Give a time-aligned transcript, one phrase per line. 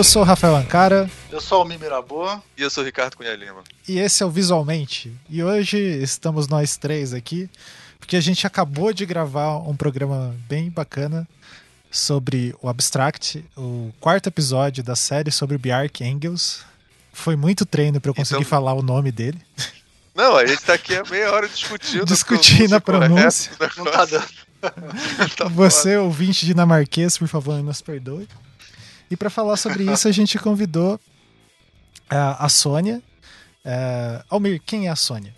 [0.00, 1.10] Eu sou o Rafael Ancara.
[1.30, 2.26] Eu sou o Mimirabô.
[2.56, 3.62] E eu sou o Ricardo Cunha Lima.
[3.86, 5.14] E esse é o Visualmente.
[5.28, 7.50] E hoje estamos nós três aqui,
[7.98, 11.28] porque a gente acabou de gravar um programa bem bacana
[11.90, 16.64] sobre o Abstract, o quarto episódio da série sobre o Bjark Engels.
[17.12, 18.48] Foi muito treino para eu conseguir então...
[18.48, 19.38] falar o nome dele.
[20.14, 22.06] Não, a gente tá aqui há meia hora discutindo.
[22.08, 23.52] discutindo a pronúncia.
[23.76, 24.28] Não tá dando.
[25.36, 28.26] tá Você, ouvinte dinamarquês, por favor, nos perdoe.
[29.10, 33.02] E para falar sobre isso, a gente convidou uh, a Sônia.
[33.64, 35.34] Uh, Almir, quem é a Sônia?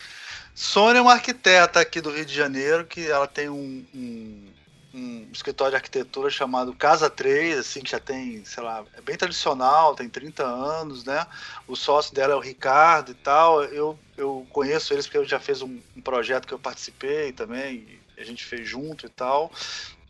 [0.55, 4.49] Sônia é uma arquiteta aqui do Rio de Janeiro, que ela tem um, um,
[4.93, 9.17] um escritório de arquitetura chamado Casa 3, assim, que já tem, sei lá, é bem
[9.17, 11.27] tradicional, tem 30 anos, né?
[11.67, 13.65] O sócio dela é o Ricardo e tal.
[13.65, 17.89] Eu, eu conheço eles porque eu já fiz um, um projeto que eu participei também,
[18.19, 19.51] a gente fez junto e tal.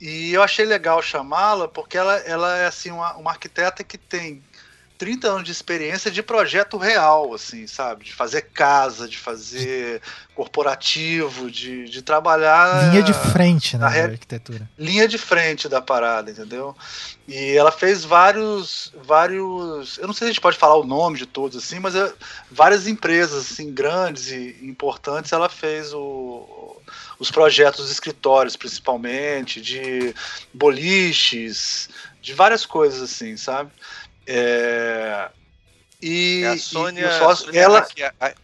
[0.03, 4.43] E eu achei legal chamá-la porque ela, ela é assim uma, uma arquiteta que tem
[4.99, 8.07] 30 anos de experiência de projeto real, assim, sabe?
[8.07, 10.03] De fazer casa, de fazer
[10.35, 12.91] corporativo, de, de trabalhar.
[12.91, 13.89] Linha de frente, né?
[13.89, 14.69] Na arquitetura.
[14.77, 16.77] Linha de frente da parada, entendeu?
[17.29, 18.93] E ela fez vários.
[19.05, 21.95] vários eu não sei se a gente pode falar o nome de todos, assim, mas
[21.95, 22.13] é,
[22.51, 26.77] várias empresas assim, grandes e importantes ela fez o
[27.23, 30.13] os projetos de escritórios, principalmente, de
[30.53, 31.89] boliches,
[32.21, 33.71] de várias coisas assim, sabe?
[34.27, 35.31] É...
[36.03, 37.87] E, é a Sônia, e sócio, ela,
[38.19, 38.35] a, a,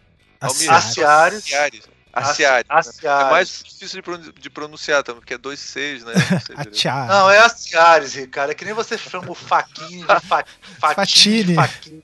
[0.40, 1.87] a Aciares.
[2.12, 4.02] É mais difícil
[4.38, 6.14] de pronunciar também, porque é dois Cs, né?
[7.08, 8.50] Não, é Aciares, Ricardo.
[8.50, 10.44] É que nem você chama o Faquinho de fa,
[10.78, 11.54] Fatine.
[11.54, 12.02] Faquinho.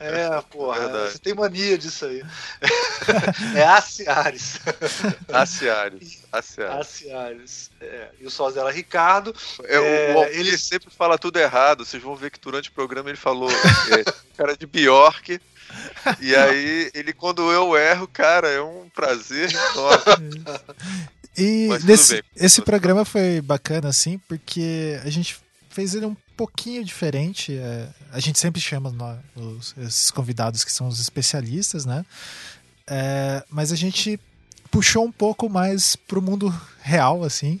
[0.00, 0.80] É, porra.
[0.80, 1.12] Verdade.
[1.12, 2.22] Você tem mania disso aí.
[3.54, 4.60] É Aciares.
[5.32, 6.22] Aciares.
[6.32, 6.80] Aciares.
[6.80, 7.70] Aciares.
[7.80, 8.08] É.
[8.20, 9.34] E o sócio dela, Ricardo.
[9.64, 11.84] É, é, o ele sempre fala tudo errado.
[11.84, 14.04] Vocês vão ver que durante o programa ele falou é,
[14.36, 15.40] cara de Bjork
[16.20, 20.44] e aí, ele, quando eu erro, cara, é um prazer enorme.
[21.38, 25.36] E nesse, esse programa foi bacana, assim, porque a gente
[25.68, 27.54] fez ele um pouquinho diferente.
[27.54, 32.06] É, a gente sempre chama os, esses convidados que são os especialistas, né?
[32.86, 34.18] É, mas a gente
[34.70, 36.48] puxou um pouco mais pro mundo
[36.80, 37.60] real, assim.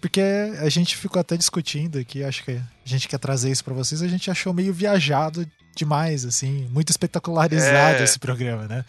[0.00, 0.22] Porque
[0.58, 4.00] a gente ficou até discutindo aqui, acho que a gente quer trazer isso para vocês,
[4.00, 8.04] a gente achou meio viajado demais, assim, muito espetacularizado é.
[8.04, 8.84] esse programa, né?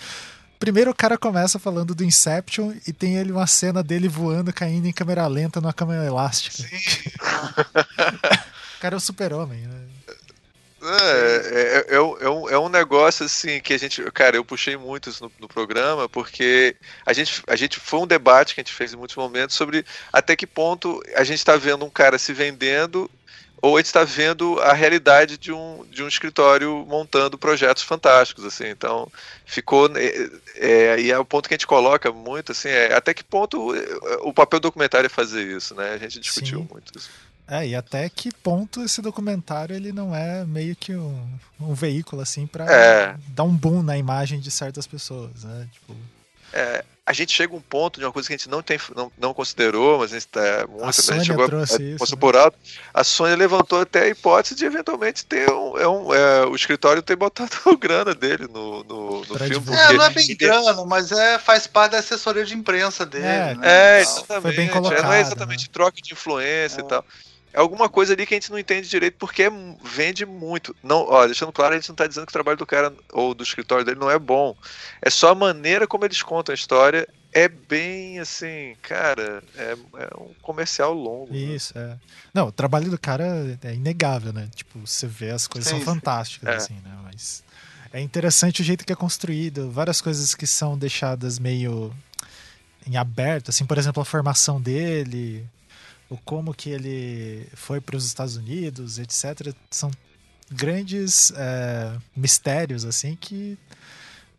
[0.60, 4.88] Primeiro o cara começa falando do Inception e tem ele uma cena dele voando, caindo
[4.88, 6.64] em câmera lenta numa câmera elástica.
[8.78, 9.82] o cara é o super-homem, né?
[10.84, 14.02] É, é, é, um, é um negócio assim que a gente.
[14.12, 16.76] Cara, eu puxei muito isso no, no, programa, porque
[17.06, 19.86] a gente, a gente foi um debate que a gente fez em muitos momentos sobre
[20.12, 23.10] até que ponto a gente está vendo um cara se vendendo
[23.62, 28.44] ou a gente está vendo a realidade de um, de um escritório montando projetos fantásticos,
[28.44, 29.12] assim, então
[29.46, 33.14] ficou, é, é, e é o ponto que a gente coloca muito, assim, é até
[33.14, 33.74] que ponto
[34.22, 36.68] o papel documentário é fazer isso, né, a gente discutiu Sim.
[36.72, 37.10] muito isso.
[37.48, 41.30] É, e até que ponto esse documentário ele não é meio que um,
[41.60, 43.16] um veículo, assim, para é.
[43.28, 45.96] dar um boom na imagem de certas pessoas, né, tipo...
[46.54, 48.80] É, a gente chega a um ponto de uma coisa que a gente não, tem,
[48.96, 50.84] não, não considerou, mas a gente tá muito.
[50.84, 52.20] A, a gente chegou trouxe a, isso, né?
[52.20, 52.58] por alto.
[52.94, 57.02] A Sônia levantou até a hipótese de eventualmente ter um, é um é, o escritório
[57.02, 59.76] ter botado grana dele no, no, no filme.
[59.76, 63.26] É, não é bem grana, mas é, faz parte da assessoria de imprensa dele.
[63.26, 63.98] É, né?
[63.98, 64.42] é exatamente.
[64.44, 65.70] Foi bem colocado, é, não é exatamente né?
[65.74, 66.88] troca de influência e é.
[66.88, 67.06] tal
[67.54, 69.50] é alguma coisa ali que a gente não entende direito porque
[69.84, 70.76] vende muito.
[70.82, 73.34] Não, ó, deixando claro, a gente não está dizendo que o trabalho do cara ou
[73.34, 74.56] do escritório dele não é bom.
[75.02, 80.10] É só a maneira como eles contam a história é bem assim, cara, é, é
[80.18, 81.32] um comercial longo.
[81.32, 81.40] Né?
[81.40, 81.98] Isso, né?
[81.98, 81.98] é.
[82.34, 83.26] Não, o trabalho do cara
[83.64, 84.50] é inegável, né?
[84.54, 86.56] Tipo, você vê as coisas sim, são fantásticas, é.
[86.58, 86.98] assim, né?
[87.04, 87.44] Mas
[87.94, 91.94] é interessante o jeito que é construído, várias coisas que são deixadas meio
[92.86, 95.46] em aberto, assim, por exemplo, a formação dele,
[96.12, 99.56] o como que ele foi para os Estados Unidos, etc.
[99.70, 99.90] São
[100.52, 103.58] grandes é, mistérios, assim, que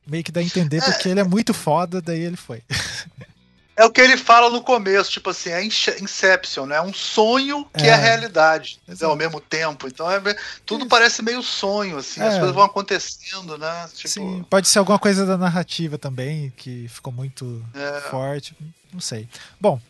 [0.07, 2.63] meio que dá a entender é, porque ele é muito foda, daí ele foi.
[3.75, 6.77] É o que ele fala no começo, tipo assim, é Inception, né?
[6.77, 8.95] É um sonho que é, é a realidade né?
[9.01, 9.89] ao mesmo tempo.
[9.89, 10.21] Então é,
[10.67, 12.29] tudo parece meio sonho, assim, é.
[12.29, 13.89] as coisas vão acontecendo, né?
[13.95, 14.09] Tipo...
[14.11, 18.01] Sim, pode ser alguma coisa da narrativa também, que ficou muito é.
[18.11, 18.55] forte,
[18.93, 19.27] não sei.
[19.59, 19.81] Bom,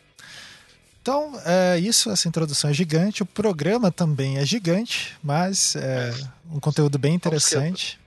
[1.03, 3.23] então, é isso, essa introdução é gigante.
[3.23, 6.13] O programa também é gigante, mas é
[6.49, 7.99] um conteúdo bem interessante.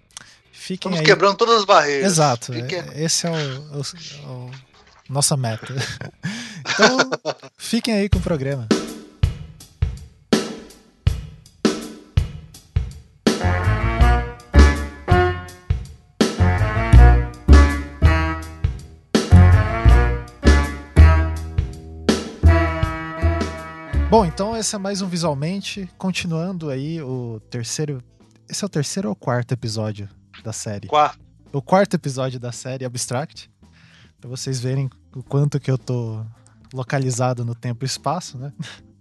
[0.51, 1.05] Fiquem Estamos aí...
[1.05, 2.13] quebrando todas as barreiras.
[2.13, 2.55] Exato.
[2.55, 2.79] Fiquem...
[2.79, 4.51] É, esse é o, o, o
[5.11, 5.67] nossa meta.
[6.73, 6.97] então,
[7.59, 8.67] fiquem aí com o programa.
[24.17, 25.91] Bom, então esse é mais um Visualmente.
[25.99, 28.03] Continuando aí o terceiro.
[28.49, 30.09] Esse é o terceiro ou quarto episódio
[30.43, 30.89] da série?
[30.89, 31.21] Quarto.
[31.53, 33.51] O quarto episódio da série Abstract.
[34.19, 36.25] Pra vocês verem o quanto que eu tô
[36.73, 38.55] localizado no tempo e espaço, né?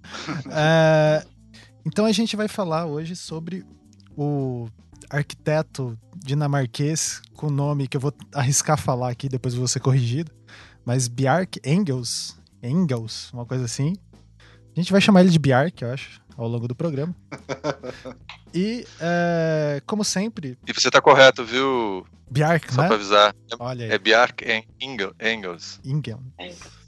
[0.51, 1.25] é,
[1.85, 3.65] então a gente vai falar hoje sobre
[4.17, 4.67] o
[5.09, 10.29] arquiteto dinamarquês com nome que eu vou arriscar falar aqui, depois vou ser corrigido,
[10.83, 13.95] mas Bjark Engels, Engels, uma coisa assim.
[14.75, 17.15] A gente vai chamar ele de Bjark, eu acho, ao longo do programa.
[18.53, 20.57] e, é, como sempre...
[20.67, 22.05] E você tá correto, viu?
[22.29, 22.87] Bjark, Só né?
[22.87, 23.35] pra avisar.
[23.57, 23.91] Olha aí.
[23.91, 24.43] É Bjark
[24.81, 25.13] Engels.
[25.21, 25.79] Engels.
[25.85, 26.19] Engel.
[26.39, 26.85] Engels.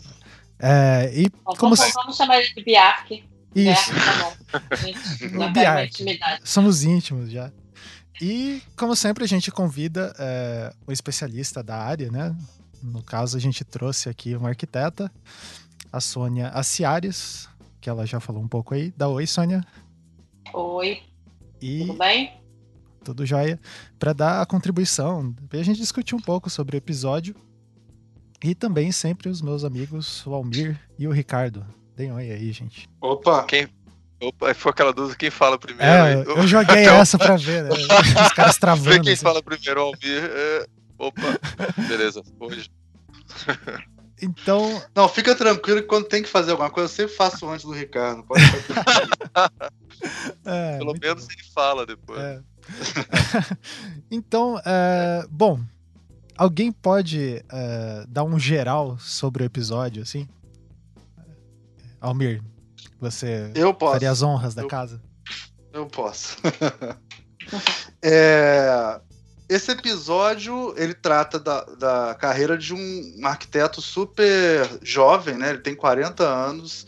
[0.60, 1.75] É, e Bom, como...
[1.75, 3.24] vamos, vamos chamar ele de Biark.
[3.56, 3.92] Isso.
[5.31, 5.88] Biark, tá Biark.
[5.88, 6.42] intimidade.
[6.44, 7.51] Somos íntimos já.
[8.22, 12.36] E, como sempre, a gente convida é, o especialista da área, né?
[12.81, 15.12] No caso, a gente trouxe aqui uma arquiteta,
[15.92, 17.48] a Sônia Aciares,
[17.82, 18.94] que ela já falou um pouco aí.
[18.96, 19.64] Dá oi, Sônia.
[20.54, 21.02] Oi,
[21.62, 22.34] E tudo bem?
[23.04, 23.58] tudo jóia,
[23.98, 25.34] para dar a contribuição.
[25.52, 27.36] A gente discutir um pouco sobre o episódio.
[28.44, 31.66] E também sempre os meus amigos, o Almir e o Ricardo.
[31.96, 32.88] Deem oi aí, gente.
[33.02, 33.44] Opa!
[33.46, 33.68] Quem...
[34.22, 35.92] Opa, foi aquela dúvida, quem fala primeiro?
[35.92, 36.24] É, aí?
[36.26, 37.70] eu joguei essa pra ver, né?
[37.72, 39.02] Os caras Vê travando.
[39.04, 39.24] quem assim.
[39.24, 40.00] fala primeiro, Almir.
[40.04, 40.66] É...
[41.00, 41.22] Opa,
[41.88, 42.22] beleza.
[42.40, 42.70] Hoje.
[44.22, 47.66] Então, Não, fica tranquilo que quando tem que fazer alguma coisa, eu sempre faço antes
[47.66, 48.24] do Ricardo.
[48.24, 49.12] Pode ficar tranquilo.
[50.46, 52.19] é, Pelo muito menos ele fala depois.
[52.19, 52.42] É.
[54.12, 55.60] então, é, bom,
[56.36, 60.28] alguém pode é, dar um geral sobre o episódio, assim?
[62.02, 62.44] Almir,
[63.00, 63.94] você Eu posso.
[63.94, 65.02] faria as honras da Eu- casa?
[65.74, 66.38] Eu posso.
[68.02, 69.00] É,
[69.50, 75.52] esse episódio ele trata da, da carreira de um arquiteto super jovem, né?
[75.52, 76.86] Ele tem 40 anos.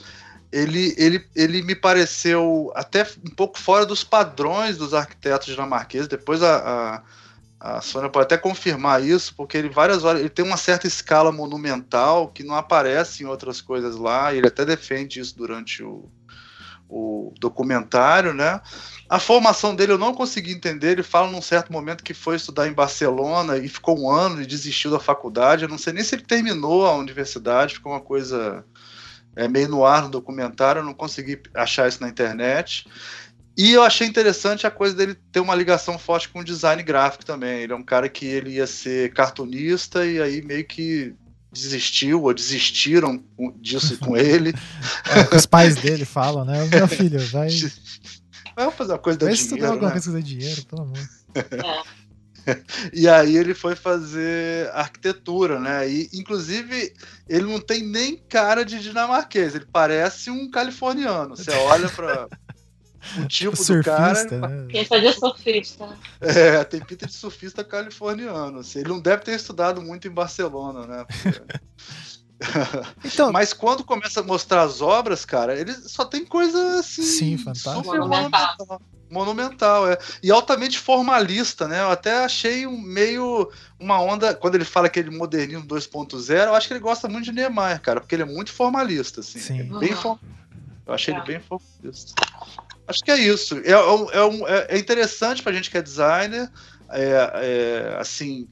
[0.51, 6.07] Ele, ele, ele me pareceu até um pouco fora dos padrões dos arquitetos dinamarqueses.
[6.07, 7.03] Depois a,
[7.59, 10.87] a, a Sônia pode até confirmar isso, porque ele várias horas ele tem uma certa
[10.87, 14.33] escala monumental que não aparece em outras coisas lá.
[14.33, 16.09] Ele até defende isso durante o,
[16.89, 18.59] o documentário, né?
[19.09, 20.91] A formação dele eu não consegui entender.
[20.91, 24.45] Ele fala num certo momento que foi estudar em Barcelona e ficou um ano e
[24.45, 25.63] desistiu da faculdade.
[25.63, 28.63] Eu não sei nem se ele terminou a universidade, ficou uma coisa
[29.35, 30.81] é, meio no ar no documentário.
[30.81, 32.87] Eu não consegui achar isso na internet.
[33.57, 37.25] E eu achei interessante a coisa dele ter uma ligação forte com o design gráfico
[37.25, 37.63] também.
[37.63, 41.15] Ele é um cara que ele ia ser cartunista e aí meio que
[41.51, 43.23] desistiu ou desistiram
[43.59, 44.53] disso com ele.
[45.09, 46.63] É, os pais dele falam, né?
[46.65, 47.49] Meu filho, vai,
[48.55, 49.93] Vamos fazer uma coisa da vai estudar dinheiro, alguma né?
[50.01, 50.97] coisa que dinheiro, pelo amor.
[51.35, 51.99] É.
[52.93, 55.87] E aí ele foi fazer arquitetura, né?
[55.87, 56.93] E inclusive
[57.27, 61.35] ele não tem nem cara de dinamarquês, ele parece um californiano.
[61.37, 62.27] Você olha para
[63.19, 64.65] o tipo do cara, Surfista, né?
[64.67, 65.97] Pinta de surfista.
[66.21, 68.59] é, tem pinta de surfista californiano.
[68.59, 68.79] assim.
[68.79, 71.05] Ele não deve ter estudado muito em Barcelona, né?
[71.07, 71.41] Porque-
[73.03, 77.01] Então, Mas quando começa a mostrar as obras, cara, ele só tem coisa assim.
[77.03, 77.45] Sim,
[77.85, 78.81] Monumental.
[79.09, 79.89] monumental.
[79.91, 79.97] É.
[80.23, 81.81] E altamente formalista, né?
[81.81, 84.33] Eu até achei um meio uma onda.
[84.35, 87.99] Quando ele fala aquele modernismo 2.0, eu acho que ele gosta muito de Niemeyer, cara,
[87.99, 89.39] porque ele é muito formalista, assim.
[89.39, 89.59] Sim.
[89.59, 89.97] É bem Uhum.
[90.01, 90.19] form-
[90.87, 91.25] Eu achei ele É.
[91.25, 92.13] bem formalista.
[92.87, 93.57] Acho que é isso.
[93.63, 96.49] É, é um- é é- é interessante pra gente que é designer,
[96.89, 97.11] é,
[97.93, 98.47] é, assim,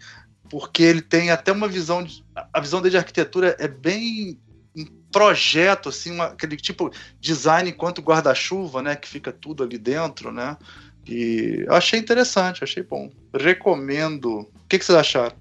[0.50, 2.04] porque ele tem até uma visão.
[2.04, 2.24] De,
[2.54, 4.40] a visão dele de arquitetura é bem
[4.76, 8.96] um projeto, assim, uma- aquele tipo design enquanto guarda-chuva, né?
[8.96, 10.58] Que fica tudo ali dentro, né?
[11.06, 13.10] E eu achei interessante, achei bom.
[13.34, 14.42] Recomendo.
[14.42, 15.36] O que, que vocês acharam?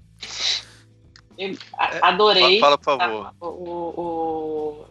[1.37, 1.55] Eu
[2.01, 2.59] adorei.
[2.59, 3.25] Fala, por favor.
[3.27, 4.85] a- o- o-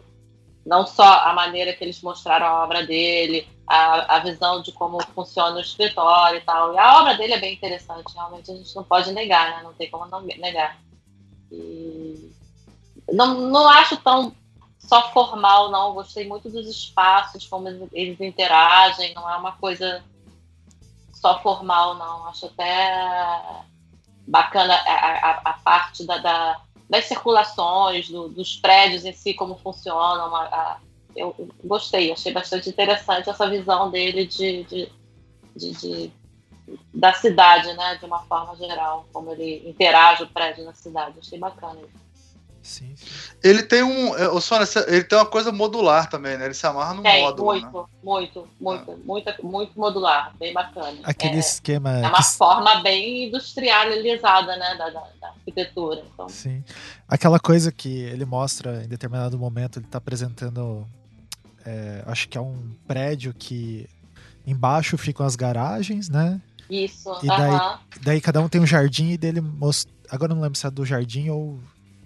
[0.67, 5.01] não só a maneira que eles mostraram a obra dele, a, a visão de como
[5.15, 6.73] funciona o escritório e tal.
[6.73, 9.63] E a obra dele é bem interessante, realmente a gente não pode negar, né?
[9.63, 10.77] Não tem como não negar.
[11.49, 12.33] E
[13.13, 14.35] não, não acho tão
[14.77, 15.93] só formal, não.
[15.93, 20.03] Gostei muito dos espaços, como eles, interagem, não é uma coisa
[21.13, 22.27] só formal, não.
[22.27, 23.63] Acho até
[24.27, 29.57] bacana a, a, a parte da, da- das circulações, do- dos prédios em si, como
[29.57, 30.35] funcionam.
[30.35, 30.77] a-
[31.15, 34.91] eu gostei, achei bastante interessante essa visão dele de, de,
[35.55, 36.13] de- de-
[36.93, 41.17] da cidade, né, de uma forma geral, como ele interage o prédio na cidade.
[41.19, 41.79] Achei bacana.
[42.67, 43.05] Sim, sim.
[43.43, 44.15] Ele tem um.
[44.17, 46.45] é, O Sônia, ele tem uma coisa modular também, né?
[46.45, 47.53] Ele se amarra no Tem, módulo.
[47.53, 47.61] né?
[47.61, 50.97] muito, muito, muito, muito, muito modular, bem bacana.
[51.03, 51.91] Aquele É- esquema.
[51.99, 56.03] É uma que- forma bem industrializada, né, da, da- da arquitetura.
[56.13, 56.63] Então, Sim.
[57.07, 60.85] Aquela coisa que ele mostra em determinado momento, ele tá apresentando
[61.65, 63.89] é, acho que é um prédio que
[64.45, 66.41] embaixo ficam as garagens, né?
[66.69, 67.09] Isso.
[67.23, 67.59] E daí,
[68.01, 69.89] daí cada um tem um jardim e dele most...
[70.09, 71.59] agora não lembro se é do jardim ou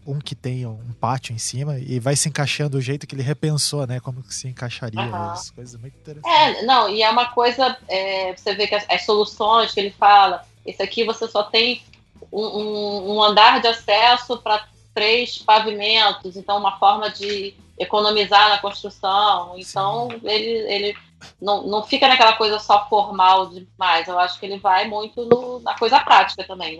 [0.06, 3.22] um que tem um pátio em cima e vai se encaixando do jeito que ele
[3.22, 4.00] repensou, né?
[4.00, 5.32] Como que se encaixaria Aham.
[5.32, 6.32] as coisas muito interessantes.
[6.60, 9.92] É, não, e é uma coisa, é, você vê que as, as soluções que ele
[9.92, 11.84] fala, esse aqui você só tem
[12.32, 18.58] um, um- um andar de acesso para três pavimentos, então uma forma de economizar na
[18.60, 19.54] construção.
[19.58, 20.98] Então ele, ele
[21.42, 24.08] não, não fica naquela coisa só formal demais.
[24.08, 26.78] Eu acho que ele vai muito no- na coisa prática também,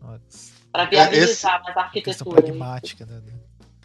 [0.00, 2.42] Nossa, para viabilizar mais a questão arquitetura.
[2.42, 3.22] pragmática, né?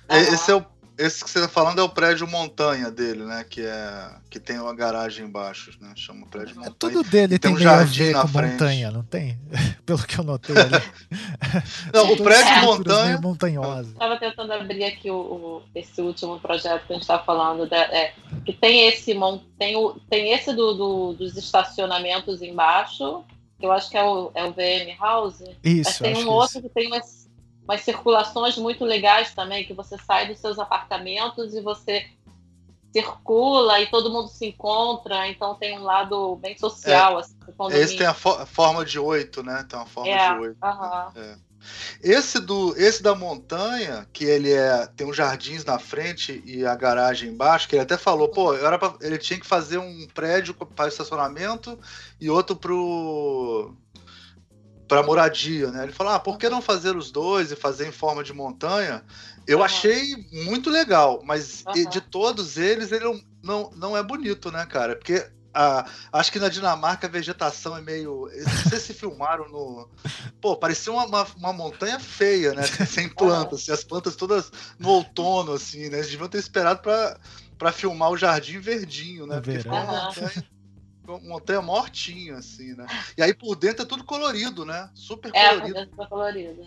[0.09, 0.33] É, Aham.
[0.33, 0.65] Esse é o
[0.97, 3.45] esse que você tá falando é o prédio montanha dele, né?
[3.49, 5.93] Que é que tem uma garagem embaixo, né?
[5.95, 6.75] Chama prédio É, montanha.
[6.77, 8.51] tudo dele tem tem, um a jardim na com frente.
[8.51, 9.39] montanha, não tem?
[9.85, 10.71] Pelo que eu notei ali.
[11.93, 13.87] Não, o prédio estruturas montanha- meio montanhosas.
[13.93, 17.77] Estava tentando abrir aqui o, o- esse último projeto que a gente está falando, da-
[17.77, 18.13] é,
[18.45, 19.15] que tem esse
[19.57, 23.23] tem, o, tem esse do, do- dos estacionamentos embaixo,
[23.59, 25.39] que eu acho que é o, é o VM House.
[25.41, 26.61] Mas Isso, tem acho um que outro isso.
[26.61, 27.29] que tem umas,
[27.63, 32.07] umas circulações muito legais também, que você sai dos seus apartamentos e você
[32.91, 37.83] circula e todo mundo se encontra, então tem um lado bem social, assim, do condomínio.
[37.83, 39.63] Esse tem a fo- forma de oito, né?
[39.69, 40.57] Tem uma forma É, de oito.
[40.63, 41.13] aham.
[42.01, 46.75] Esse do esse da montanha, que ele é tem uns jardins na frente e a
[46.75, 50.53] garagem embaixo, que ele até falou, pô, era pra- ele tinha que fazer um prédio
[50.53, 51.77] para estacionamento
[52.19, 53.73] e outro pro
[54.87, 55.83] para moradia, né?
[55.83, 59.03] Ele falou: "Ah, por que não fazer os dois e fazer em forma de montanha?"
[59.45, 59.65] Eu Aham.
[59.65, 61.89] achei muito legal, mas Aham.
[61.89, 64.95] de todos eles ele não, não, não é bonito, né, cara?
[64.95, 68.29] Porque a, acho que na Dinamarca a vegetação é meio.
[68.33, 69.89] Não sei se filmaram no.
[70.41, 72.63] Pô, parecia uma, uma, uma montanha feia, né?
[72.63, 75.97] Sem plantas, assim, as plantas todas no outono, assim, né?
[75.97, 77.19] Eles deviam ter esperado pra,
[77.57, 79.41] pra filmar o jardim verdinho, né?
[79.41, 80.45] Porque ficou uma montanha,
[81.07, 82.85] uma montanha mortinha, assim, né?
[83.17, 84.89] E aí por dentro é tudo colorido, né?
[84.93, 85.79] Super É, colorido.
[85.99, 86.63] a colorida.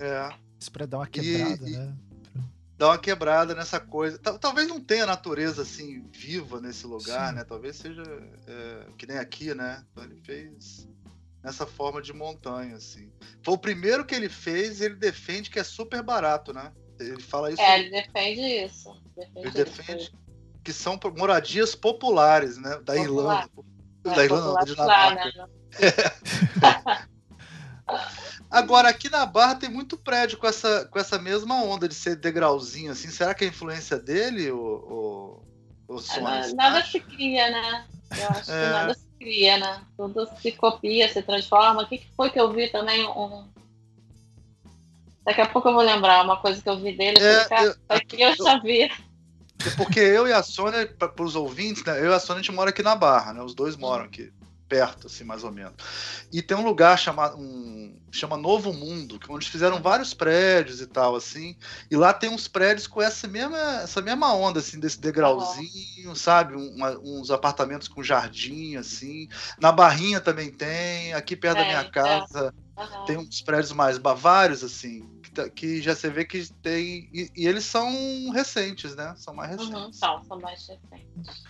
[0.00, 0.28] É.
[0.58, 1.94] Isso pra dar uma E- quebrada, e- né?
[2.76, 4.18] Dá uma quebrada nessa coisa.
[4.18, 7.36] Tal- Talvez não tenha natureza assim viva nesse lugar, Sim.
[7.36, 7.44] né?
[7.44, 8.02] Talvez seja
[8.46, 9.84] é, que nem aqui, né?
[9.92, 10.88] Então ele fez
[11.42, 13.10] nessa forma de montanha, assim.
[13.42, 16.72] Foi o primeiro que ele fez e ele defende que é super barato, né?
[16.98, 18.92] Ele fala isso, É, ele defende isso.
[19.16, 19.56] Defende ele isso.
[19.56, 20.12] defende
[20.64, 22.70] que são moradias populares, né?
[22.82, 23.04] Da Popular.
[23.04, 23.50] Irlanda.
[24.04, 25.46] É, da Irlanda, da popular lá, Dinamarca.
[25.46, 27.06] né?
[28.58, 32.16] Agora, aqui na Barra tem muito prédio com essa, com essa mesma onda de ser
[32.16, 33.08] degrauzinho, assim.
[33.08, 35.42] Será que é a influência dele, ou,
[35.88, 35.98] É, na-
[36.42, 36.54] Sônia?
[36.54, 37.86] nada se cria, né?
[38.18, 38.64] Eu acho É.
[38.66, 39.80] que nada se cria, né?
[39.96, 41.82] Tudo se copia, se transforma.
[41.82, 43.06] O que, que foi que eu vi também?
[43.06, 43.48] Um...
[45.24, 47.16] Daqui a pouco eu vou lembrar uma coisa que eu vi dele.
[47.20, 48.82] Eu É, eu- aqui eu já vi.
[48.84, 51.98] É Porque eu e a Sônia, para os ouvintes, né?
[51.98, 53.42] Eu e a Sônia a gente mora aqui na Barra, né?
[53.42, 54.30] Os dois moram aqui
[54.68, 55.74] perto, assim, mais ou menos.
[56.32, 60.80] E tem um lugar chamado um, chama Novo Mundo, que é onde fizeram vários prédios
[60.80, 61.56] e tal, assim.
[61.90, 66.54] E lá tem uns prédios com essa mesma, essa mesma onda, assim, desse degrauzinho, sabe?
[66.54, 69.28] Um- uma- uns apartamentos com jardim, assim.
[69.60, 71.12] Na Barrinha também tem.
[71.14, 71.90] Aqui perto da Tem, minha é.
[71.90, 73.04] casa Aham.
[73.06, 77.08] tem uns prédios mais bavários, assim, que, tá- que já você vê que tem.
[77.12, 79.14] E, e eles são recentes, né?
[79.16, 79.74] São mais recentes.
[79.74, 81.46] Uhum, são, são mais recentes.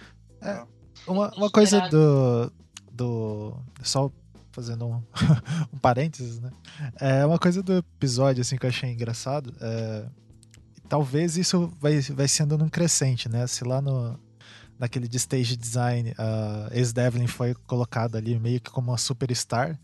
[1.06, 2.52] Uma, uma coisa do,
[2.96, 3.56] do.
[3.82, 4.10] Só
[4.50, 5.02] fazendo um,
[5.72, 6.50] um parênteses, né?
[6.98, 9.54] É uma coisa do episódio assim, que eu achei engraçado.
[9.60, 10.06] é,
[10.88, 13.46] talvez isso vai, vai sendo num crescente, né?
[13.46, 14.18] Se lá no.
[14.78, 19.78] Naquele de stage design, a Ace Devlin foi colocada ali meio que como uma superstar.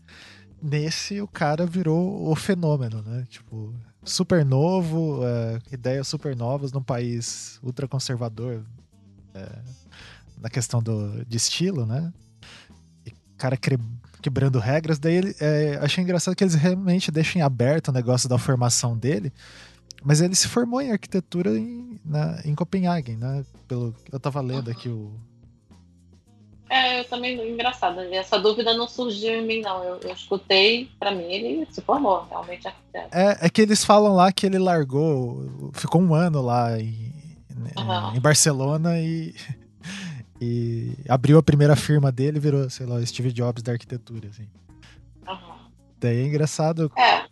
[0.61, 3.25] Nesse, o cara virou o fenômeno, né?
[3.27, 8.63] Tipo, super novo, é, ideias super novas num país ultra conservador
[9.33, 9.59] é,
[10.39, 12.13] na questão do, de estilo, né?
[13.43, 13.57] Cara
[14.21, 14.97] quebrando regras.
[14.99, 19.33] Daí ele, é, achei engraçado que eles realmente deixam aberto o negócio da formação dele.
[20.01, 23.43] Mas ele se formou em arquitetura em, na- em Copenhague, né?
[23.67, 25.11] Pelo, eu tava lendo aqui o.
[26.69, 29.83] É, eu também, engraçado, essa dúvida não surgiu em mim, não.
[29.83, 33.09] Eu, eu escutei, pra mim, ele se formou, realmente arquiteto.
[33.11, 37.11] É, é que eles falam lá que ele largou, ficou um ano lá em,
[37.77, 38.15] Aham.
[38.15, 39.35] em Barcelona e,
[40.43, 44.47] e abriu a primeira firma dele e virou, sei lá, Steve Jobs da arquitetura, assim.
[45.27, 45.55] Aham.
[45.99, 46.91] Daí é engraçado.
[46.97, 47.23] É,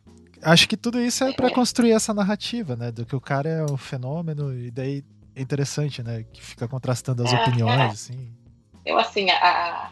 [0.43, 1.51] Acho que tudo isso é pra É.
[1.51, 2.91] construir essa narrativa, né?
[2.91, 5.03] Do que o cara é um fenômeno e daí
[5.35, 6.25] é interessante, né?
[6.33, 7.85] Que fica contrastando as É, opiniões, é.
[7.85, 8.33] assim.
[8.83, 9.91] eu assim, a, a-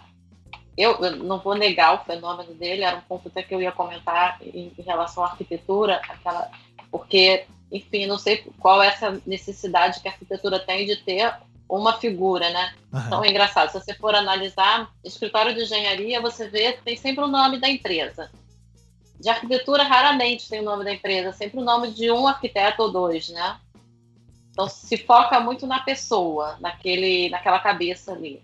[0.76, 3.72] eu, eu não vou negar o fenômeno dele, era um ponto até que eu ia
[3.72, 6.50] comentar em, em relação à arquitetura, aquela,
[6.90, 11.32] porque, enfim, não sei qual é essa necessidade que a arquitetura tem de ter
[11.70, 12.74] uma figura, né?
[12.92, 13.00] Uhum.
[13.06, 13.72] Então é engraçado.
[13.72, 18.32] Se você for analisar, escritório de engenharia, você vê tem sempre o nome da empresa.
[19.20, 22.92] De arquitetura, raramente tem o nome da empresa, sempre o nome de um arquiteto ou
[22.92, 23.60] dois, né?
[24.52, 28.42] Então se foca muito na pessoa, naquele, naquela cabeça ali,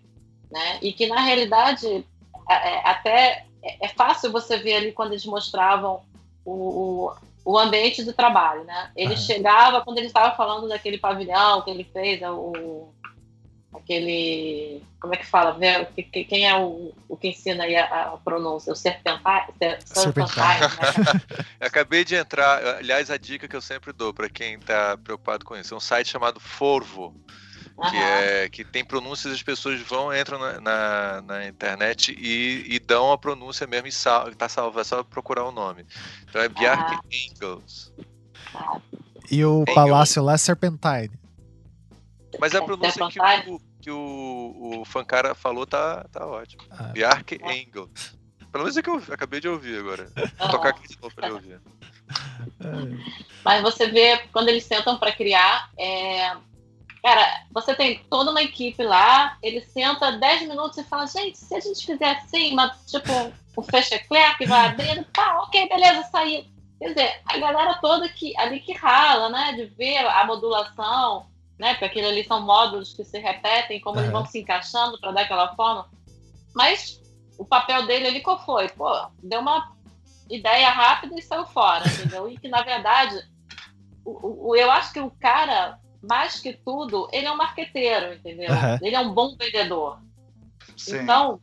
[0.51, 0.77] né?
[0.81, 2.05] E que na realidade
[2.47, 6.03] é, é até é, é fácil você ver ali quando eles mostravam
[6.45, 7.11] o,
[7.43, 8.91] o ambiente de trabalho, né?
[8.95, 12.93] Ele chegava, quando ele estava falando daquele pavilhão que ele fez, é o,
[13.77, 14.81] aquele.
[14.99, 15.57] Como é que fala?
[16.27, 18.71] Quem é o, o que ensina aí a, a pronúncia?
[18.73, 19.53] O serpentário?
[19.85, 21.45] serpentário né?
[21.61, 25.55] Acabei de entrar, aliás, a dica que eu sempre dou para quem está preocupado com
[25.55, 27.13] isso: é um site chamado Forvo
[27.89, 32.79] que, é, que tem pronúncias, as pessoas vão, entram na, na, na internet e, e,
[32.79, 35.85] dão a pronúncia mesmo e sal, tá salvo, é só procurar o nome.
[36.23, 37.01] Então é Bjark ah.
[37.11, 37.91] Engels.
[39.29, 39.75] E o Engels.
[39.75, 41.11] palácio lá é Serpentine.
[42.39, 46.63] Mas a pronúncia que o, que o, o Fancara falou tá, tá ótimo.
[46.71, 46.91] Ah.
[46.93, 48.15] Bjark Engels.
[48.51, 50.09] Pelo menos é que eu acabei de ouvir agora.
[50.37, 51.61] Vou tocar aqui de novo pra ele ouvir.
[53.43, 56.37] Mas você vê, quando eles sentam para criar, é,
[57.05, 61.53] Cara, você tem toda uma equipe lá, ele senta 10 minutos e fala, gente, se
[61.53, 66.43] a gente fizer assim, uma, tipo, o fechecler que vai abrindo, tá, ok, beleza, saiu.
[66.79, 71.73] Quer dizer, a galera toda que, ali que rala, né, de ver a modulação, né,
[71.73, 74.01] porque aquilo ali são módulos que se repetem, como uhum.
[74.01, 75.89] eles vão se encaixando para dar aquela forma.
[76.53, 77.01] Mas
[77.37, 78.69] o papel dele ali qual foi?
[78.69, 79.73] Pô, deu uma
[80.29, 82.29] ideia rápida e saiu fora, entendeu?
[82.29, 83.15] E que, na verdade,
[84.03, 88.51] o, o, eu acho que o cara mais que tudo, ele é um marqueteiro, entendeu?
[88.51, 88.77] Uhum.
[88.81, 89.99] Ele é um bom vendedor.
[90.77, 90.99] Sim.
[90.99, 91.39] Então,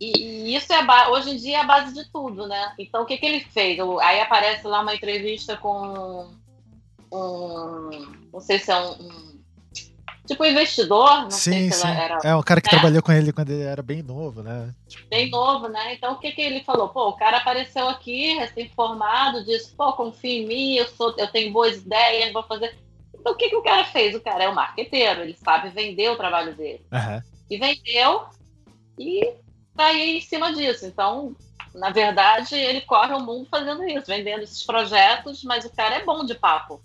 [0.00, 2.72] e, e isso é hoje em dia é a base de tudo, né?
[2.78, 3.78] Então, o que, que ele fez?
[4.00, 6.30] Aí aparece lá uma entrevista com
[7.12, 7.90] um,
[8.32, 9.38] não sei se é um, um
[10.26, 11.88] tipo investidor, não sim, sei se sim.
[11.88, 12.18] era.
[12.22, 12.78] É, um cara que né?
[12.78, 14.74] trabalhou com ele quando ele era bem novo, né?
[14.86, 15.08] Tipo...
[15.08, 15.94] Bem novo, né?
[15.94, 16.90] Então o que, que ele falou?
[16.90, 21.52] Pô, o cara apareceu aqui, recém-formado, disse, pô, confia em mim, eu, sou, eu tenho
[21.52, 22.76] boas ideias, vou fazer.
[23.14, 24.14] Então, o que, que o cara fez?
[24.14, 26.84] O cara é um marqueteiro, ele sabe vender o trabalho dele.
[26.92, 27.22] Uhum.
[27.50, 28.26] E vendeu
[28.98, 29.34] e
[29.74, 30.86] tá aí em cima disso.
[30.86, 31.34] Então,
[31.74, 36.04] na verdade, ele corre o mundo fazendo isso, vendendo esses projetos, mas o cara é
[36.04, 36.82] bom de papo.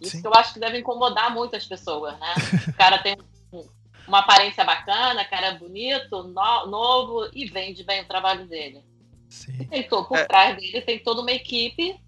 [0.00, 2.34] Isso eu acho que deve incomodar muitas pessoas, né?
[2.68, 3.16] O cara tem
[4.06, 8.84] uma aparência bacana, cara é bonito, no, novo e vende bem o trabalho dele.
[9.28, 9.58] Sim.
[9.60, 10.24] E tem todo, por é.
[10.24, 12.00] trás dele tem toda uma equipe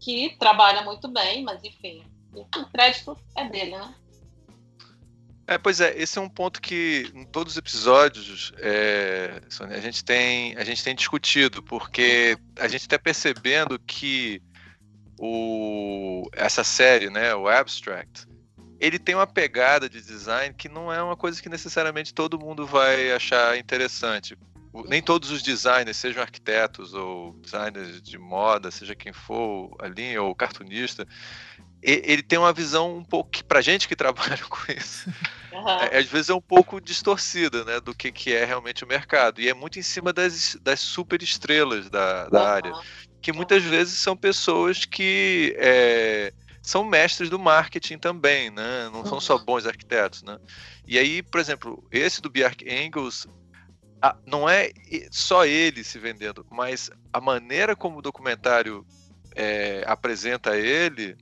[0.00, 3.94] que trabalha muito bem, mas enfim, o crédito é dele, né?
[5.46, 10.04] É, pois é, esse é um ponto que em todos os episódios é, a, gente
[10.04, 14.42] tem, a gente tem discutido, porque a gente está percebendo que
[15.18, 18.26] o, essa série, né, o Abstract,
[18.80, 22.66] ele tem uma pegada de design que não é uma coisa que necessariamente todo mundo
[22.66, 24.36] vai achar interessante.
[24.86, 30.34] Nem todos os designers, sejam arquitetos ou designers de moda, seja quem for ali, ou
[30.34, 31.06] cartunista,
[31.82, 35.08] ele tem uma visão um pouco que pra gente que trabalha com isso,
[35.52, 35.68] uhum.
[35.68, 39.40] é, às vezes é um pouco distorcida, né, do que, que é realmente o mercado.
[39.40, 42.46] E é muito em cima das, das super estrelas da, da uhum.
[42.46, 42.72] área,
[43.28, 48.88] que muitas vezes são pessoas que é, são mestres do marketing também, né?
[48.90, 49.06] Não uhum.
[49.06, 50.38] são só bons arquitetos, né?
[50.86, 53.26] E aí, por exemplo, esse do Bjark Engels,
[54.24, 54.70] não é
[55.10, 58.86] só ele se vendendo, mas a maneira como o documentário
[59.36, 61.14] é, apresenta ele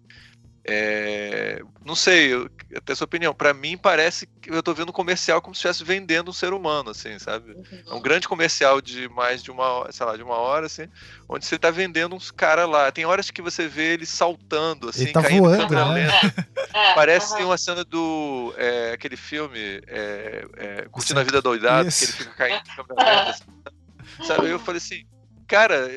[0.68, 3.32] é, não sei, eu, até sua opinião.
[3.32, 6.52] Para mim parece que eu tô vendo um comercial como se estivesse vendendo um ser
[6.52, 7.52] humano, assim, sabe?
[7.52, 7.82] Uhum.
[7.86, 10.88] É um grande comercial de mais de uma, sei lá, de uma hora, assim,
[11.28, 12.90] onde você tá vendendo uns caras lá.
[12.90, 16.06] Tem horas que você vê ele saltando, assim, ele tá caindo voando, câmera né?
[16.06, 16.48] lenta.
[16.74, 17.46] É, parece uhum.
[17.46, 22.30] uma cena do é, aquele filme é, é Curtindo a Vida Doidado, que ele fica
[22.32, 23.30] caindo câmera lenta.
[23.30, 24.50] Assim, sabe?
[24.50, 25.06] Eu falei assim,
[25.46, 25.88] cara,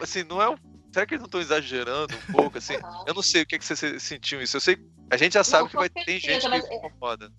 [0.00, 0.56] assim, não é um
[0.96, 2.72] será que eles não estão exagerando um pouco, assim?
[3.06, 4.56] Eu não sei o que, é que você sentiu isso.
[4.56, 4.78] Eu sei,
[5.10, 7.30] a gente já sabe não, que vai ter gente que é, incomoda.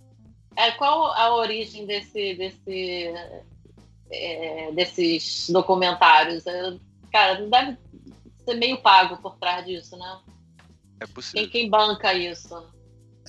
[0.55, 3.13] É, qual a origem desse, desse,
[4.11, 6.45] é, desses documentários?
[6.45, 6.77] É,
[7.11, 7.77] cara, não deve
[8.45, 10.19] ser meio pago por trás disso, né?
[10.99, 11.49] É possível.
[11.49, 12.63] Quem, quem banca isso?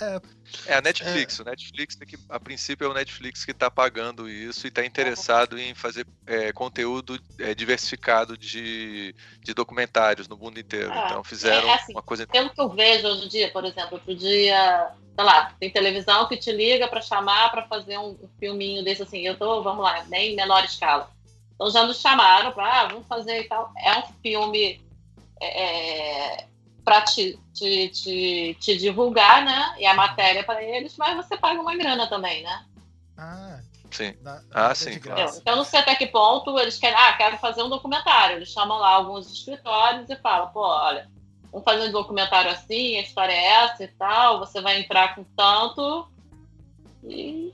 [0.00, 1.38] É, é a Netflix.
[1.38, 1.42] É.
[1.42, 5.58] O Netflix, que, a princípio, é o Netflix que está pagando isso e está interessado
[5.58, 10.92] em fazer é, conteúdo é, diversificado de, de documentários no mundo inteiro.
[10.92, 12.26] É, então fizeram é, assim, uma coisa.
[12.26, 16.28] Pelo que eu vejo hoje em dia, por exemplo, outro dia, sei lá, tem televisão
[16.28, 19.20] que te liga para chamar para fazer um, um, filminho desse assim.
[19.20, 21.10] Eu tô, vamos lá, nem menor escala.
[21.54, 23.72] Então já nos chamaram para, ah, vamos fazer e tal.
[23.76, 24.80] É um filme.
[25.40, 26.44] É,
[26.88, 29.74] para te, te, te, te, divulgar, né?
[29.78, 32.64] E a matéria para eles, mas você paga uma grana também, né?
[33.18, 34.14] Ah, sim.
[34.54, 34.98] ah, sim.
[35.36, 36.96] Então, não sei até que ponto eles querem.
[36.96, 38.36] Ah, quero fazer um documentário.
[38.36, 41.10] Eles chamam lá alguns escritórios e falam, pô, olha,
[41.52, 45.24] vamos fazer um documentário assim, a história é essa e tal, você vai entrar com
[45.36, 46.08] tanto.
[47.04, 47.52] E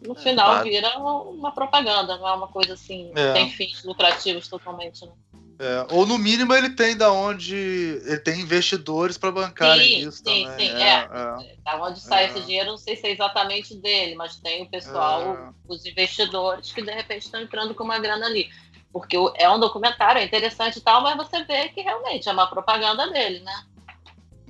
[0.00, 3.32] no é, final vira uma propaganda, não é uma coisa assim, é.
[3.32, 5.04] tem fins lucrativos totalmente.
[5.04, 5.12] Né?
[5.58, 7.56] É, ou no mínimo ele tem da onde
[8.04, 10.68] ele tem investidores para bancarem sim, isso sim, também.
[10.68, 11.52] Sim, é, é.
[11.52, 11.56] é.
[11.64, 12.28] Da onde sai é.
[12.28, 15.50] esse dinheiro, não sei se é exatamente dele, mas tem o pessoal, é.
[15.66, 18.50] os investidores que de repente estão entrando com uma grana ali.
[18.92, 22.48] Porque é um documentário, é interessante e tal, mas você vê que realmente é uma
[22.48, 23.64] propaganda dele, né?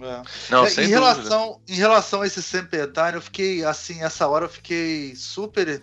[0.03, 0.23] É.
[0.51, 5.15] Não, em, relação, em relação a esse Sempertime, eu fiquei assim, essa hora eu fiquei
[5.15, 5.81] super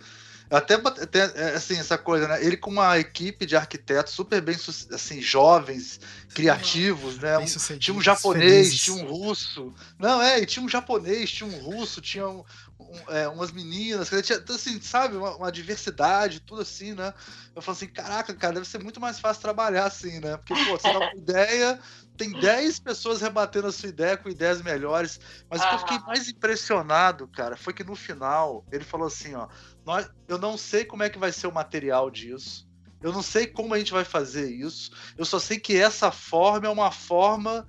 [0.53, 2.43] até, até é, assim, essa coisa, né?
[2.43, 4.55] Ele com uma equipe de arquitetos super bem,
[4.93, 5.99] assim, jovens,
[6.33, 7.37] criativos, né?
[7.39, 7.45] Um,
[7.79, 8.81] tinha um japonês, felizes.
[8.81, 9.73] tinha um russo.
[9.97, 12.43] Não, é, e tinha um japonês, tinha um russo, tinha um,
[12.79, 17.13] um, é, umas meninas, tinha, então, assim, sabe, uma, uma, diversidade, tudo assim, né?
[17.55, 20.37] Eu falo assim, caraca, cara, deve ser muito mais fácil trabalhar assim, né?
[20.37, 21.79] Porque, pô, você dá uma ideia,
[22.15, 25.19] tem 10 pessoas rebatendo a sua ideia com ideias melhores.
[25.49, 29.33] Mas o que eu fiquei mais impressionado, cara, foi que no final ele falou assim,
[29.33, 29.47] ó,
[29.85, 32.67] nós, eu não sei como é que vai ser o material disso.
[33.01, 34.91] Eu não sei como a gente vai fazer isso.
[35.17, 37.67] Eu só sei que essa forma é uma forma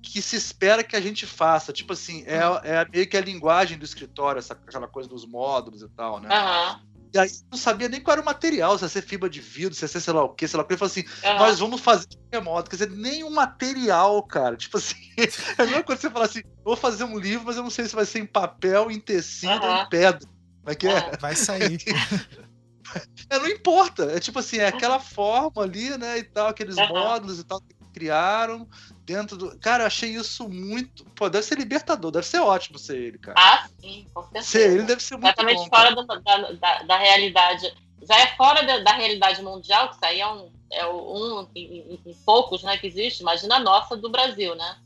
[0.00, 1.72] que se espera que a gente faça.
[1.72, 5.82] Tipo assim, é, é meio que a linguagem do escritório, essa, aquela coisa dos módulos
[5.82, 6.28] e tal, né?
[6.28, 6.88] Uhum.
[7.12, 9.74] E aí não sabia nem qual era o material, se ia ser fibra de vidro,
[9.74, 10.74] se ia ser sei lá o que, sei lá o que.
[10.74, 11.38] Ele falou assim: uhum.
[11.38, 12.06] nós vamos fazer
[12.42, 12.68] modo.
[12.68, 14.56] Quer dizer, nem um material, cara.
[14.56, 17.56] Tipo assim, é a mesma coisa que você falar assim: vou fazer um livro, mas
[17.56, 19.76] eu não sei se vai ser em papel, em tecido uhum.
[19.76, 20.37] ou em pedra.
[20.68, 21.16] Como é que é?
[21.16, 21.78] Vai sair.
[23.30, 24.04] é, não importa.
[24.04, 26.18] É tipo assim, é aquela forma ali, né?
[26.18, 26.88] E tal, aqueles uhum.
[26.88, 28.68] módulos e tal que criaram
[29.04, 29.58] dentro do.
[29.58, 31.04] Cara, eu achei isso muito.
[31.16, 33.38] Pô, deve ser libertador, deve ser ótimo ser ele, cara.
[33.38, 34.46] Ah, sim, com certeza.
[34.46, 37.74] Ser ele deve ser muito Completamente bom, fora do, da, da, da, realidade.
[38.02, 42.00] Já é fora da, da, realidade mundial, que isso aí é um, é um em,
[42.04, 43.20] em poucos né, que existe.
[43.20, 44.76] Imagina a nossa do Brasil, né?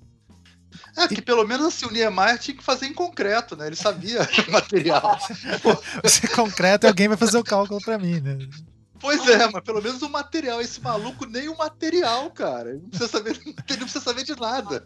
[0.96, 3.66] É, que pelo menos assim, o Niemeyer tinha que fazer em concreto, né?
[3.66, 5.18] Ele sabia o material.
[6.04, 8.38] Se concreto, alguém vai fazer o cálculo para mim, né?
[9.00, 10.60] Pois é, mas pelo menos o material.
[10.60, 12.70] Esse maluco nem o material, cara.
[12.70, 14.84] Ele não precisa saber, ele não precisa saber de nada.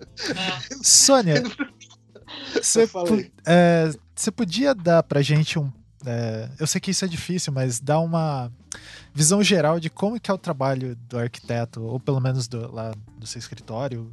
[0.83, 1.43] Sônia,
[2.55, 2.89] você,
[3.47, 5.71] é, você podia dar pra gente um.
[6.05, 8.51] É, eu sei que isso é difícil, mas dar uma
[9.13, 12.93] visão geral de como que é o trabalho do arquiteto, ou pelo menos do, lá
[13.19, 14.13] do seu escritório,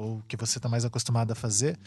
[0.00, 1.78] ou que você está mais acostumado a fazer,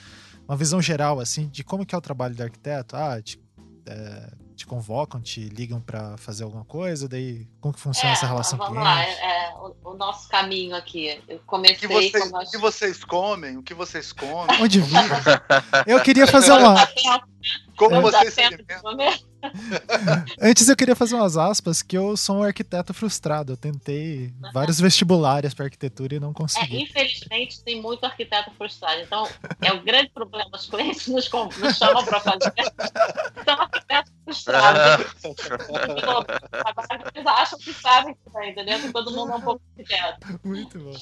[0.47, 2.95] uma visão geral assim de como que é o trabalho do arquiteto.
[2.95, 3.39] Ah, te,
[3.87, 8.27] é, te convocam, te ligam para fazer alguma coisa, daí como que funciona é, essa
[8.27, 8.95] relação vamos cliente?
[8.95, 11.21] Lá, é, é, o, o, nosso caminho aqui.
[11.27, 11.75] Eu comecei.
[11.75, 13.57] O que, vocês, o que vocês comem?
[13.57, 14.61] O que vocês comem?
[14.61, 15.15] Onde vive?
[15.87, 16.87] Eu queria fazer uma.
[17.75, 19.32] Como você se alimenta?
[20.41, 23.53] Antes eu queria fazer umas aspas que eu sou um arquiteto frustrado.
[23.53, 26.77] Eu tentei vários vestibulares para arquitetura e não consegui.
[26.77, 29.01] É, infelizmente tem muito arquiteto frustrado.
[29.01, 29.27] Então
[29.61, 30.49] é o grande problema.
[30.53, 32.53] Os clientes nos, nos chamam para fazer.
[33.45, 35.05] São arquitetos frustrados.
[37.13, 38.91] Eles acham que sabem que tá, entendeu?
[38.91, 40.39] todo mundo é um pouco arquiteto.
[40.43, 40.95] Muito bom.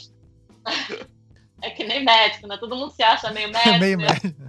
[1.61, 2.57] É que nem médico, né?
[2.57, 3.77] Todo mundo se acha meio médico.
[3.79, 4.41] meio médico.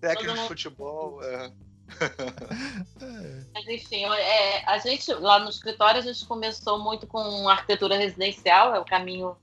[0.00, 1.22] Técnico de futebol.
[1.22, 1.52] É.
[3.54, 8.74] Mas enfim, é, a gente lá no escritório a gente começou muito com arquitetura residencial,
[8.74, 9.36] é o caminho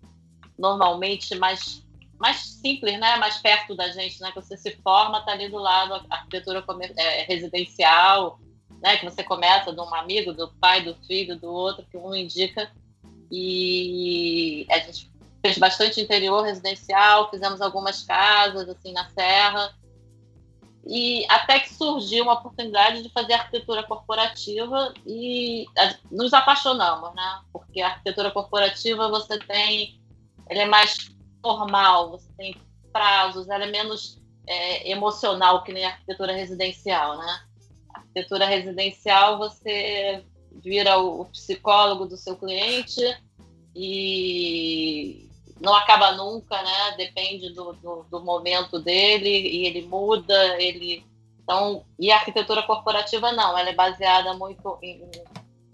[0.58, 1.84] normalmente mais,
[2.18, 3.18] mais simples, né?
[3.18, 4.32] Mais perto da gente, né?
[4.32, 6.64] Que você se forma, tá ali do lado a arquitetura
[6.98, 8.40] é, residencial,
[8.82, 8.98] né?
[8.98, 12.72] Que você começa de um amigo, do pai, do filho, do outro, que um indica.
[13.32, 19.74] E a gente fez bastante interior residencial, fizemos algumas casas assim na serra
[20.86, 25.66] e até que surgiu uma oportunidade de fazer arquitetura corporativa e
[26.12, 27.42] nos apaixonamos, né?
[27.52, 30.00] Porque a arquitetura corporativa você tem,
[30.50, 32.56] ele é mais formal, você tem
[32.94, 37.40] prazos, ela é menos é, emocional que nem a arquitetura residencial, né?
[37.90, 40.24] A arquitetura residencial você
[40.64, 43.02] vira o psicólogo do seu cliente
[43.76, 45.25] e
[45.66, 46.96] não acaba nunca, né?
[46.96, 51.04] Depende do, do, do, momento dele e ele muda, ele
[51.44, 55.10] então e a arquitetura corporativa não, ela é baseada muito em,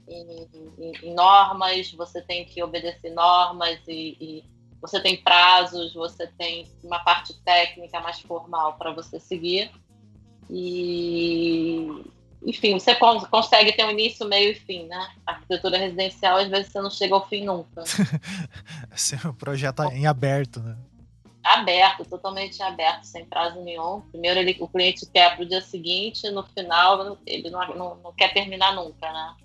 [0.08, 0.48] em,
[0.80, 4.44] em, em normas, você tem que obedecer normas e, e,
[4.82, 9.72] você tem prazos, você tem uma parte técnica mais formal para você seguir
[10.50, 12.04] e
[12.44, 15.10] enfim, você consegue ter um início, meio e fim, né?
[15.26, 17.84] A arquitetura residencial, às vezes você não chega ao fim nunca.
[18.94, 20.76] Esse é projeto em aberto, né?
[21.44, 24.02] aberto, totalmente aberto, sem prazo nenhum.
[24.12, 28.14] Primeiro ele, o cliente quer para o dia seguinte, no final ele não, não, não,
[28.14, 29.36] quer terminar nunca, né?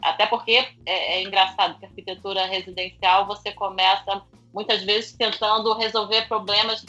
[0.00, 0.52] Até porque
[0.86, 6.84] é, é engraçado que a arquitetura residencial você começa muitas vezes tentando resolver problemas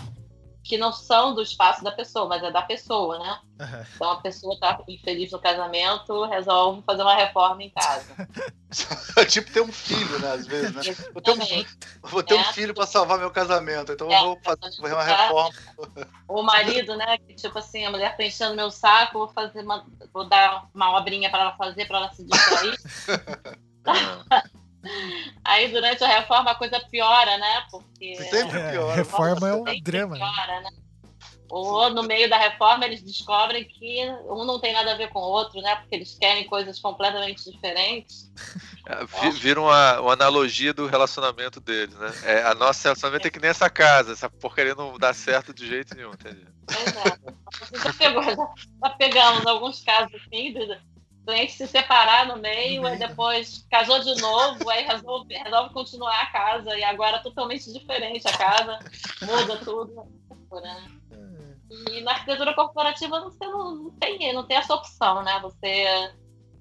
[0.63, 3.39] que não são do espaço da pessoa, mas é da pessoa, né?
[3.59, 3.85] Uhum.
[3.95, 8.05] Então a pessoa tá infeliz no casamento, resolve fazer uma reforma em casa.
[9.27, 10.31] tipo ter um filho, né?
[10.31, 10.81] Às vezes, né?
[11.13, 11.65] Vou ter um,
[12.09, 12.39] vou ter é.
[12.39, 15.55] um filho para salvar meu casamento, então é, eu vou fazer uma reforma.
[16.27, 17.17] O marido, né?
[17.17, 20.97] Que tipo assim, a mulher tá enchendo meu saco, vou fazer uma, vou dar uma
[20.97, 22.77] obrinha para ela fazer para ela se distrair.
[25.43, 27.63] Aí durante a reforma a coisa piora, né?
[27.69, 28.95] Porque sempre é, piora.
[28.95, 30.17] reforma é um drama.
[30.17, 30.19] Né?
[30.19, 30.69] Piora, né?
[31.49, 35.19] Ou no meio da reforma eles descobrem que um não tem nada a ver com
[35.19, 35.75] o outro, né?
[35.77, 38.31] Porque eles querem coisas completamente diferentes.
[38.85, 42.11] É, vira uma, uma, analogia do relacionamento deles, né?
[42.23, 45.67] É, a nossa relacionamento é que nem essa casa, essa porcaria não dá certo de
[45.67, 46.47] jeito nenhum, entendeu?
[46.67, 47.83] Pois é.
[47.83, 50.53] Já, pegou, já, já pegamos alguns casos assim,
[51.29, 56.31] cliente se separar no meio, aí depois casou de novo, aí resolve, resolve continuar a
[56.31, 58.79] casa, e agora é totalmente diferente a casa,
[59.21, 60.07] muda tudo.
[60.51, 60.87] Né?
[61.91, 65.39] E na arquitetura corporativa você não, não, tem, não tem essa opção, né?
[65.43, 66.11] Você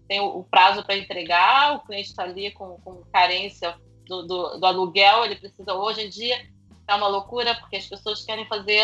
[0.06, 3.74] tem o, o prazo para entregar, o cliente está ali com, com carência
[4.06, 6.38] do, do, do aluguel, ele precisa, hoje em dia,
[6.88, 8.82] é uma loucura, porque as pessoas querem fazer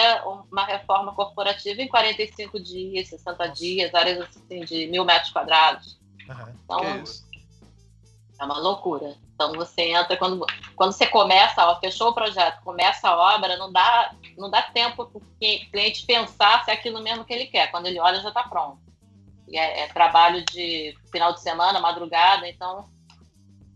[0.52, 5.98] uma reforma corporativa em 45 dias, 60 dias, áreas assim de mil metros quadrados.
[6.28, 6.54] Uhum.
[6.64, 7.04] Então,
[8.38, 9.16] é uma loucura.
[9.34, 10.44] Então, você entra, quando,
[10.76, 15.06] quando você começa, ó, fechou o projeto, começa a obra, não dá, não dá tempo
[15.06, 15.22] para o
[15.70, 17.70] cliente pensar se é aquilo mesmo que ele quer.
[17.70, 18.78] Quando ele olha, já está pronto.
[19.48, 22.84] E é, é, trabalho de final de semana, madrugada, então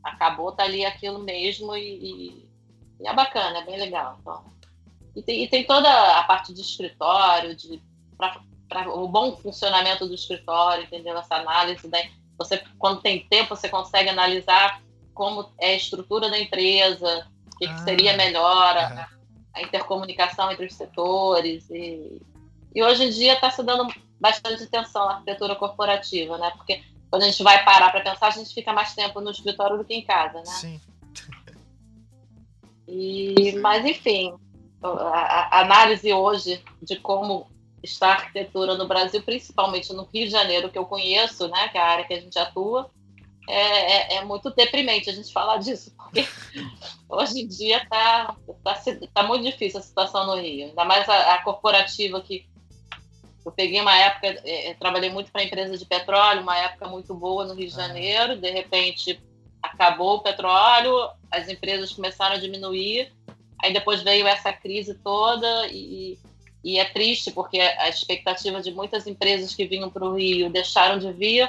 [0.04, 2.47] acabou, tá ali aquilo mesmo e, e
[3.00, 4.18] e é bacana, é bem legal.
[4.20, 4.44] Então,
[5.14, 7.82] e, tem, e tem toda a parte de escritório, de
[8.68, 11.16] para o bom funcionamento do escritório, entendeu?
[11.16, 11.88] Essa análise.
[11.88, 14.82] Daí, você, quando tem tempo, você consegue analisar
[15.14, 19.08] como é a estrutura da empresa, o que, ah, que seria melhor, a,
[19.54, 21.68] a, intercomunicação entre os setores.
[21.70, 22.20] E,
[22.74, 26.52] e hoje em dia está se dando bastante atenção à arquitetura corporativa, né?
[26.56, 29.78] Porque quando a gente vai parar para pensar, a gente fica mais tempo no escritório
[29.78, 30.44] do que em casa, né?
[30.44, 30.80] Sim.
[32.88, 34.34] E, mas, enfim,
[34.82, 37.46] a, a, análise hoje de como
[37.82, 41.76] está a arquitetura no Brasil, principalmente no Rio de Janeiro, que eu conheço, né, que
[41.76, 42.90] é a área que a gente atua,
[43.46, 46.26] é, é, é muito deprimente a gente falar disso, porque
[47.08, 51.34] hoje em dia está tá, tá muito difícil a situação no Rio, ainda mais a,
[51.34, 52.46] a corporativa que
[53.44, 57.46] eu peguei uma época, é, trabalhei muito para empresa de petróleo, uma época muito boa
[57.46, 59.20] no Rio de Janeiro, de repente
[59.78, 63.12] acabou o petróleo, as empresas começaram a diminuir,
[63.62, 66.18] aí depois veio essa crise toda e,
[66.64, 70.98] e é triste porque a expectativa de muitas empresas que vinham para o Rio deixaram
[70.98, 71.48] de vir,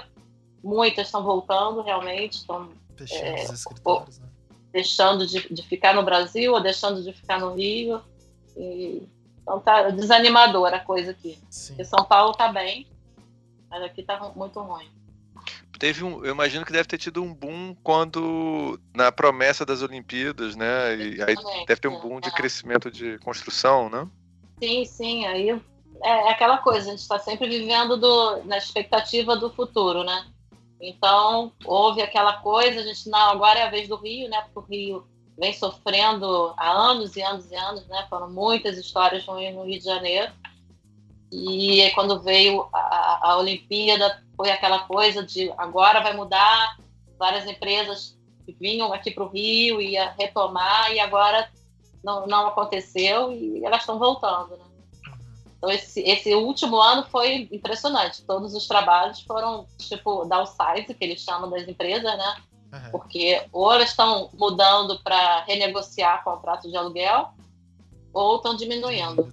[0.64, 2.70] muitas estão voltando realmente, estão
[3.12, 3.56] é, né?
[4.72, 8.02] deixando de, de, ficar no Brasil ou deixando de ficar no Rio.
[8.56, 9.02] E,
[9.42, 11.40] então tá desanimadora a coisa aqui.
[11.50, 11.74] Sim.
[11.74, 12.86] Porque São Paulo tá bem,
[13.70, 14.99] mas aqui tá muito ruim
[15.80, 20.56] teve um, eu imagino que deve ter tido um boom quando na promessa das Olimpíadas,
[20.56, 20.96] né?
[20.98, 22.32] E aí deve ter um boom de é.
[22.32, 24.06] crescimento de construção, né?
[24.62, 25.26] Sim, sim.
[25.26, 25.60] Aí é,
[26.04, 30.28] é aquela coisa, a gente está sempre vivendo do, na expectativa do futuro, né?
[30.82, 34.44] Então houve aquela coisa, a gente não, agora é a vez do Rio, né?
[34.54, 38.06] Porque o Rio vem sofrendo há anos e anos e anos, né?
[38.10, 40.32] Foram muitas histórias ruins no Rio de Janeiro.
[41.32, 46.78] E aí, quando veio a, a Olimpíada, foi aquela coisa de agora vai mudar,
[47.18, 48.18] várias empresas
[48.60, 51.50] vinham aqui para o Rio ia retomar e agora
[52.04, 54.66] não, não aconteceu e elas estão voltando, né?
[55.58, 58.24] Então esse, esse último ano foi impressionante.
[58.24, 62.36] Todos os trabalhos foram tipo downsize, que eles chamam das empresas, né?
[62.72, 62.92] Uhum.
[62.92, 67.34] Porque ou elas estão mudando para renegociar contrato de aluguel
[68.14, 69.24] ou estão diminuindo.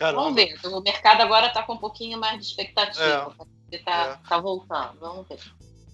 [0.00, 0.22] Caramba.
[0.22, 0.58] Vamos ver.
[0.64, 3.36] O mercado agora está com um pouquinho mais de expectativa.
[3.70, 3.76] É.
[3.76, 4.28] Está é.
[4.28, 4.98] tá voltando.
[4.98, 5.38] Vamos ver.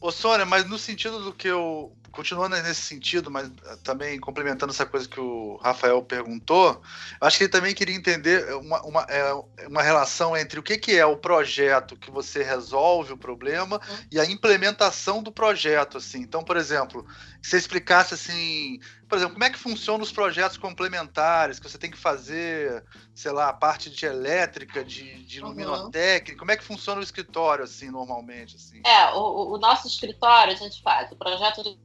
[0.00, 1.92] Ô, Sônia, mas no sentido do que eu.
[2.12, 6.80] Continuando nesse sentido, mas eh, também complementando essa coisa que o Rafael perguntou,
[7.20, 9.34] acho que ele também queria entender uma, uma, é,
[9.66, 13.96] uma relação entre o que, que é o projeto que você resolve o problema uhum.
[14.10, 15.98] e a implementação do projeto.
[15.98, 16.20] Assim.
[16.20, 17.04] Então, por exemplo,
[17.42, 21.78] se você explicasse assim, por exemplo, como é que funcionam os projetos complementares, que você
[21.78, 26.38] tem que fazer, sei lá, a parte de elétrica, de, de luminotécnica, uhum.
[26.38, 28.56] como é que funciona o escritório, assim, normalmente?
[28.56, 28.82] Assim?
[28.84, 31.78] É, o, o nosso escritório a gente faz o projeto de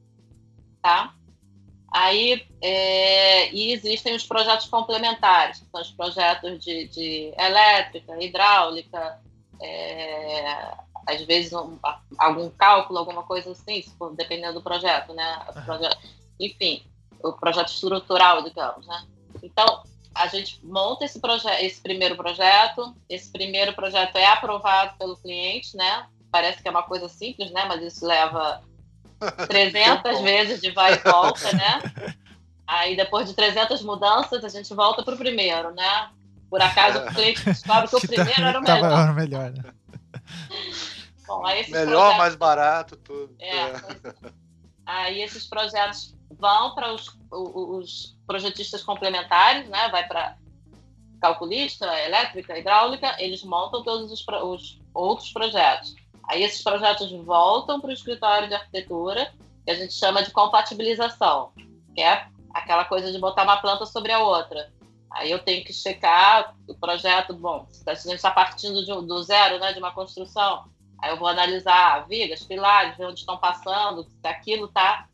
[0.82, 1.14] tá?
[1.94, 9.22] Aí, é, e existem os projetos complementares, que são os projetos de, de elétrica, hidráulica,
[9.62, 10.74] é,
[11.06, 11.78] às vezes um,
[12.18, 13.84] algum cálculo, alguma coisa assim,
[14.16, 15.46] dependendo do projeto, né?
[15.66, 15.98] Projeto,
[16.40, 16.84] enfim,
[17.24, 19.06] o projeto estrutural, digamos, né?
[19.42, 21.20] Então, a gente monta esse,
[21.62, 26.06] esse primeiro projeto, esse primeiro projeto é aprovado pelo cliente, né?
[26.32, 27.66] Parece que é uma coisa simples, né?
[27.66, 28.62] Mas isso leva
[29.48, 32.16] 300 vezes de vai e volta, né?
[32.68, 36.10] Aí depois de 300 mudanças, a gente volta para o primeiro, né?
[36.50, 39.02] Por acaso o cliente descobre que, o primeiro era o melhor.
[39.02, 39.64] Era melhor né?
[41.28, 42.18] Bom, aí melhor, projetos...
[42.18, 43.34] mais barato, tudo.
[43.40, 43.76] É, é.
[44.86, 49.90] Aí esses projetos vão para os, os projetistas complementares, né?
[49.90, 50.38] Vai para
[51.22, 55.96] calculista, elétrica, hidráulica, eles montam todos os, os outros projetos.
[56.28, 59.32] Aí esses projetos voltam para o escritório de arquitetura,
[59.64, 61.52] que a gente chama de compatibilização,
[61.94, 64.72] que é aquela coisa de botar uma planta sobre a outra.
[65.12, 69.24] Aí eu tenho que checar o projeto, bom, se a gente está partindo de, do
[69.24, 70.66] zero, né, de uma construção,
[71.00, 75.08] aí eu vou analisar vigas, pilares, ver onde estão passando, se aquilo está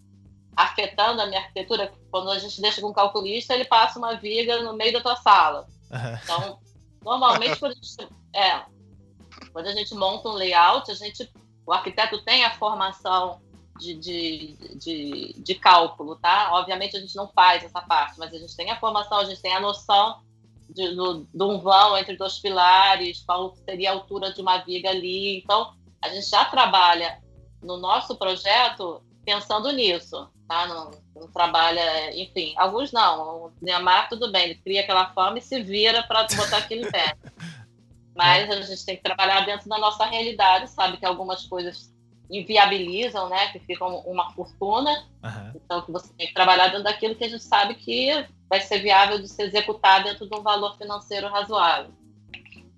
[0.58, 1.94] afetando a minha arquitetura.
[2.10, 5.16] Quando a gente deixa com um calculista, ele passa uma viga no meio da tua
[5.16, 5.68] sala.
[5.92, 6.18] Uhum.
[6.24, 6.60] Então,
[7.04, 8.66] normalmente, quando a gente, é,
[9.54, 11.32] quando a gente monta um layout, a gente,
[11.64, 13.40] o arquiteto tem a formação
[13.78, 16.50] de, de, de, de, cálculo, tá?
[16.54, 19.40] Obviamente a gente não faz essa parte, mas a gente tem a formação, a gente
[19.40, 20.22] tem a noção
[20.68, 24.90] de, do, de um vão entre dois pilares, qual seria a altura de uma viga
[24.90, 25.38] ali.
[25.38, 27.22] Então, a gente já trabalha
[27.62, 30.66] no nosso projeto pensando nisso, tá?
[30.68, 33.48] Não, não trabalha, enfim, alguns não.
[33.48, 36.92] O Neymar, tudo bem, ele cria aquela forma e se vira para botar aquilo em
[36.92, 37.14] pé.
[38.16, 41.94] Mas a gente tem que trabalhar dentro da nossa realidade, sabe que algumas coisas
[42.30, 43.52] inviabilizam, né?
[43.52, 45.06] Que ficam uma fortuna.
[45.22, 45.52] Uhum.
[45.56, 48.80] Então que você tem que trabalhar dentro daquilo que a gente sabe que vai ser
[48.80, 51.92] viável de se executar dentro de um valor financeiro razoável.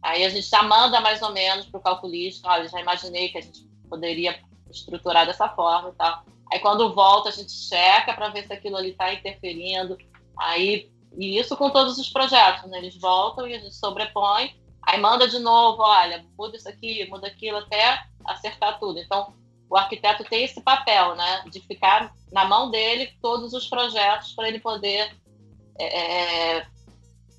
[0.01, 3.37] Aí a gente já manda mais ou menos para o calculista, olha, já imaginei que
[3.37, 6.23] a gente poderia estruturar dessa forma e tal.
[6.51, 9.97] Aí quando volta a gente checa para ver se aquilo ali está interferindo.
[10.37, 12.77] Aí e isso com todos os projetos, né?
[12.77, 14.53] Eles voltam e a gente sobrepõe
[14.89, 18.99] Aí manda de novo, olha, muda isso aqui, muda aquilo, até acertar tudo.
[18.99, 19.35] Então,
[19.69, 24.47] o arquiteto tem esse papel, né, de ficar na mão dele todos os projetos para
[24.47, 25.15] ele poder
[25.77, 26.67] é, é,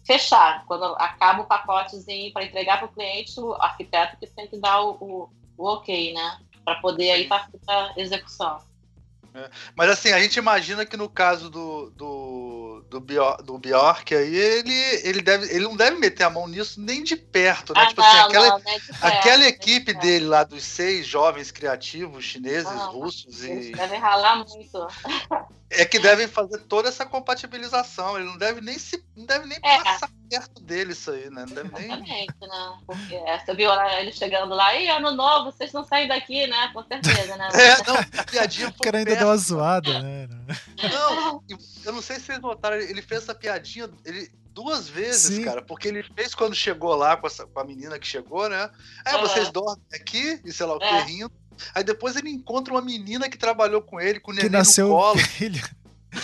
[0.07, 0.65] fechar.
[0.67, 4.83] Quando acaba o pacotezinho para entregar para o cliente, o arquiteto que tem que dar
[4.83, 8.59] o, o, o ok, né, para poder aí partir para execução.
[9.35, 9.49] É.
[9.77, 14.35] Mas assim, a gente imagina que no caso do, do, do, Bjork, do Bjork aí,
[14.35, 17.83] ele, ele, deve, ele não deve meter a mão nisso nem de perto, né?
[17.83, 21.53] Ah, tipo assim, não, assim, aquela, não, perto, aquela equipe dele lá dos seis jovens
[21.53, 23.73] criativos chineses, ah, russos e.
[23.73, 24.89] Deve ralar muito.
[25.71, 28.17] É que devem fazer toda essa compatibilização.
[28.17, 29.83] Ele não deve nem se não deve nem é.
[29.83, 31.45] passar perto dele isso aí, né?
[31.47, 32.51] Não deve Exatamente, nem...
[32.51, 32.79] né?
[32.87, 36.71] Porque você viu ele chegando lá, e ano novo, vocês não saem daqui, né?
[36.73, 37.49] Com certeza, né?
[37.55, 40.29] É, não, piadinha O cara ainda deu uma zoada, né?
[40.91, 41.43] Não,
[41.85, 45.45] eu não sei se vocês notaram, ele fez essa piadinha ele, duas vezes, Sim.
[45.45, 48.71] cara, porque ele fez quando chegou lá com, essa, com a menina que chegou, né?
[49.05, 51.03] É, vocês dormem aqui, e sei lá o que, é.
[51.03, 51.33] rindo.
[51.75, 54.89] Aí depois ele encontra uma menina que trabalhou com ele, com o neném que nasceu
[54.89, 55.19] no colo.
[55.29, 55.63] Filho.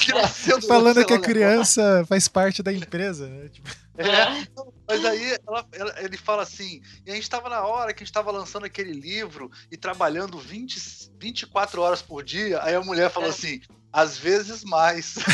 [0.00, 3.48] Que nasceu Falando que a criança faz parte da empresa, né?
[3.48, 3.70] Tipo...
[3.98, 4.46] É,
[4.86, 8.04] mas aí ela, ela, ele fala assim: e a gente estava na hora que a
[8.04, 12.62] gente estava lançando aquele livro e trabalhando 20, 24 horas por dia.
[12.62, 13.32] Aí a mulher falou é.
[13.32, 13.60] assim:
[13.96, 15.14] às vezes mais.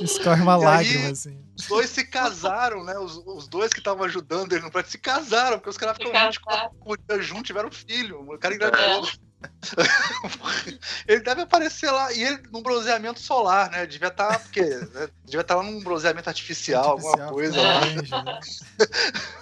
[0.00, 1.44] Escorre uma e lágrima, aí, assim.
[1.58, 2.96] Os dois se casaram, né?
[2.96, 6.12] Os, os dois que estavam ajudando ele no projeto se casaram, porque os caras ficam
[6.12, 8.20] 24 por dia juntos, tiveram filho.
[8.20, 9.04] O cara engravidou.
[9.04, 9.28] É.
[11.08, 13.84] ele deve aparecer lá, e ele num bronzeamento solar, né?
[13.84, 15.08] Devia estar, tá, porque né?
[15.24, 17.80] devia estar tá lá num bronzeamento artificial, artificial alguma coisa lá.
[17.80, 18.38] Né?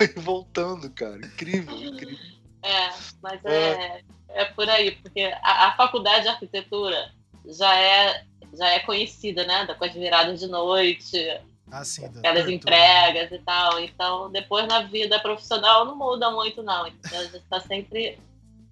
[0.17, 1.19] Voltando, cara.
[1.19, 2.36] Incrível, incrível.
[2.67, 2.93] É,
[3.23, 7.13] mas é, é, é por aí, porque a, a, faculdade de arquitetura
[7.47, 9.67] já é, já é conhecida, né?
[9.73, 11.17] Com as viradas de noite,
[11.71, 13.79] ah, sim, aquelas entregas e tal.
[13.79, 16.89] Então, depois na vida profissional não muda muito, não.
[16.89, 18.19] Então, a gente está sempre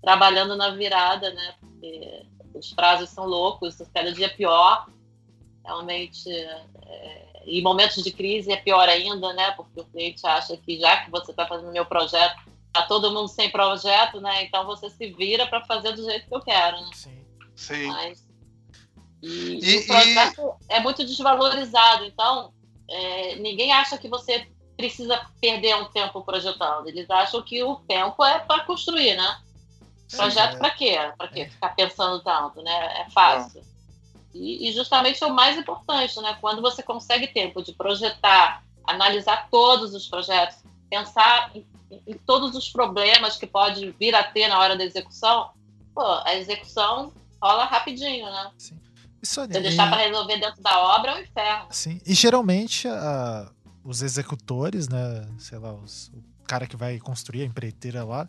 [0.02, 1.54] trabalhando na virada, né?
[1.60, 4.88] Porque os prazos são loucos, cada dia é pior.
[5.64, 9.52] Realmente, é, em momentos de crise é pior ainda, né?
[9.52, 13.28] Porque o cliente acha que já que você está fazendo meu projeto, tá todo mundo
[13.28, 14.42] sem projeto, né?
[14.42, 16.90] Então você se vira para fazer do jeito que eu quero, né?
[16.92, 17.24] Sim.
[17.54, 17.86] Sim.
[17.86, 18.26] Mas,
[19.22, 20.74] e, e, o projeto e...
[20.74, 22.52] é muito desvalorizado, então
[22.90, 24.46] é, ninguém acha que você
[24.76, 26.88] precisa perder um tempo projetando.
[26.88, 29.38] Eles acham que o tempo é para construir, né?
[30.10, 30.58] Projeto é.
[30.58, 30.96] para quê?
[31.16, 31.40] Para quê?
[31.42, 31.48] É.
[31.48, 33.02] Ficar pensando tanto, né?
[33.02, 33.62] É fácil.
[34.34, 36.36] E, e justamente é o mais importante, né?
[36.40, 40.58] Quando você consegue tempo de projetar, analisar todos os projetos,
[40.90, 41.64] pensar em,
[42.06, 45.50] em todos os problemas que pode vir a ter na hora da execução,
[45.94, 48.50] pô, a execução rola rapidinho, né?
[48.58, 48.78] Sim.
[49.22, 51.66] Isso, Se deixar para resolver dentro da obra é um inferno.
[51.70, 52.00] Sim.
[52.04, 53.50] E geralmente a,
[53.82, 55.26] os executores, né?
[55.38, 58.28] Sei lá, os, o cara que vai construir a empreiteira lá,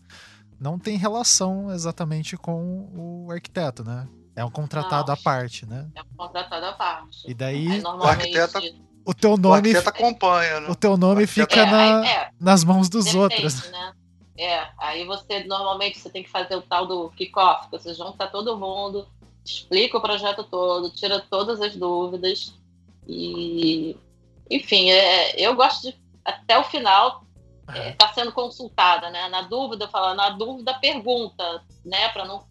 [0.59, 4.07] não tem relação exatamente com o arquiteto, né?
[4.36, 5.88] É um contratado não, à parte, né?
[5.95, 7.30] É um contratado à parte.
[7.30, 7.82] E daí.
[7.82, 8.59] O arquiteto.
[9.06, 9.74] O teu nome.
[9.74, 10.70] O acompanha, né?
[10.70, 13.70] O teu nome o fica é, na, é, nas mãos dos depende, outros.
[13.70, 13.93] Né?
[14.38, 18.28] É, aí você normalmente você tem que fazer o tal do kickoff, que você junta
[18.28, 19.08] todo mundo,
[19.45, 22.53] explica o projeto todo, tira todas as dúvidas
[23.08, 23.95] e
[24.49, 27.24] enfim, é, eu gosto de até o final
[27.68, 29.30] estar é, tá sendo consultada, né?
[29.30, 32.10] Na dúvida, falando, na dúvida, pergunta, né?
[32.10, 32.45] Para não,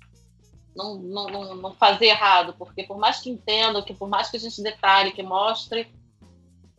[0.75, 4.41] não, não, não fazer errado, porque por mais que entenda, que por mais que a
[4.41, 5.93] gente detalhe, que mostre,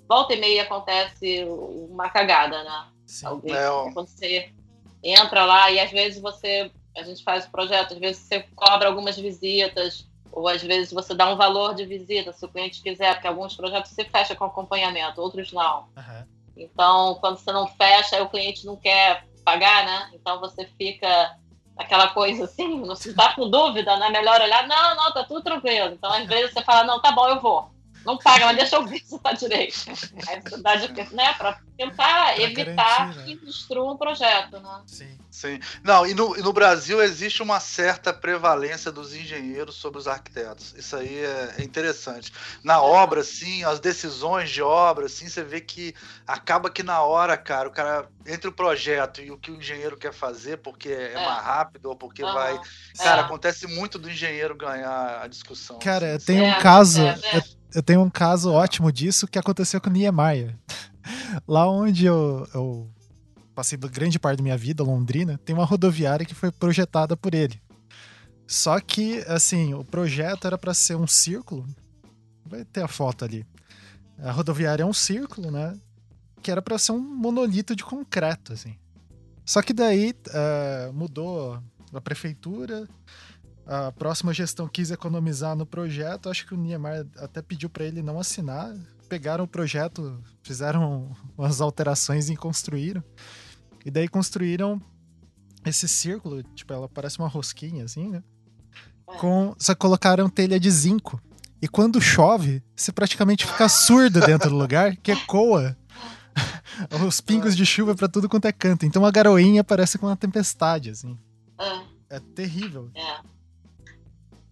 [0.07, 1.45] volta e meia acontece
[1.89, 2.87] uma cagada, né?
[3.05, 3.25] Sim.
[3.27, 4.53] Alguém, é, você
[5.03, 8.87] entra lá e às vezes você a gente faz o projeto, às vezes você cobra
[8.87, 13.13] algumas visitas, ou às vezes você dá um valor de visita, se o cliente quiser,
[13.13, 15.87] porque alguns projetos você fecha com acompanhamento, outros não.
[15.95, 16.25] Uhum.
[16.55, 20.11] Então, quando você não fecha, o cliente não quer pagar, né?
[20.13, 21.37] Então você fica
[21.77, 25.23] aquela coisa assim, não se tá com dúvida, não é melhor olhar, não, não, tá
[25.23, 25.93] tudo tranquilo.
[25.93, 27.74] Então, às vezes você fala, não, tá bom, eu vou.
[28.05, 29.75] Não paga, mas deixa eu ver se tá direito.
[30.27, 33.23] Aí você dá de, né, para tentar pra evitar garantir, né?
[33.25, 34.83] que destrua o projeto, né?
[34.85, 35.17] Sim.
[35.35, 35.59] Sim.
[35.83, 40.73] Não, e no, e no, Brasil existe uma certa prevalência dos engenheiros sobre os arquitetos.
[40.77, 42.31] Isso aí é, é interessante.
[42.63, 45.93] Na obra, sim, as decisões de obra, sim, você vê que
[46.25, 49.97] acaba que na hora, cara, o cara entre o projeto e o que o engenheiro
[49.97, 51.15] quer fazer, porque é, é.
[51.15, 52.33] mais rápido ou porque uhum.
[52.33, 52.57] vai.
[52.97, 53.25] Cara, é.
[53.25, 55.79] acontece muito do engenheiro ganhar a discussão.
[55.79, 56.27] Cara, assim.
[56.27, 57.01] tem um é, caso.
[57.01, 57.41] É, eu,
[57.75, 60.55] eu, tenho um caso ótimo disso que aconteceu com o Niemeyer.
[61.45, 62.89] Lá onde eu, eu
[63.55, 67.59] passei grande parte da minha vida, Londrina, tem uma rodoviária que foi projetada por ele.
[68.45, 71.65] Só que, assim, o projeto era para ser um círculo.
[72.45, 73.45] Vai ter a foto ali.
[74.19, 75.75] A rodoviária é um círculo, né?
[76.43, 78.75] Que era para ser um monolito de concreto, assim.
[79.43, 81.61] Só que daí uh, mudou
[81.93, 82.87] a prefeitura,
[83.65, 86.29] a próxima gestão quis economizar no projeto.
[86.29, 88.75] Acho que o Niemeyer até pediu para ele não assinar.
[89.09, 93.03] Pegaram o projeto, fizeram umas alterações e construíram.
[93.85, 94.81] E daí construíram
[95.63, 98.23] esse círculo, tipo, ela parece uma rosquinha, assim, né?
[99.07, 99.17] É.
[99.17, 101.21] Com, só colocaram telha de zinco.
[101.61, 105.77] E quando chove, você praticamente fica surdo dentro do lugar, que ecoa
[107.07, 108.85] os pingos de chuva para tudo quanto é canto.
[108.85, 111.17] Então a garoinha parece com uma tempestade, assim.
[112.09, 112.91] É, é terrível.
[112.95, 113.35] É.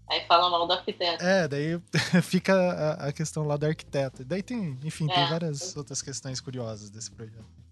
[0.09, 1.23] Aí fala mal do arquiteto.
[1.23, 1.81] É, daí
[2.21, 4.23] fica a, a, questão lá do arquiteto.
[4.23, 5.13] Daí tem, enfim, é.
[5.13, 7.62] tem várias outras questões curiosas desse projeto.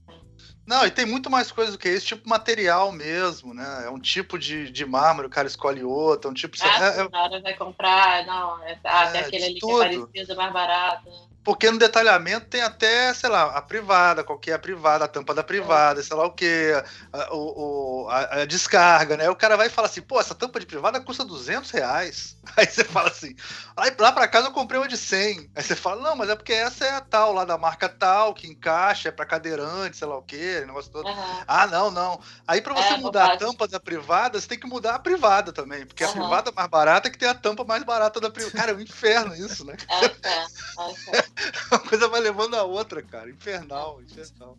[0.71, 3.83] Não, e tem muito mais coisa do que isso, tipo material mesmo, né?
[3.85, 6.55] É um tipo de, de mármore, o cara escolhe outro, é um tipo.
[6.61, 7.41] Ah, é, é...
[7.41, 9.79] vai comprar, não, é, ah, é, aquele ali tudo.
[9.79, 11.30] que é parecido, mais barato.
[11.43, 15.07] Porque no detalhamento tem até, sei lá, a privada, qual que é a privada, a
[15.07, 16.03] tampa da privada, é.
[16.03, 16.71] sei lá o que,
[17.11, 19.27] a, o, a, a, descarga, né?
[19.27, 22.37] O cara vai e fala assim, pô, essa tampa de privada custa 200 reais.
[22.57, 23.35] Aí você fala assim,
[23.77, 25.49] aí lá pra casa eu comprei uma de 100.
[25.55, 28.33] Aí você fala, não, mas é porque essa é a tal, lá da marca tal,
[28.33, 31.07] que encaixa, é pra cadeirante, sei lá o que, negócio todo.
[31.07, 31.43] Uhum.
[31.47, 32.19] Ah, não, não.
[32.47, 35.53] Aí pra você é, mudar a tampa da privada, você tem que mudar a privada
[35.53, 36.09] também, porque uhum.
[36.09, 38.57] a privada mais barata é que tem a tampa mais barata da privada.
[38.57, 39.77] Cara, é um inferno isso, né?
[39.87, 41.30] É, é, é.
[41.71, 43.29] Uma coisa vai levando a outra, cara.
[43.29, 44.57] Infernal, infernal.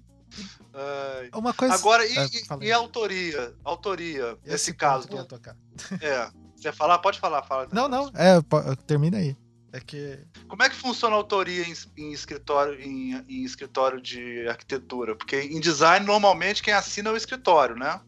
[0.75, 1.31] Ai.
[1.35, 1.75] Uma coisa.
[1.75, 2.27] Agora, e, ah,
[2.61, 3.55] e, e autoria?
[3.65, 5.09] Autoria, Esse nesse caso.
[5.09, 5.57] Que tocar.
[6.01, 6.31] É.
[6.57, 6.99] Você ia falar?
[6.99, 7.69] Pode falar, fala.
[7.73, 8.09] Não, não.
[8.15, 8.41] É,
[8.87, 9.37] termina aí.
[9.73, 10.19] É que...
[10.49, 15.17] Como é que funciona a autoria em, em escritório, em, em, escritório de arquitetura?
[15.17, 18.01] Porque em design, normalmente, quem assina é o escritório, né?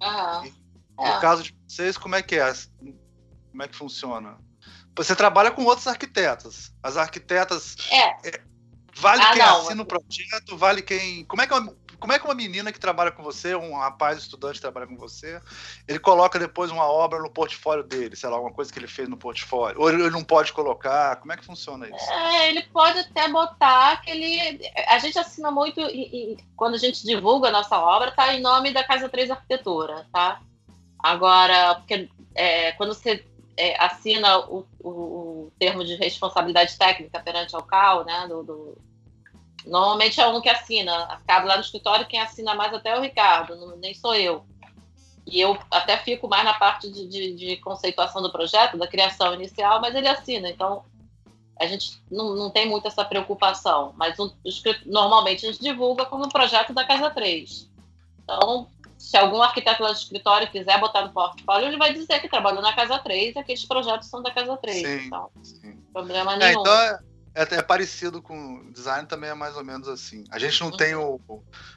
[0.00, 0.44] Aham.
[0.96, 1.20] No é.
[1.20, 2.52] caso de vocês, como é que é?
[3.50, 4.38] Como é que funciona?
[4.96, 6.72] Você trabalha com outros arquitetos.
[6.82, 7.76] As arquitetas.
[7.90, 8.28] É.
[8.28, 8.40] é
[8.94, 11.24] vale ah, quem não, assina o projeto, vale quem.
[11.24, 14.18] Como é que uma, como é que uma menina que trabalha com você, um rapaz
[14.18, 15.40] estudante que trabalha com você,
[15.86, 19.08] ele coloca depois uma obra no portfólio dele, sei lá, alguma coisa que ele fez
[19.08, 19.80] no portfólio?
[19.80, 21.16] Ou ele não pode colocar?
[21.16, 22.10] Como é que funciona isso?
[22.10, 24.60] É, ele pode até botar que ele.
[24.88, 28.42] A gente assina muito, e, e, quando a gente divulga a nossa obra, tá em
[28.42, 30.40] nome da Casa 3 Arquitetura, tá?
[30.98, 33.24] Agora, porque é, quando você
[33.56, 38.26] é, assina o, o, o, termo de responsabilidade técnica perante ao CAL, né?
[38.28, 38.78] Do, do,
[39.66, 41.20] normalmente é um que assina.
[41.26, 44.44] Cabe lá no escritório, quem assina mais até é o Ricardo, não, nem sou eu.
[45.26, 49.32] E eu até fico mais na parte de, de, de, conceituação do projeto, da criação
[49.34, 50.50] inicial, mas ele assina.
[50.50, 50.84] Então,
[51.60, 54.32] a gente não, não tem muito essa preocupação, mas o,
[54.84, 57.70] normalmente a gente divulga como projeto da Casa 3.
[58.24, 58.66] Então,
[59.02, 62.62] se algum arquiteto lá de escritório quiser botar no portfólio, ele vai dizer que trabalhou
[62.62, 64.76] na Casa 3 e aqueles projetos são da Casa 3.
[64.76, 65.76] Sim, então, sim.
[65.92, 66.60] problema é, nenhum.
[66.60, 66.98] É, então é,
[67.34, 70.22] é, é, parecido com design também é mais ou menos assim.
[70.30, 70.76] A gente não uhum.
[70.76, 71.20] tem o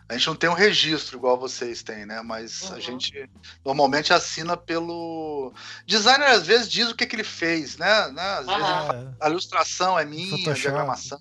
[0.07, 2.21] a gente não tem um registro igual vocês têm, né?
[2.21, 2.75] Mas uhum.
[2.75, 3.29] a gente
[3.65, 5.51] normalmente assina pelo
[5.83, 8.07] designer às vezes diz o que, que ele fez, né?
[8.11, 8.21] né?
[8.21, 8.55] Às uhum.
[8.55, 10.51] vezes a ilustração é minha, Photoshop.
[10.51, 11.19] a diagramação.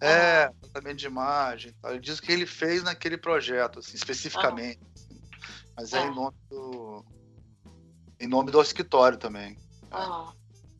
[0.00, 1.74] É, tratamento de imagem.
[1.84, 4.80] Ele diz o que ele fez naquele projeto, assim, especificamente.
[5.80, 7.04] Mas é, é em nome do.
[8.20, 9.56] Em nome do escritório também.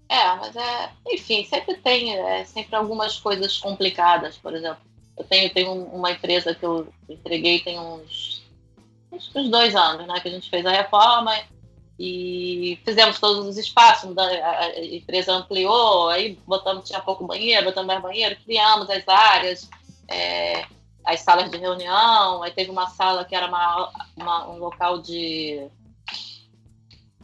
[0.09, 0.90] É, mas é.
[1.09, 4.82] Enfim, sempre tem é, sempre algumas coisas complicadas, por exemplo.
[5.16, 8.42] Eu tenho, tenho uma empresa que eu entreguei tem uns,
[9.12, 10.20] uns dois anos, né?
[10.20, 11.34] Que a gente fez a reforma
[11.98, 18.01] e fizemos todos os espaços, a empresa ampliou, aí botamos, tinha pouco banheiro, botamos mais
[18.01, 19.68] banheiro, criamos as áreas,
[20.09, 20.64] é,
[21.05, 25.68] as salas de reunião, aí teve uma sala que era uma, uma um local de,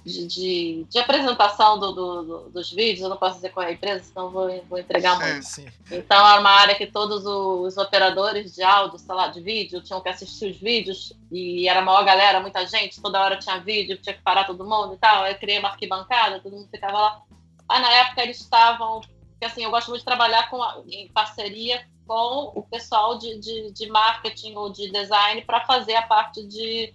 [0.07, 3.71] de, de, de apresentação do, do, do, dos vídeos, eu não posso dizer qual é
[3.71, 5.45] a empresa, senão vou, vou entregar muito.
[5.45, 5.67] Sim.
[5.91, 10.01] Então era uma área que todos os operadores de áudio, sei lá, de vídeo, tinham
[10.01, 14.15] que assistir os vídeos, e era maior galera, muita gente, toda hora tinha vídeo, tinha
[14.15, 17.23] que parar todo mundo e tal, aí eu criei uma arquibancada, todo mundo ficava lá.
[17.69, 19.01] Aí na época eles estavam,
[19.37, 20.59] porque assim, eu gosto muito de trabalhar com,
[20.89, 26.03] em parceria com o pessoal de, de, de marketing ou de design para fazer a
[26.03, 26.95] parte de,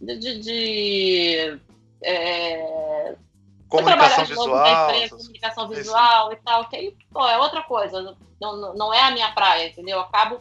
[0.00, 1.60] de, de, de
[2.02, 3.16] é,
[3.68, 8.94] comunicação visual, empresa, comunicação visual e tal, que aí, pô, é outra coisa, não, não
[8.94, 9.96] é a minha praia, entendeu?
[9.96, 10.38] Eu acabo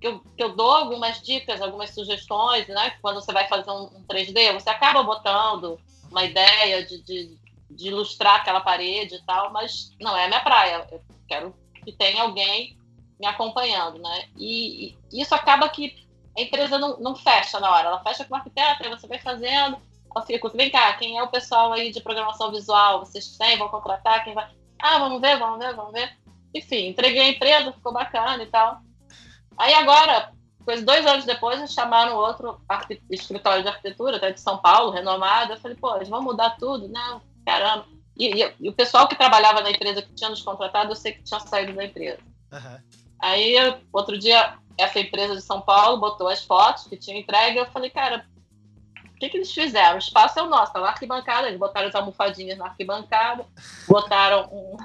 [0.00, 2.94] que eu, que eu dou algumas dicas, algumas sugestões, né?
[3.02, 7.36] Quando você vai fazer um, um 3D, você acaba botando uma ideia de, de,
[7.74, 10.86] de ilustrar aquela parede e tal, mas não é a minha praia.
[10.90, 11.54] Eu quero
[11.84, 12.78] que tenha alguém
[13.18, 14.28] me acompanhando, né?
[14.36, 15.94] E, e isso acaba que
[16.36, 19.18] a empresa não, não, fecha na hora, ela fecha com o arquiteto, aí você vai
[19.18, 19.76] fazendo,
[20.14, 23.00] ela fica, vem cá, quem é o pessoal aí de programação visual?
[23.00, 24.50] Vocês têm, vão contratar, quem vai?
[24.80, 26.16] Ah, vamos ver, vamos ver, vamos ver.
[26.54, 28.80] Enfim, entreguei a empresa, ficou bacana e tal.
[29.56, 32.60] Aí agora, depois, dois anos depois, chamaram outro
[33.10, 35.52] escritório de arquitetura, até de São Paulo, renomado.
[35.52, 36.88] Eu falei, pô, eles vão mudar tudo?
[36.88, 37.86] Não, caramba.
[38.16, 41.12] E, e, e, o pessoal que trabalhava na empresa que tinha nos contratado, eu sei
[41.12, 42.18] que tinha saído da empresa.
[42.52, 42.78] Uhum.
[43.20, 43.54] Aí,
[43.92, 47.58] outro dia, essa empresa de São Paulo botou as fotos que tinha entregue.
[47.58, 48.26] Eu falei, cara,
[49.06, 49.96] o que, que eles fizeram?
[49.96, 51.48] O espaço é o nosso, tá na arquibancada.
[51.48, 53.46] Eles botaram as almofadinhas na arquibancada,
[53.88, 54.76] botaram um,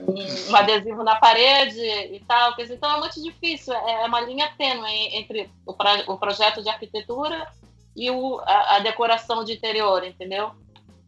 [0.00, 2.54] um, um adesivo na parede e tal.
[2.58, 5.72] Então é muito difícil, é, é uma linha tênue entre o,
[6.12, 7.50] o projeto de arquitetura
[7.96, 10.52] e o, a, a decoração de interior, entendeu?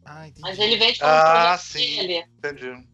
[0.05, 1.97] Ah, Mas ele vem como ah, projeto sim.
[1.97, 2.25] dele.
[2.37, 2.87] Entendi.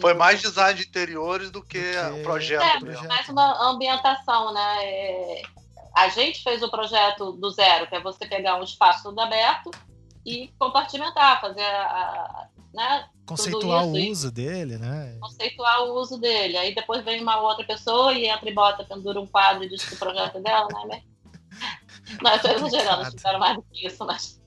[0.00, 2.62] Foi mais design de interiores do que, o projeto.
[2.62, 3.06] É, mesmo.
[3.06, 4.84] mais uma ambientação, né?
[4.84, 5.42] É...
[5.96, 9.70] A gente fez o projeto do zero, que é você pegar um espaço tudo aberto
[10.24, 15.16] e compartimentar, fazer a, né, conceituar o uso dele, né?
[15.20, 16.56] Conceituar o uso dele.
[16.56, 19.84] Aí depois vem uma outra pessoa e entra e bota, pendura um quadro e diz
[19.84, 21.02] que o projeto é dela, né?
[22.22, 24.40] Não, eu tô exagerando, fizeram mais do que isso, mas.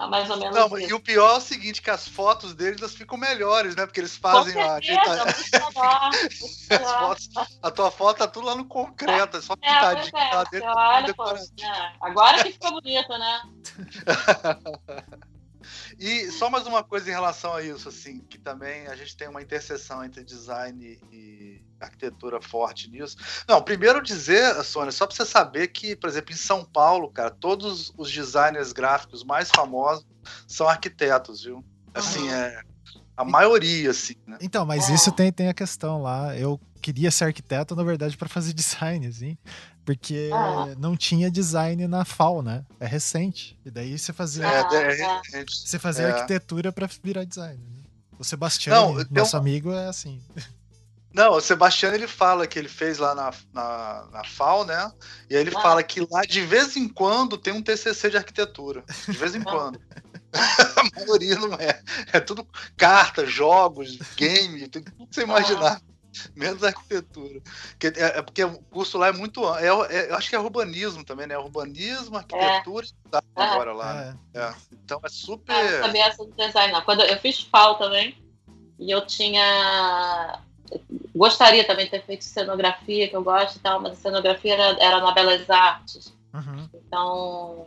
[0.00, 0.54] É mais ou menos.
[0.54, 0.90] Não, isso.
[0.90, 3.86] e o pior é o seguinte: que as fotos deles elas ficam melhores, né?
[3.86, 4.78] Porque eles fazem a.
[7.00, 7.28] fotos,
[7.62, 10.68] a tua foto tá tudo lá no concreto, é só é, pintadinho é, lá dentro.
[10.68, 11.92] Olha, pô, é.
[12.00, 13.42] Agora que ficou bonito, né?
[15.98, 19.28] E só mais uma coisa em relação a isso, assim, que também a gente tem
[19.28, 23.16] uma interseção entre design e arquitetura forte nisso.
[23.48, 27.30] Não, primeiro dizer, Sônia, só para você saber que, por exemplo, em São Paulo, cara,
[27.30, 30.06] todos os designers gráficos mais famosos
[30.46, 31.64] são arquitetos, viu?
[31.94, 32.62] Assim, é
[33.16, 34.38] a maioria, assim, né?
[34.40, 36.36] Então, mas isso tem, tem a questão lá.
[36.36, 39.36] Eu queria ser arquiteto, na verdade, para fazer design, assim.
[39.84, 40.74] Porque ah.
[40.78, 42.64] não tinha design na FAO, né?
[42.78, 43.58] É recente.
[43.64, 44.46] E daí você fazia.
[44.46, 46.12] É, é, é você fazia é.
[46.12, 47.58] arquitetura para virar design.
[47.58, 47.82] Né?
[48.18, 50.20] O Sebastião, nosso amigo, é assim.
[51.12, 54.90] Não, o Sebastião ele fala que ele fez lá na, na, na FAO, né?
[55.28, 55.60] E aí ele ah.
[55.60, 58.82] fala que lá de vez em quando tem um TCC de arquitetura.
[59.06, 59.78] De vez em quando.
[60.32, 61.82] a maioria não é.
[62.12, 65.80] É tudo carta, jogos, game, tudo que você imaginar.
[66.36, 67.40] Menos arquitetura.
[67.70, 69.42] Porque, é, é, porque o curso lá é muito.
[69.56, 71.36] É, é, eu acho que é urbanismo também, né?
[71.38, 73.94] Urbanismo, arquitetura e tá agora lá.
[73.94, 74.18] Né?
[74.34, 74.54] É.
[74.72, 75.54] Então é super.
[75.54, 76.82] Ah, eu sabia essa do design, não.
[76.82, 78.16] Quando eu fiz FAO também,
[78.78, 80.40] e eu tinha.
[81.14, 84.82] gostaria também de ter feito cenografia, que eu gosto e tal, mas a cenografia era,
[84.82, 86.14] era na Belas Artes.
[86.34, 86.68] Uhum.
[86.74, 87.66] Então.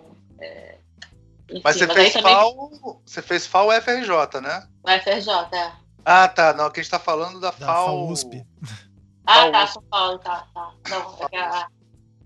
[1.47, 2.33] Enfim, mas você mas fez também...
[2.33, 3.01] FAO.
[3.05, 4.67] Você fez FAO FRJ, né?
[4.83, 5.84] O FRJ, é.
[6.05, 6.53] Ah, tá.
[6.53, 7.85] Não, que a gente tá falando da, da FAO.
[7.87, 8.45] FAO USP.
[9.25, 10.71] Ah, tá, São Paulo, tá, tá.
[10.89, 11.67] Não, é que a,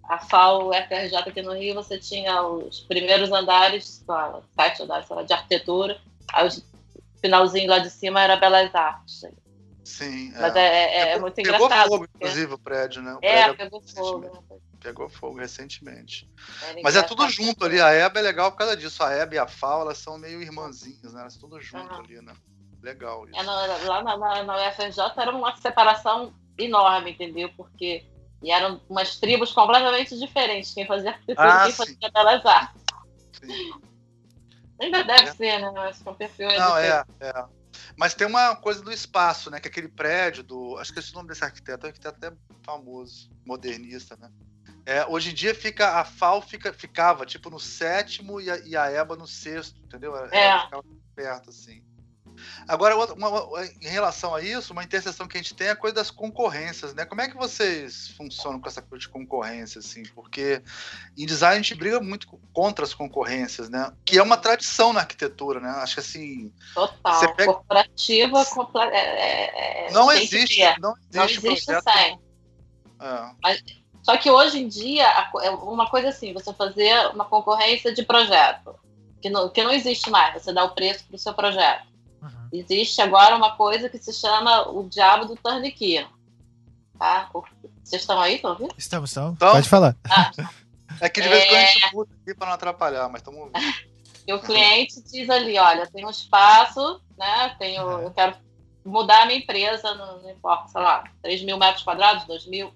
[0.10, 4.04] a FAO FRJ aqui no Rio, você tinha os primeiros andares,
[4.60, 5.98] sete andares sei lá, de arquitetura,
[6.34, 6.52] aí o
[7.22, 9.24] finalzinho lá de cima era Belas Artes.
[9.86, 10.32] Sim.
[10.38, 11.70] Mas é, é, é muito pegou engraçado.
[11.70, 13.14] Pegou fogo, porque- inclusive, o prédio, né?
[13.14, 14.20] O É, prédio pegou fogo.
[14.20, 14.60] né?
[14.82, 16.30] pegou fogo recentemente.
[16.84, 17.82] Mas é tudo junto ali.
[17.82, 19.04] A EBA é legal por causa disso.
[19.04, 21.22] A EBA e a FAO, elas são meio irmãzinhas, né?
[21.22, 22.00] Elas são tudo junto Aham.
[22.04, 22.34] ali, né?
[22.82, 23.38] Legal isso.
[23.40, 27.50] É, lá na, na, na UFRJ era uma separação enorme, entendeu?
[27.56, 28.06] Porque
[28.42, 30.74] e eram umas tribos completamente diferentes.
[30.74, 31.94] Quem fazia arquitetura Ah, e quem sim.
[31.94, 32.82] fazia belas artes.
[33.34, 33.72] Sim.
[34.82, 35.34] Ainda deve É.
[35.34, 35.72] ser, né?
[35.74, 37.46] Mas com perfil é Não, é, é.
[37.98, 39.60] Mas tem uma coisa do espaço, né?
[39.60, 40.78] Que aquele prédio do.
[40.78, 44.32] Acho que esse é o nome desse arquiteto, é um arquiteto até famoso, modernista, né?
[44.86, 46.00] É, hoje em dia fica.
[46.00, 50.16] A FAO fica, ficava tipo no sétimo e a, e a EBA no sexto, entendeu?
[50.16, 50.46] Ela- É.
[50.48, 51.84] ela ficava perto, assim.
[52.68, 55.72] Agora, outra- uma- uma- em relação a isso, uma interseção que a gente tem é
[55.72, 57.06] a coisa das concorrências, né?
[57.06, 60.04] Como é que vocês funcionam com essa coisa de concorrência, assim?
[60.16, 60.62] Porque
[61.18, 63.92] em design a gente briga muito co- contra as concorrências, né?
[64.06, 65.70] Que é uma tradição na arquitetura, né?
[65.78, 67.36] Acho que assim, Total.
[67.36, 71.92] Pega- Corporativa comple- é, é- é- não existe, não Não existe, existe projeto.
[71.94, 72.20] sem.
[73.02, 73.60] É,
[74.02, 75.06] Só que hoje em dia,
[75.42, 78.74] é uma coisa assim, você fazer uma concorrência de projeto,
[79.22, 81.89] que não, que não existe mais, você dá o preço para o seu projeto.
[82.52, 82.60] Uhum.
[82.60, 86.06] Existe agora uma coisa que se chama o diabo do turnkey.
[86.98, 87.30] Tá?
[87.84, 88.74] Vocês estão aí, estão ouvindo?
[88.78, 89.34] Estamos, estamos.
[89.36, 89.96] Então- Pode falar.
[91.02, 91.68] é que de vez em quando a É.
[91.68, 93.60] gente muda aqui para não atrapalhar, mas estamos ouvindo.
[94.28, 97.56] E o cliente diz ali, olha, tem um espaço, né?
[97.58, 98.02] Tenho, Uhum.
[98.02, 98.36] eu quero
[98.86, 102.74] mudar a minha empresa, não, não importa, sei lá, 3 mil metros quadrados, 2 mil.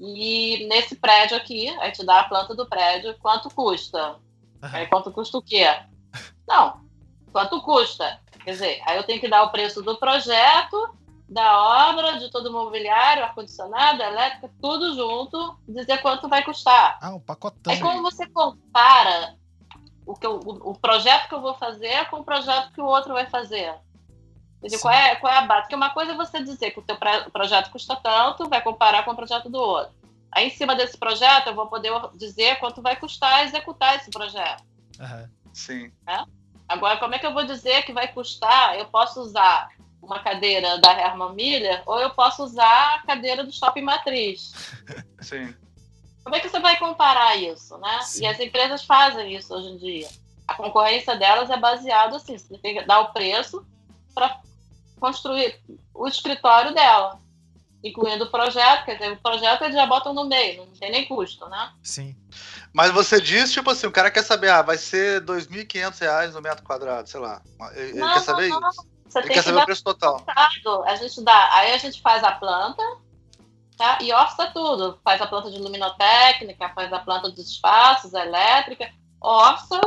[0.00, 4.16] E nesse prédio aqui, a gente dá a planta do prédio, quanto custa?
[4.62, 5.64] Aí quanto custa o quê?
[6.46, 6.80] Não,
[7.32, 8.20] quanto custa?
[8.48, 10.96] Quer dizer, aí eu tenho que dar o preço do projeto,
[11.28, 16.98] da obra, de todo o mobiliário, ar-condicionado, elétrica, tudo junto, dizer quanto vai custar.
[17.02, 17.70] Ah, um pacotão.
[17.70, 19.36] Aí quando você compara
[20.06, 22.86] o, que eu- o, o projeto que eu vou fazer com o projeto que o
[22.86, 23.74] outro vai fazer.
[24.62, 25.60] Quer dizer, qual é, qual é a base?
[25.64, 29.04] Porque uma coisa é você dizer que o teu pre- projeto custa tanto, vai comparar
[29.04, 29.92] com o projeto do outro.
[30.32, 34.64] Aí, em cima desse projeto, eu vou poder dizer quanto vai custar executar esse projeto.
[34.98, 35.28] Aham.
[35.52, 35.92] Sim.
[36.68, 38.78] Agora, como é que eu vou dizer que vai custar?
[38.78, 39.70] Eu posso usar
[40.02, 44.52] uma cadeira da Herman Miller ou eu posso usar a cadeira do Shopping Matriz.
[45.20, 45.54] Sim.
[46.22, 48.00] Como é que você vai comparar isso, né?
[48.02, 48.24] Sim.
[48.24, 50.08] E as empresas fazem isso hoje em dia.
[50.46, 53.66] A concorrência delas é baseada assim, você tem que dar o preço
[54.14, 54.40] para
[55.00, 55.60] construir
[55.94, 57.18] o escritório dela,
[57.82, 61.06] incluindo o projeto, quer dizer, o projeto eles já botam no meio, não tem nem
[61.06, 61.72] custo, né?
[61.82, 62.16] Sim.
[62.72, 66.42] Mas você diz, tipo assim, o cara quer saber, ah, vai ser 2.500 reais no
[66.42, 67.40] metro quadrado, sei lá.
[67.74, 68.86] Ele, Não, quer saber não, isso.
[69.08, 70.20] Você Ele tem quer que saber o preço total.
[70.20, 71.54] Claro, a gente dá.
[71.54, 72.82] Aí a gente faz a planta,
[73.76, 73.98] tá?
[74.02, 75.00] E orça tudo.
[75.02, 79.80] Faz a planta de luminotécnica, faz a planta dos espaços, elétrica, orça,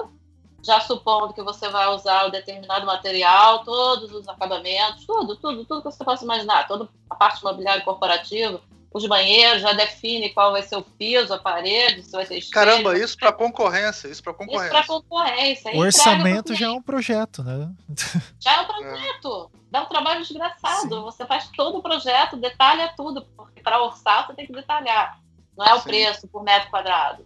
[0.64, 5.82] já supondo que você vai usar o determinado material, todos os acabamentos, tudo, tudo, tudo
[5.82, 8.62] que você possa imaginar, toda a parte imobiliária corporativa,
[8.94, 12.54] os banheiros, já define qual vai ser o piso, a parede, se vai ser espelho.
[12.54, 14.88] Caramba, isso para concorrência, isso para Isso para concorrência.
[14.88, 15.72] concorrência.
[15.76, 17.72] O orçamento já é um projeto, né?
[18.38, 19.52] já é um projeto.
[19.72, 20.96] Dá um trabalho desgraçado.
[20.96, 21.02] Sim.
[21.04, 25.18] Você faz todo o projeto, detalha tudo, porque para orçar você tem que detalhar.
[25.58, 25.84] Não é o Sim.
[25.84, 27.26] preço por metro quadrado.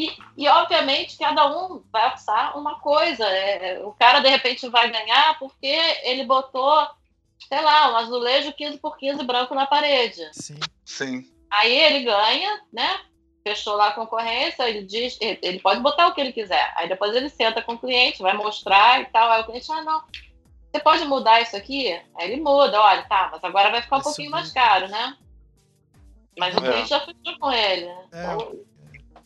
[0.00, 3.24] E, e, obviamente, cada um vai orçar uma coisa.
[3.26, 5.66] É, o cara, de repente, vai ganhar porque
[6.04, 6.86] ele botou,
[7.48, 10.22] sei lá, um azulejo 15 por 15 branco na parede.
[10.32, 10.60] Sim.
[10.84, 11.28] Sim.
[11.50, 13.00] Aí ele ganha, né?
[13.42, 16.72] Fechou lá a concorrência, ele diz, ele pode botar o que ele quiser.
[16.76, 19.28] Aí depois ele senta com o cliente, vai mostrar e tal.
[19.32, 20.02] Aí o cliente, ah, não,
[20.70, 21.90] você pode mudar isso aqui?
[22.16, 24.40] Aí ele muda, olha, tá, mas agora vai ficar um Vai pouquinho subir.
[24.40, 25.16] mais caro, né?
[26.38, 26.70] Mas o É.
[26.70, 27.86] cliente já fechou com ele.
[27.86, 28.06] né?
[28.12, 28.24] É.
[28.34, 28.52] Então,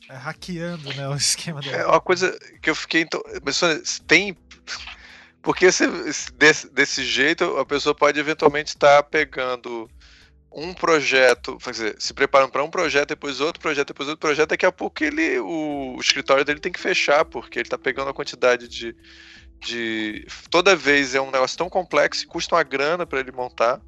[0.09, 1.85] É hackeando, né, o esquema É dele.
[1.85, 3.03] uma coisa que eu fiquei.
[3.03, 4.37] Então, mas, tem.
[5.43, 9.91] Porque se, se desse, desse jeito, a pessoa pode eventualmente estar pegando
[10.55, 14.67] um projeto, dizer, se preparando para um projeto, depois outro projeto, depois outro projeto, daqui
[14.67, 18.15] a pouco ele, o, o escritório dele tem que fechar, porque ele está pegando a
[18.15, 18.95] quantidade de,
[19.61, 20.27] de.
[20.51, 23.81] Toda vez é um negócio tão complexo e custa uma grana para ele montar.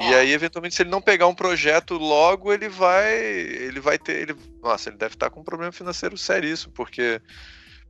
[0.00, 0.20] E É.
[0.20, 3.12] aí, eventualmente, se ele não pegar um projeto logo, ele vai.
[3.14, 4.22] Ele vai ter.
[4.22, 7.20] Ele, nossa, ele deve estar com um problema financeiro seríssimo, porque.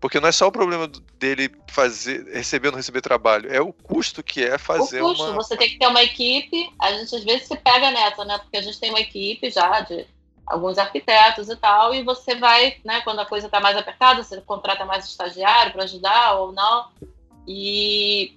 [0.00, 3.72] Porque não é só o problema dele fazer, receber ou não receber trabalho, é o
[3.72, 5.34] custo que é o fazer custo, uma.
[5.34, 6.68] você tem que ter uma equipe.
[6.80, 8.36] A gente às vezes se pega nessa, né?
[8.38, 10.05] Porque a gente tem uma equipe já de
[10.44, 14.40] alguns arquitetos e tal, e você vai, né, quando a coisa está mais apertada, você
[14.40, 16.88] contrata mais estagiário para ajudar ou não.
[17.46, 18.36] E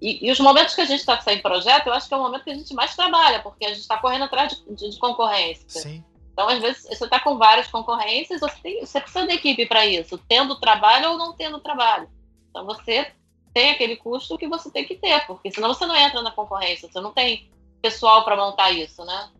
[0.00, 2.22] e, e, os momentos que a gente está sem projeto, eu acho que é o
[2.22, 4.98] momento que a gente mais trabalha, porque a gente está correndo atrás de, de, de,
[4.98, 5.64] concorrência.
[5.68, 6.04] Sim.
[6.32, 9.86] Então, às vezes, você está com várias concorrências, você, tem, você precisa de equipe para
[9.86, 12.08] isso, tendo trabalho ou não tendo trabalho.
[12.50, 13.10] Então, você
[13.54, 16.90] tem aquele custo que você tem que ter, porque senão você não entra na concorrência,
[16.90, 19.30] você não tem pessoal para montar isso, né?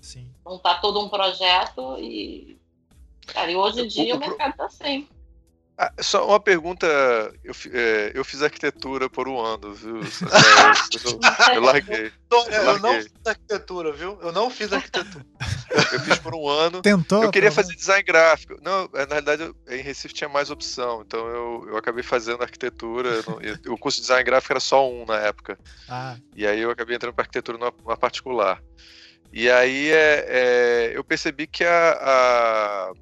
[0.00, 0.32] Sim.
[0.44, 2.58] Montar todo um projeto e.
[3.26, 5.08] Cara, e hoje em dia o, o mercado está assim.
[5.78, 6.86] Ah, só uma pergunta,
[7.44, 10.00] eu, é, eu, fiz arquitetura por um ano, viu?
[11.04, 12.10] Eu, eu larguei.
[12.30, 14.18] Eu, eu, não fiz arquitetura, viu?
[14.22, 15.24] Eu não fiz arquitetura.
[15.92, 16.80] Eu fiz por um ano.
[16.80, 17.22] Tentou?
[17.22, 18.56] Eu queria fazer design gráfico.
[18.62, 23.22] Não, é, na realidade, em Recife tinha mais opção, então eu, eu acabei fazendo arquitetura.
[23.68, 25.58] o curso de design gráfico era só um na época.
[25.88, 26.16] Ah.
[26.34, 28.62] E aí eu acabei entrando para arquitetura numa, numa, particular.
[29.32, 32.92] E aí é, é eu percebi que a, a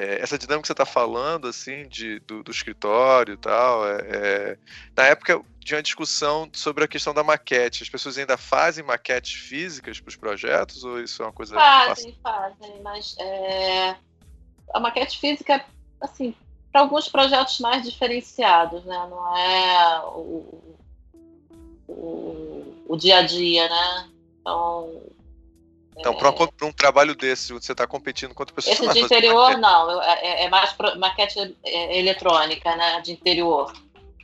[0.00, 3.98] é, essa dinâmica que você está falando, assim, de, do, do escritório e tal, é,
[4.00, 4.58] é,
[4.96, 7.82] na época tinha uma discussão sobre a questão da maquete.
[7.82, 11.54] As pessoas ainda fazem maquetes físicas para os projetos ou isso é uma coisa...
[11.54, 13.94] Fazem, fazem, mas é,
[14.72, 15.62] a maquete física,
[16.00, 16.34] assim,
[16.72, 19.06] para alguns projetos mais diferenciados, né?
[19.10, 20.74] Não é o,
[21.88, 24.10] o, o dia a dia, né?
[24.40, 25.02] Então,
[26.00, 28.80] então, para um, um, trabalho desse, você está competindo contra pessoas...
[28.80, 30.02] Esse de interior, não.
[30.02, 33.02] É, é, é mais maquete é, eletrônica, né?
[33.02, 33.70] De interior.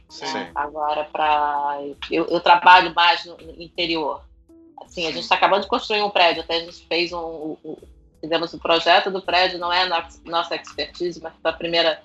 [0.09, 0.25] Sim.
[0.55, 1.79] Agora, para...
[2.11, 4.23] Eu, eu, trabalho mais no interior.
[4.81, 5.09] Assim, Sim.
[5.09, 6.43] a gente está acabando de construir um prédio.
[6.43, 7.57] Até a gente fez um...
[7.63, 7.77] um
[8.23, 9.59] fizemos o um projeto do prédio.
[9.59, 12.03] Não é a nossa expertise, mas foi a primeira...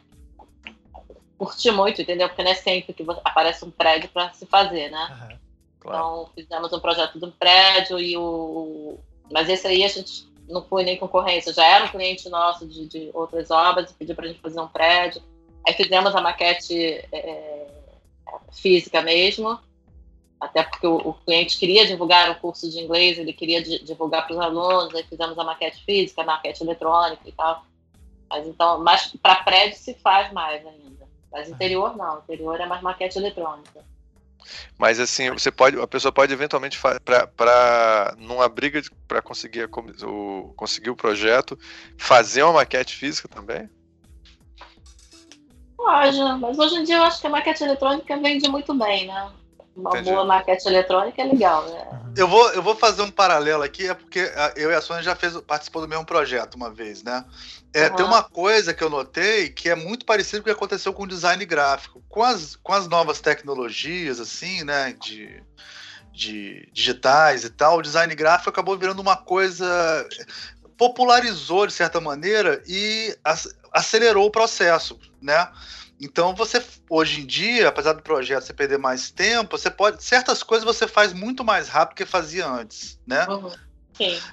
[1.38, 2.28] Curti muito, entendeu?
[2.28, 5.07] Porque não é sempre que aparece um prédio para se fazer, né?
[5.09, 5.38] Uhum.
[5.80, 5.97] Claro.
[5.97, 8.99] Então, fizemos um projeto do prédio e o,
[9.32, 12.88] mas esse aí a gente não foi nem concorrência, já era um cliente nosso de,
[12.88, 15.21] de outras obras e pediu para a gente fazer um prédio.
[15.65, 16.75] Aí fizemos a maquete
[17.11, 17.67] é,
[18.51, 19.59] física mesmo,
[20.39, 24.36] até porque o, o, cliente queria divulgar o curso de inglês, ele queria divulgar para
[24.36, 27.63] os alunos, aí fizemos a maquete física, a maquete eletrônica e tal.
[28.29, 31.07] Mas então, mas para prédio se faz mais ainda.
[31.32, 33.86] Mas interior não, interior é mais maquete eletrônica.
[34.78, 39.70] Mas assim, você pode, a pessoa pode eventualmente para numa briga para conseguir
[40.04, 41.58] o conseguir o projeto,
[41.98, 43.70] fazer uma maquete física também?
[45.76, 49.32] Pode, mas hoje em dia eu acho que a maquete eletrônica vende muito bem, né?
[49.76, 50.12] Uma Entendi.
[50.12, 51.88] boa maquete eletrônica é legal, né?
[51.92, 52.14] Uhum.
[52.16, 55.16] Eu vou, eu vou fazer um paralelo aqui, é porque eu e a Sônia já
[55.16, 57.26] fez, participou do mesmo projeto uma vez, né?
[57.74, 57.95] É, uhum.
[57.95, 61.03] Tem uma coisa que eu notei que é muito parecido com o que aconteceu com
[61.03, 62.03] o design gráfico.
[62.09, 65.41] Com as, com as novas tecnologias, assim, né, de,
[66.11, 70.07] de digitais e tal, o design gráfico acabou virando uma coisa.
[70.78, 73.15] popularizou de certa maneira e
[73.72, 75.47] acelerou o processo, né?
[76.01, 80.41] Então você hoje em dia, apesar do projeto você perder mais tempo, você pode certas
[80.41, 83.28] coisas você faz muito mais rápido que fazia antes, né?
[83.28, 83.51] Uhum.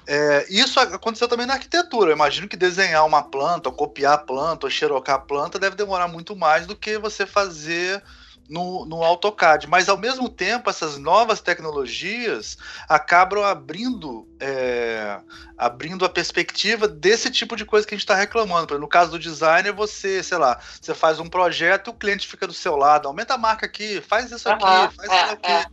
[0.07, 2.11] É, isso aconteceu também na arquitetura.
[2.11, 5.75] Eu imagino que desenhar uma planta, ou copiar a planta, ou xerocar a planta deve
[5.75, 8.03] demorar muito mais do que você fazer
[8.49, 9.67] no, no AutoCAD.
[9.67, 12.57] Mas, ao mesmo tempo, essas novas tecnologias
[12.89, 15.19] acabam abrindo, é,
[15.57, 18.79] abrindo a perspectiva desse tipo de coisa que a gente está reclamando.
[18.79, 22.53] No caso do designer, você, sei lá, você faz um projeto, o cliente fica do
[22.53, 25.51] seu lado, aumenta a marca aqui, faz isso aqui, uhum, faz é, isso aqui.
[25.51, 25.65] É, é.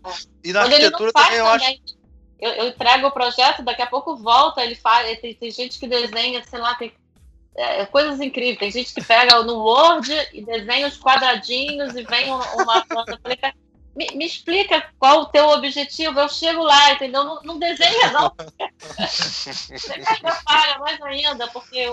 [0.45, 1.96] E na Quando arquitetura também eu acho
[2.39, 5.19] eu, eu, entrego o projeto, daqui a pouco volta, ele faz.
[5.21, 6.93] Tem, tem gente que desenha, sei lá, tem
[7.57, 8.59] é, coisas incríveis.
[8.59, 13.19] Tem gente que pega no Word e desenha os quadradinhos e vem uma, uma planta.
[13.95, 16.21] Me, me, explica qual o teu objetivo.
[16.21, 17.25] Eu chego lá, entendeu?
[17.25, 18.31] Não, não desenha, não.
[18.99, 20.03] Você
[20.45, 21.89] falha mais ainda, porque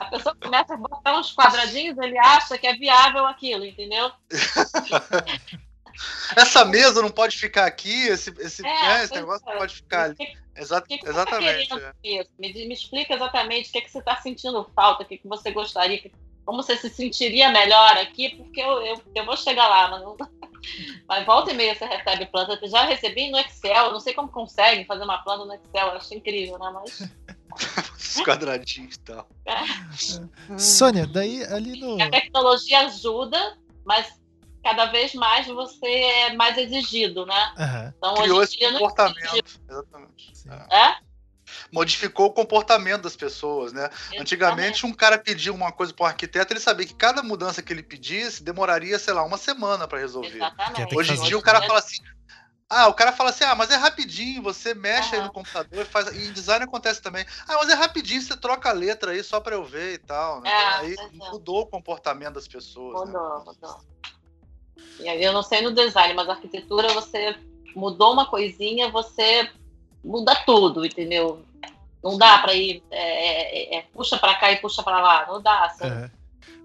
[0.00, 4.10] a pessoa começa a botar uns quadradinhos, ele acha que é viável aquilo, entendeu?
[6.36, 9.52] Essa mesa não pode ficar aqui, esse, esse, é, né, esse negócio é.
[9.52, 10.16] não pode ficar ali.
[10.56, 11.68] Exa que que exatamente.
[11.68, 12.26] Tá é.
[12.38, 15.28] me, me, explica exatamente o que, é que você está sentindo falta, o que, que
[15.28, 16.10] você gostaria,
[16.44, 20.16] como você se sentiria melhor aqui, porque eu, eu, eu vou chegar lá, mas, não...
[21.06, 22.58] mas volta e meia você recebe planta.
[22.62, 25.96] Eu já recebi no Excel, não sei como consegue fazer uma planta no Excel, eu
[25.96, 26.70] acho incrível, né?
[26.72, 27.02] Mas.
[27.96, 29.28] Os quadradinhos e tal.
[29.46, 30.58] É.
[30.58, 32.02] Sônia, daí ali no.
[32.02, 34.20] A tecnologia ajuda, mas
[34.66, 37.54] cada vez mais você é mais exigido, né?
[37.56, 37.92] Uhum.
[37.96, 39.60] Então, Criou esse comportamento.
[39.70, 40.32] Exatamente.
[40.68, 40.76] É?
[40.76, 40.96] é?
[41.70, 43.84] Modificou o comportamento das pessoas, né?
[43.84, 44.20] Exatamente.
[44.20, 47.72] Antigamente, um cara pedia uma coisa para um arquiteto, ele sabia que cada mudança que
[47.72, 50.34] ele pedisse demoraria, sei lá, uma semana para resolver.
[50.34, 50.96] Exatamente.
[50.96, 52.02] Hoje em dia, o cara fala assim:
[52.68, 55.20] ah, o cara fala assim: ah, mas é rapidinho, você mexe uhum.
[55.20, 56.08] aí no computador e faz.
[56.08, 57.24] E em design acontece também.
[57.46, 60.40] Ah, mas é rapidinho, você troca a letra aí só para eu ver e tal.
[60.40, 60.50] Né?
[60.50, 61.30] É, aí é.
[61.30, 63.08] mudou o comportamento das pessoas.
[63.08, 63.44] Mudou, né?
[63.46, 63.96] mudou.
[64.98, 67.36] Eu não sei no design, mas arquitetura você
[67.74, 69.48] mudou uma coisinha, você
[70.02, 71.42] muda tudo, entendeu?
[72.02, 75.42] Não dá para ir é, é, é, puxa para cá e puxa para lá, não
[75.42, 75.64] dá.
[75.64, 75.86] Assim.
[75.86, 76.10] É.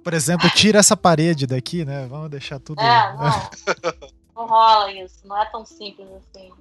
[0.04, 2.08] Por exemplo, tira essa parede daqui, né?
[2.08, 2.80] Vamos deixar tudo.
[2.82, 3.50] É, não.
[4.36, 6.52] não rola isso, não é tão simples assim.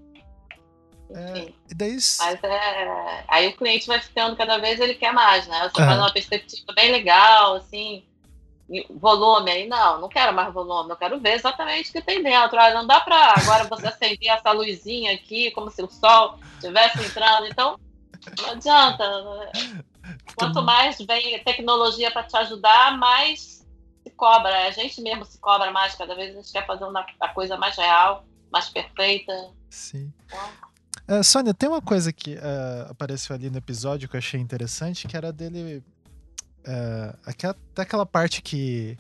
[1.12, 1.92] É, e daí...
[1.92, 5.68] Mas é, aí o cliente vai ficando cada vez ele quer mais, né?
[5.68, 8.04] Você faz uma perspectiva bem legal, assim,
[8.88, 12.58] volume aí, não, não quero mais volume, eu quero ver exatamente o que tem dentro.
[12.58, 17.04] Ah, não dá para agora você acender essa luzinha aqui, como se o sol estivesse
[17.04, 17.46] entrando.
[17.46, 17.78] Então,
[18.38, 19.04] não adianta.
[20.36, 23.66] Quanto mais vem tecnologia para te ajudar, mais
[24.02, 24.68] se cobra.
[24.68, 27.56] A gente mesmo se cobra mais, cada vez a gente quer fazer uma, a coisa
[27.56, 29.32] mais real, mais perfeita.
[29.68, 30.12] Sim.
[31.04, 34.40] Então, uh, Sônia, tem uma coisa que uh, apareceu ali no episódio que eu achei
[34.40, 35.82] interessante, que era dele
[36.66, 38.96] Uh, até aquela parte que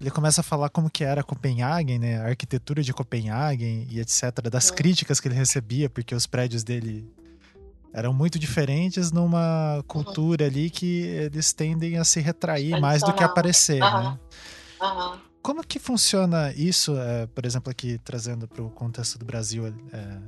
[0.00, 2.18] ele começa a falar como que era Copenhagen, né?
[2.20, 4.48] A arquitetura de Copenhagen e etc.
[4.50, 4.74] Das é.
[4.74, 7.08] críticas que ele recebia, porque os prédios dele
[7.92, 9.82] eram muito diferentes numa uhum.
[9.82, 14.02] cultura ali que eles tendem a se retrair mais do que aparecer, uhum.
[14.02, 14.18] né?
[14.80, 15.18] Uhum.
[15.42, 20.18] Como que funciona isso, é, por exemplo, aqui trazendo para o contexto do Brasil, é,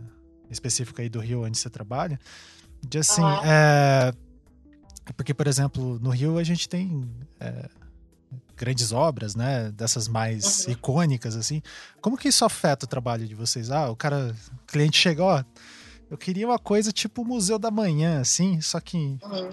[0.50, 2.18] específico aí do Rio onde você trabalha,
[2.82, 4.12] de assim, é,
[5.12, 7.68] porque, por exemplo, no Rio a gente tem é,
[8.56, 9.70] grandes obras, né?
[9.72, 10.72] Dessas mais uhum.
[10.72, 11.62] icônicas, assim.
[12.00, 13.70] Como que isso afeta o trabalho de vocês?
[13.70, 15.44] Ah, o cara, o cliente chega, ó,
[16.10, 19.50] eu queria uma coisa tipo o Museu da Manhã, assim, só que uhum.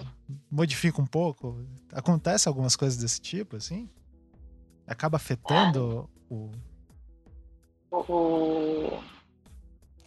[0.50, 1.64] modifica um pouco.
[1.92, 3.88] Acontece algumas coisas desse tipo, assim?
[4.86, 6.34] Acaba afetando é.
[6.34, 6.50] o...
[7.94, 9.02] o...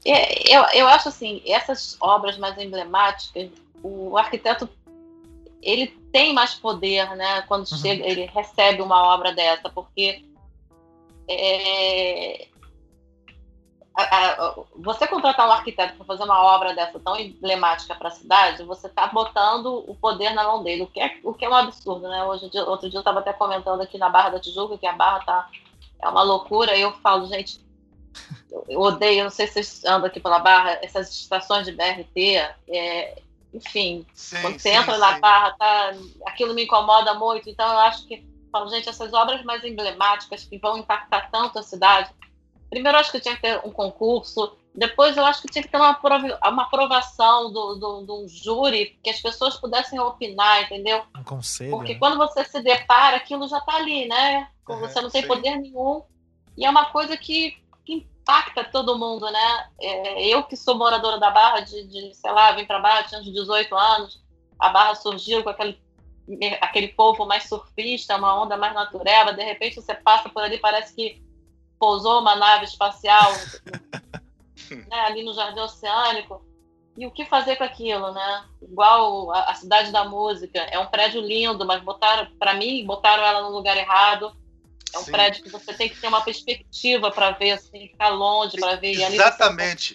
[0.08, 3.50] É, eu, eu acho assim, essas obras mais emblemáticas,
[3.82, 4.70] o arquiteto
[5.66, 7.78] ele tem mais poder, né, quando uhum.
[7.78, 10.24] chega, ele recebe uma obra dessa, porque
[11.28, 12.47] é,
[13.95, 18.11] a, a, você contratar um arquiteto para fazer uma obra dessa tão emblemática para a
[18.11, 21.49] cidade, você está botando o poder na mão dele, o que é, o que é
[21.49, 22.24] um absurdo, né?
[22.24, 25.20] Hoje, outro dia eu estava até comentando aqui na Barra da Tijuca que a Barra
[25.26, 25.49] tá
[26.01, 26.76] é uma loucura.
[26.76, 27.59] E eu falo, gente,
[28.68, 32.36] eu odeio, não sei se vocês andam aqui pela Barra, essas estações de BRT,
[32.70, 33.22] é,
[33.56, 34.99] enfim, sim, quando você sim, entra sim.
[34.99, 35.93] na barra, tá,
[36.26, 37.49] aquilo me incomoda muito.
[37.49, 41.64] Então eu acho que, falo, gente, essas obras mais emblemáticas que vão impactar tanto a
[41.64, 42.10] cidade.
[42.70, 44.58] Primeiro, eu acho que tinha que ter um concurso.
[44.74, 45.97] Depois, eu acho que tinha que ter uma,
[46.45, 51.03] uma aprovação do, do, do júri, que as pessoas pudessem opinar, entendeu?
[51.18, 51.72] Um conselho.
[51.72, 51.99] Porque né?
[51.99, 54.49] quando você se depara, aquilo já está ali, né?
[54.68, 56.01] Você não tem poder nenhum.
[56.58, 57.58] E é uma coisa que
[58.26, 59.70] impacta todo mundo, né?
[59.80, 63.22] É, eu que sou moradora da Barra, de, de sei lá, vim para Barra, tinha
[63.22, 64.20] uns 18 anos,
[64.60, 65.80] a Barra surgiu com aquele,
[66.60, 70.96] aquele povo mais surfista, uma onda mais natureba, de repente você passa por ali, parece
[70.96, 71.24] que
[71.80, 73.32] pousou uma nave espacial
[74.90, 76.44] né, ali no Jardim Oceânico.
[76.98, 78.46] E o que fazer com aquilo, né?
[78.62, 83.22] Igual a, a Cidade da Música, é um prédio lindo, mas botaram, para mim, botaram
[83.22, 84.34] ela no lugar errado
[84.96, 85.12] é um Sim.
[85.12, 88.91] prédio que você tem que ter uma perspectiva para ver, assim, ficar longe para ver.
[88.91, 89.93] Exatamente.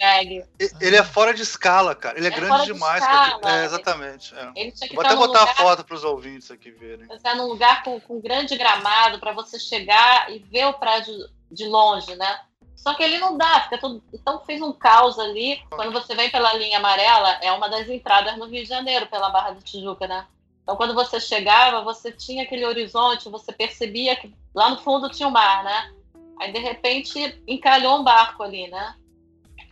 [0.81, 2.19] Ele é fora de escala, cara.
[2.19, 3.03] Ele é, é grande demais.
[3.43, 4.35] É, exatamente.
[4.35, 4.71] É.
[4.93, 7.07] Vou até botar lugar, a foto para os ouvintes aqui verem.
[7.07, 11.15] Você é num lugar com, com grande gramado para você chegar e ver o prédio
[11.51, 12.41] de longe, né?
[12.77, 14.03] Só que ele não dá, fica tudo.
[14.13, 15.63] Então fez um caos ali.
[15.71, 19.31] Quando você vem pela linha amarela, é uma das entradas no Rio de Janeiro, pela
[19.31, 20.27] Barra de Tijuca, né?
[20.63, 25.29] Então, quando você chegava, você tinha aquele horizonte, você percebia que lá no fundo tinha
[25.29, 25.93] um mar, né?
[26.41, 28.95] Aí, de repente, encalhou um barco ali, né?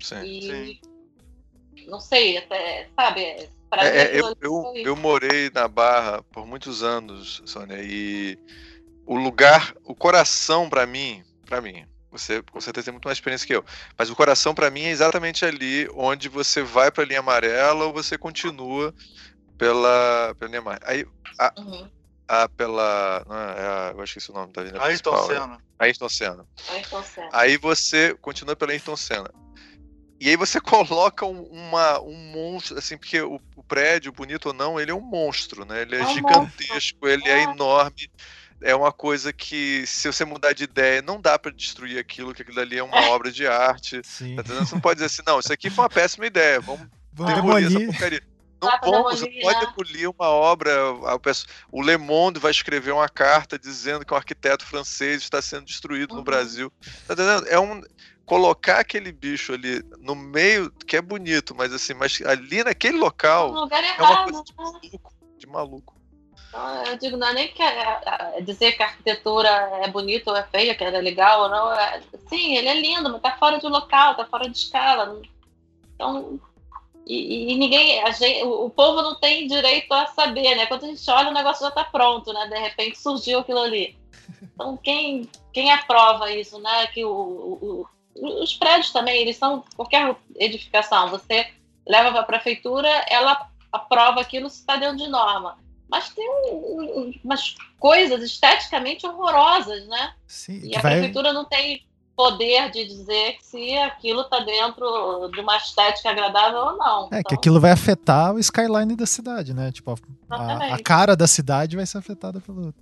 [0.01, 0.81] Sim, e, sim.
[1.89, 3.23] Não sei, até, sabe?
[3.23, 3.49] É,
[3.87, 8.39] é, eu, eu, eu, morei na Barra por muitos anos, Sônia, e
[9.07, 13.47] o lugar, o coração para mim, para mim, você com certeza tem muito mais experiência
[13.47, 13.65] que eu,
[13.97, 17.85] mas o coração para mim é exatamente ali onde você vai para a linha amarela
[17.85, 18.95] ou você continua
[19.59, 20.81] pela, pela Neymar.
[20.85, 21.07] Aí,
[21.39, 21.91] a, uhum.
[22.29, 23.25] A pela.
[23.27, 25.41] Não é, a, eu acho que esse é o nome da avenida Ayrton principal.
[25.41, 25.59] Senna.
[25.79, 26.47] Ayrton Senna.
[26.71, 27.29] Ayrton Senna.
[27.33, 29.31] Aí você continua pela Ayrton Senna.
[30.21, 34.53] E aí você coloca um, uma, um monstro, assim, porque o, o, prédio, bonito ou
[34.53, 35.83] não, ele é um monstro, né?
[35.83, 37.09] Ele é, é um gigantesco, monstro.
[37.09, 37.39] ele é.
[37.39, 38.11] é enorme
[38.61, 42.43] é uma coisa que, se você mudar de ideia, não dá para destruir aquilo, que
[42.43, 44.01] aquilo ali é uma obra de arte.
[44.03, 47.35] Tá você não pode dizer assim, não, isso aqui foi uma péssima ideia, vamos, vamos
[47.35, 48.23] demolir essa porcaria.
[48.61, 50.73] Não vamos, não pode abolir uma obra.
[51.71, 56.13] O Le Monde vai escrever uma carta dizendo que um arquiteto francês está sendo destruído
[56.13, 56.19] uhum.
[56.19, 56.73] no Brasil.
[57.07, 57.47] Tá entendendo?
[57.47, 57.83] É um
[58.29, 63.51] colocar aquele bicho ali no meio, que é bonito, mas assim, mas ali naquele local
[63.51, 64.57] um lugar errado, é uma coisa de né?
[64.59, 65.15] maluco.
[65.39, 65.99] De maluco.
[66.49, 68.01] Então, eu digo, não é nem que é,
[68.37, 69.49] é dizer que a arquitetura
[69.83, 71.73] é bonita ou é feia, que ela é legal ou não.
[71.73, 75.21] É, sim, ele é lindo, mas tá fora de local, tá fora de escala.
[75.95, 76.41] Então,
[77.09, 80.67] e, e ninguém, gente, o, povo não tem direito a saber, né?
[80.67, 82.47] Quando a gente olha, o negócio já tá pronto, né?
[82.49, 83.97] De repente surgiu aquilo ali.
[84.43, 86.87] Então, quem, quem aprova isso, né?
[86.89, 87.87] Que o, o,
[88.43, 91.09] os prédios também, eles são qualquer edificação.
[91.09, 91.49] Você
[91.87, 95.57] leva para a prefeitura, ela aprova aquilo se está dentro de norma
[95.89, 100.15] mas tem um, umas coisas esteticamente horrorosas, né?
[100.27, 100.93] Sim, e a vai...
[100.93, 101.83] prefeitura não tem
[102.19, 107.05] poder de dizer se aquilo está dentro de uma estética agradável ou não.
[107.05, 107.23] É, então...
[107.23, 109.71] que aquilo vai afetar o skyline da cidade, né?
[109.71, 109.95] Tipo,
[110.29, 112.73] a, a cara da cidade vai ser afetada pelo, uhum.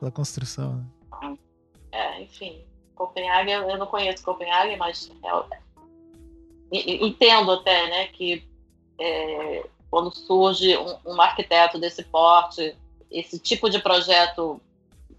[0.00, 0.84] pela construção.
[1.22, 1.38] Né?
[1.92, 2.64] É, enfim.
[2.96, 5.08] Copenhague, eu não conheço Copenhague, mas
[6.72, 8.44] é, entendo até, né, que
[9.00, 12.76] é, quando surge um, um arquiteto desse porte,
[13.08, 14.60] esse tipo de projeto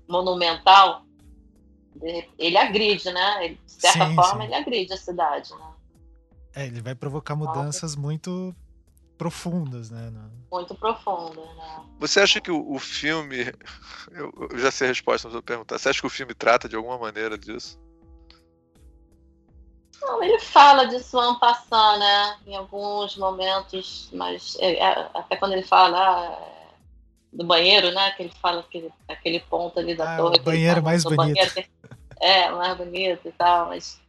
[0.09, 1.03] monumental,
[2.37, 3.45] ele agride, né?
[3.45, 4.47] Ele, de certa sim, forma, sim.
[4.47, 5.73] ele agride a cidade, né?
[6.55, 7.99] É, ele vai provocar mudanças Nossa.
[7.99, 8.55] muito
[9.17, 10.11] profundas, né?
[10.51, 11.85] Muito profundas, né?
[11.99, 13.53] Você acha que o, o filme.
[14.11, 15.77] Eu, eu, já sei a resposta, mas eu vou perguntar.
[15.77, 17.77] Você acha que o filme trata de alguma maneira disso?
[20.01, 22.37] Não, ele fala disso ano passando, né?
[22.47, 26.71] Em alguns momentos, mas é, é, até quando ele fala ah,
[27.33, 28.11] do banheiro, né?
[28.11, 30.37] Que ele fala que aquele ponto ali da ah, torre.
[30.37, 31.17] O banheiro mais bonito.
[31.17, 31.51] Banheiro,
[32.19, 33.99] é, mais bonito e tal, mas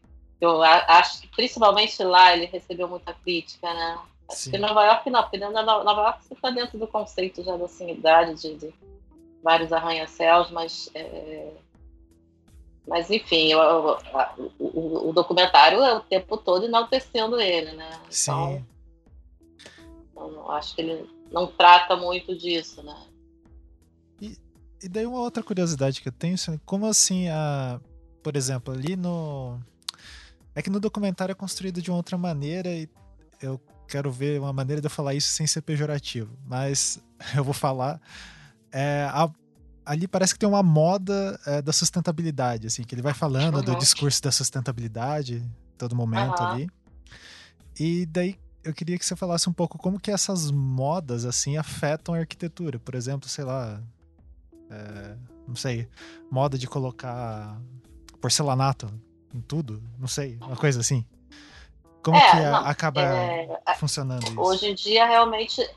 [0.40, 3.98] eu acho que principalmente lá ele recebeu muita crítica, né?
[4.28, 4.50] Acho Sim.
[4.52, 8.34] que Nova York não, porque Nova York você está dentro do conceito já da cidade,
[8.34, 8.74] de, de
[9.42, 11.52] vários arranha-céus, mas é,
[12.90, 13.98] mas, enfim, eu, eu,
[14.58, 17.88] o, o, documentário é o tempo todo enaltecendo ele, né?
[18.11, 18.64] Sim.
[20.11, 22.96] Então, eu acho que ele não trata muito disso, né?
[24.20, 24.36] E,
[24.82, 26.36] e daí uma outra curiosidade que eu tenho,
[26.66, 27.80] como assim, a,
[28.23, 29.59] por exemplo, ali no...
[30.55, 32.89] É que no documentário é construído de uma outra maneira e
[33.41, 36.99] eu quero ver uma maneira de eu falar isso sem ser pejorativo, mas
[37.37, 38.01] eu vou falar.
[38.73, 39.31] É, a,
[39.85, 43.62] ali parece que tem uma moda é, da sustentabilidade, assim, que ele vai falando uhum.
[43.62, 45.43] do discurso da sustentabilidade
[45.77, 46.47] todo momento uhum.
[46.47, 46.71] ali.
[47.79, 52.14] E daí eu queria que você falasse um pouco como que essas modas, assim, afetam
[52.14, 52.79] a arquitetura.
[52.79, 53.81] Por exemplo, sei lá,
[54.71, 55.16] é,
[55.49, 55.89] não sei,
[56.31, 57.61] moda de colocar
[58.21, 58.93] porcelanato
[59.35, 61.05] em tudo, não sei, uma coisa assim.
[62.03, 64.41] Como é, que não, acaba é, funcionando isso?
[64.41, 65.68] Hoje em dia, realmente,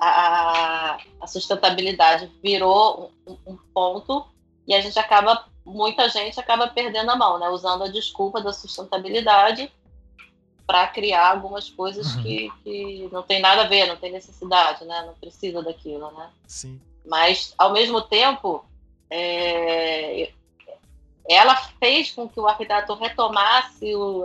[0.00, 4.26] a, a sustentabilidade virou um, um, ponto
[4.66, 7.48] e a gente acaba, muita gente acaba perdendo a mão, né?
[7.48, 9.72] Usando a desculpa da sustentabilidade
[10.66, 12.22] para criar algumas coisas uhum.
[12.22, 15.04] que, que não tem nada a ver, não tem necessidade, né?
[15.06, 16.30] Não precisa daquilo, né?
[16.46, 16.80] Sim.
[17.06, 18.64] Mas, ao mesmo tempo,
[19.10, 20.30] é,
[21.28, 24.24] ela fez com que o arquiteto retomasse o,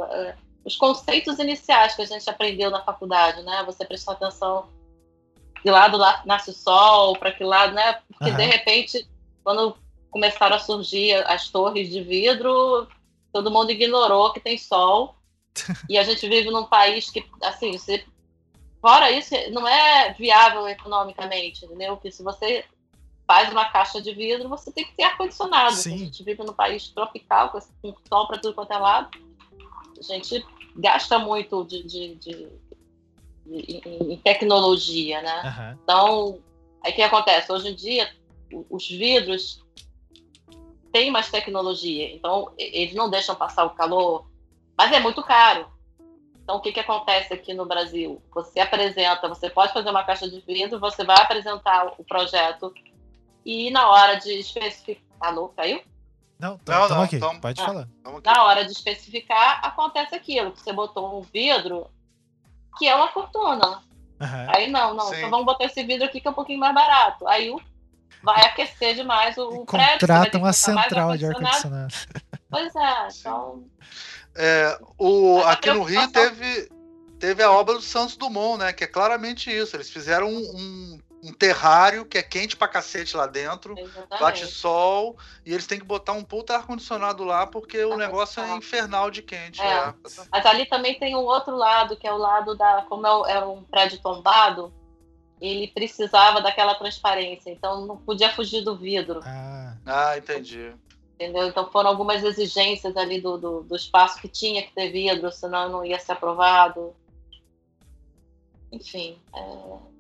[0.66, 3.64] os conceitos iniciais que a gente aprendeu na faculdade, né?
[3.66, 4.70] Você prestou atenção
[5.62, 8.00] que lado nasce o sol, para que lado, né?
[8.08, 8.38] Porque uhum.
[8.38, 9.08] de repente,
[9.44, 9.78] quando
[10.10, 12.88] começaram a surgir as torres de vidro,
[13.32, 15.16] todo mundo ignorou que tem sol.
[15.90, 18.06] e a gente vive num país que, assim, você,
[18.82, 21.96] fora isso, não é viável economicamente, entendeu?
[21.96, 22.64] Porque se você
[23.28, 25.76] faz uma caixa de vidro, você tem que ter ar-condicionado.
[25.76, 27.60] A gente vive num país tropical, com
[28.08, 29.10] sol para tudo quanto é lado.
[30.00, 32.48] A gente gasta muito de, de, de
[33.46, 35.42] em, em tecnologia, né?
[35.44, 35.80] Uhum.
[35.84, 36.40] Então,
[36.82, 37.52] aí o que acontece?
[37.52, 38.10] Hoje em dia,
[38.70, 39.62] os vidros
[40.92, 44.26] têm mais tecnologia, então eles não deixam passar o calor,
[44.78, 45.68] mas é muito caro.
[46.42, 48.22] Então, o que, que acontece aqui no Brasil?
[48.34, 52.74] Você apresenta, você pode fazer uma caixa de vidro, você vai apresentar o projeto
[53.48, 55.02] e na hora de especificar.
[55.22, 55.82] Alô, caiu?
[56.38, 57.18] Não, não, não aqui.
[57.18, 57.88] Tamo, pode ah, falar.
[58.24, 60.54] Na hora de especificar, acontece aquilo.
[60.54, 61.90] Você botou um vidro
[62.78, 63.82] que é uma fortuna.
[64.20, 64.46] Uhum.
[64.50, 65.16] Aí não, não, Sim.
[65.16, 67.26] então vamos botar esse vidro aqui que é um pouquinho mais barato.
[67.26, 67.60] Aí o,
[68.22, 70.02] vai aquecer demais o, o prédio.
[70.02, 71.94] Contrata uma central de ar-condicionado.
[72.50, 73.66] Pois é, então.
[74.36, 76.70] É, o, aqui no Rio teve,
[77.18, 78.74] teve a obra do Santos Dumont, né?
[78.74, 79.76] Que é claramente isso.
[79.76, 84.20] Eles fizeram um, um um terrário que é quente pra cacete lá dentro, Exatamente.
[84.22, 88.56] bate sol, e eles têm que botar um puta ar-condicionado lá porque o negócio é
[88.56, 89.62] infernal de quente.
[89.62, 89.66] É.
[89.66, 89.94] É.
[90.32, 92.84] Mas ali também tem um outro lado, que é o lado da.
[92.88, 94.74] Como é, é um prédio tombado,
[95.42, 99.22] ele precisava daquela transparência, então não podia fugir do vidro.
[99.24, 100.74] Ah, ah entendi.
[101.16, 101.48] Entendeu?
[101.48, 105.68] Então foram algumas exigências ali do, do, do espaço que tinha que ter vidro, senão
[105.68, 106.96] não ia ser aprovado.
[108.72, 109.18] Enfim.
[109.34, 109.97] É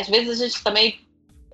[0.00, 1.06] às vezes a gente também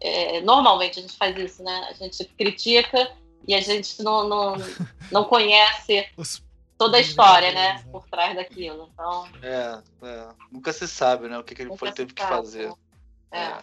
[0.03, 1.89] é, normalmente a gente faz isso, né?
[1.89, 3.13] A gente critica
[3.47, 4.55] e a gente não, não,
[5.13, 6.43] não conhece Os...
[6.77, 7.75] toda a história, né?
[7.75, 7.85] né?
[7.91, 8.91] Por trás daquilo.
[8.93, 11.39] Então, é, é, nunca se sabe, né?
[11.39, 12.69] O que, que ele foi, teve que fazer.
[12.69, 12.75] Né?
[13.31, 13.39] É.
[13.39, 13.59] é.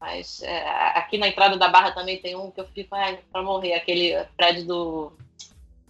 [0.00, 3.42] Mas é, aqui na entrada da barra também tem um que eu fico ai, pra
[3.42, 5.12] morrer, aquele prédio do.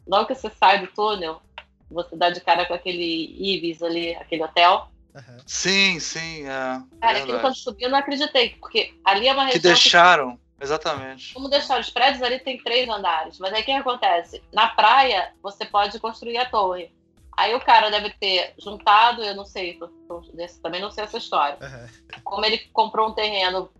[0.07, 1.43] Logo que você sai do túnel,
[1.91, 4.89] você dá de cara com aquele Ibis ali, aquele hotel.
[5.19, 5.39] Uhum.
[5.47, 6.47] Sim, sim.
[6.47, 9.61] É, Cara, aquilo quando subiu eu não acreditei, porque ali é uma região.
[9.61, 10.65] Que deixaram, que...
[10.65, 11.35] exatamente.
[11.35, 11.81] Como deixaram?
[11.81, 13.39] Os prédios ali tem três andares.
[13.39, 14.43] Mas aí o que acontece?
[14.53, 16.93] Na praia, você pode construir a torre.
[17.37, 19.79] Aí o cara deve ter juntado, eu não sei,
[20.61, 21.57] também não sei essa história.
[21.61, 22.21] Uhum.
[22.25, 23.71] Como ele comprou um terreno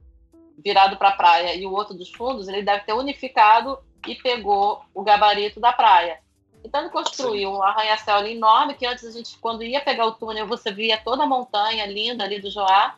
[0.63, 4.85] virado para a praia e o outro dos fundos, ele deve ter unificado e pegou
[4.95, 6.21] o gabarito da praia.
[6.65, 10.13] Então ele construiu um arranha-céu ali enorme, que antes a gente, quando ia pegar o
[10.13, 12.97] túnel, você via toda a montanha linda ali do Joá.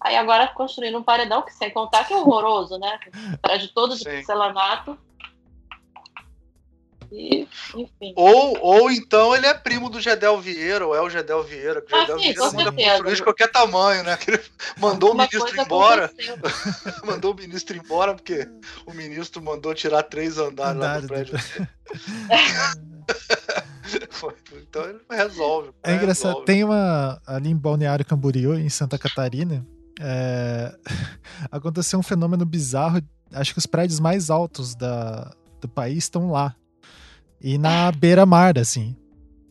[0.00, 2.98] Aí agora construindo um paredão, que sem contar que é horroroso, né?
[3.40, 4.16] prédio todo de Sim.
[4.16, 4.98] porcelanato.
[7.10, 8.12] E, enfim.
[8.16, 11.94] Ou, ou então ele é primo do Gedel Vieira, ou é o Gedel Vieira, que
[11.94, 14.16] o ah, Gedel sim, Vieira manda construir de qualquer tamanho, né?
[14.16, 14.42] Que ele
[14.76, 16.10] mandou Alguma o ministro embora.
[17.06, 18.48] mandou o ministro embora, porque
[18.84, 21.34] o ministro mandou tirar três andares lá do prédio.
[24.62, 25.70] então ele resolve.
[25.82, 26.46] É engraçado, resolve.
[26.46, 29.66] tem uma ali em Balneário Camboriú, em Santa Catarina,
[30.00, 30.74] é...
[31.50, 33.00] aconteceu um fenômeno bizarro.
[33.32, 36.54] Acho que os prédios mais altos da, do país estão lá.
[37.40, 38.96] E na beira-mar, assim.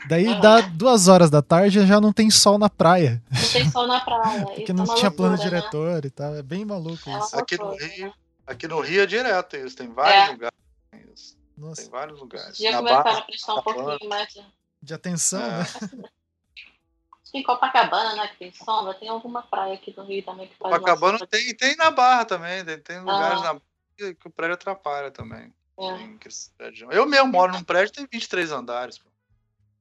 [0.08, 3.24] Daí dá duas horas da tarde e já não tem sol na praia.
[3.32, 4.45] Não tem sol na praia.
[4.53, 5.43] Porque não é tinha plano né?
[5.43, 6.01] diretor né?
[6.06, 6.36] e tal.
[6.36, 7.36] É bem maluco é isso.
[7.38, 8.14] Aqui no, Rio,
[8.45, 9.76] aqui no Rio é direto isso.
[9.76, 10.32] Tem vários é.
[10.32, 11.38] lugares.
[11.58, 11.82] Nossa.
[11.82, 12.58] Tem vários lugares.
[12.58, 14.45] Já começaram a prestar um pouquinho mais de,
[14.82, 15.49] de atenção, é.
[15.49, 15.62] né?
[15.62, 20.47] Acho que em Copacabana, né, que tem sombra, tem alguma praia aqui do Rio também
[20.47, 23.53] que faz Copacabana tem, tem na Barra também, tem, tem lugares ah.
[23.53, 23.62] na
[23.97, 25.53] que o prédio atrapalha também.
[25.78, 26.97] É.
[26.97, 28.97] Eu mesmo moro num prédio que tem 23 andares.
[28.97, 29.10] Pô.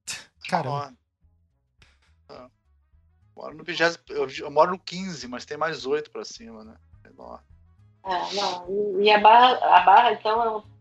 [0.48, 0.94] Caramba.
[2.28, 2.48] Ah.
[3.36, 6.76] Moro no 20, eu, eu, moro no 15, mas tem mais 8 pra cima, né?
[7.04, 7.44] É enorme.
[8.04, 9.00] É, não.
[9.00, 10.73] E a barra, a barra, então, é um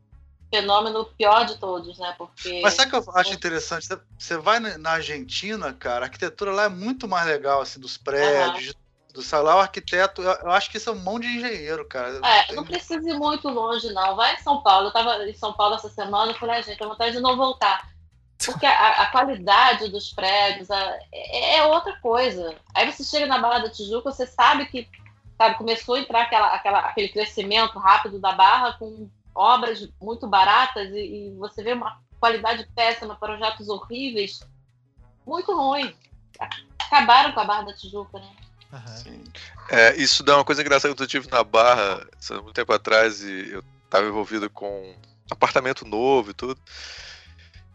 [0.54, 2.14] fenômeno pior de todos, né?
[2.18, 2.62] Porque.
[2.62, 3.88] Mas sabe o que eu acho interessante?
[4.18, 8.68] Você vai na Argentina, cara, a arquitetura lá é muito mais legal, assim, dos prédios,
[8.68, 8.84] uhum
[9.14, 12.20] do salário arquiteto, eu acho que isso é um mão de engenheiro, cara.
[12.26, 14.16] É, não precisa ir muito longe, não.
[14.16, 14.86] Vai em São Paulo.
[14.86, 17.38] Eu estava em São Paulo essa semana e falei, ah, gente, eu vontade de não
[17.38, 17.94] voltar.
[18.44, 22.56] Porque a, a qualidade dos prédios a, é, é, outra coisa.
[22.74, 24.90] Aí você chega na Barra da Tijuca, você sabe que
[25.38, 30.90] sabe, começou a entrar aquela, aquela, aquele crescimento rápido da Barra com obras muito baratas
[30.92, 34.40] e, e você vê uma qualidade péssima, projetos horríveis,
[35.26, 35.94] muito ruim.
[36.80, 38.30] Acabaram com a Barra da Tijuca, né?
[38.72, 39.24] Uhum.
[39.70, 43.52] É, isso dá uma coisa engraçada que eu tive na Barra muito tempo atrás e
[43.52, 44.96] eu estava envolvido com
[45.30, 46.60] apartamento novo e tudo.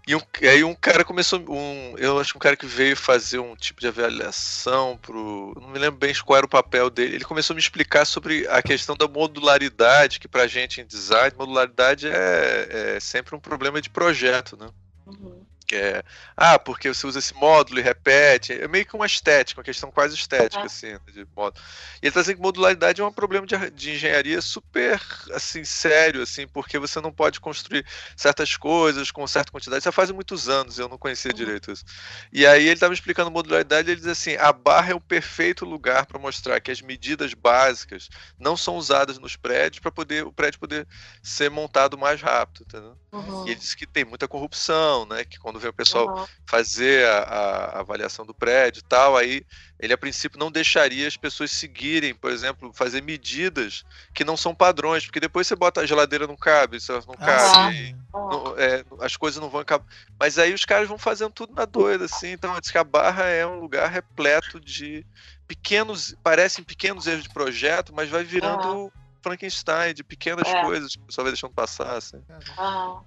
[0.09, 2.97] E, um, e, aí um cara começou, um, eu acho que um cara que veio
[2.97, 7.17] fazer um tipo de avaliação pro, não me lembro bem qual era o papel dele.
[7.17, 11.37] Ele começou a me explicar sobre a questão da modularidade, que pra gente em design,
[11.37, 14.71] modularidade é, é sempre um problema de projeto, né?
[15.07, 16.03] Uhum que é
[16.35, 19.91] ah, porque você usa esse módulo e repete, é meio que uma estética, uma questão
[19.91, 21.63] quase estética, assim, né, de módulo.
[21.97, 25.01] E ele está dizendo que modularidade é um problema de, de, engenharia super,
[25.35, 27.85] assim, sério, assim, porque você não pode construir
[28.17, 31.37] certas coisas com certa quantidade, isso já faz muitos anos, eu não conhecia uhum.
[31.37, 31.85] direito isso.
[32.33, 36.07] E aí ele estava explicando modularidade, ele diz assim, a barra é o perfeito lugar
[36.07, 38.09] para mostrar que as medidas básicas
[38.39, 40.87] não são usadas nos prédios para poder o prédio poder
[41.23, 42.97] ser montado mais rápido, entendeu?
[43.13, 43.47] Uhum.
[43.47, 46.27] E ele disse que tem muita corrupção, né, que quando quando vem o pessoal uhum.
[46.47, 49.45] fazer a, a, avaliação do prédio e tal, aí
[49.79, 54.55] ele a princípio não deixaria as pessoas seguirem, por exemplo, fazer medidas que não são
[54.55, 58.85] padrões, porque depois você bota a geladeira não cabe, você não cabe, ah, não, é,
[59.01, 59.87] as coisas não vão acabar.
[60.19, 63.25] Mas aí os caras vão fazendo tudo na doida, assim, então diz que a Barra
[63.25, 65.05] é um lugar repleto de
[65.47, 68.91] pequenos, parecem pequenos erros de projeto, mas vai virando uhum.
[69.23, 70.63] Frankenstein, de pequenas é.
[70.63, 72.23] coisas que o pessoal vai deixando passar, assim.
[72.29, 73.03] Uhum.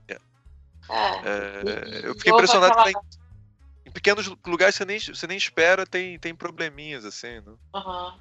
[0.91, 2.01] É.
[2.03, 2.91] É, eu fiquei impressionado aquela...
[2.91, 7.39] em, em pequenos lugares você nem, você nem espera, tem, tem probleminhas assim.
[7.39, 7.53] Né?
[7.73, 8.13] Uhum.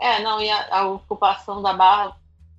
[0.00, 2.16] É, não, e a, a, ocupação da Barra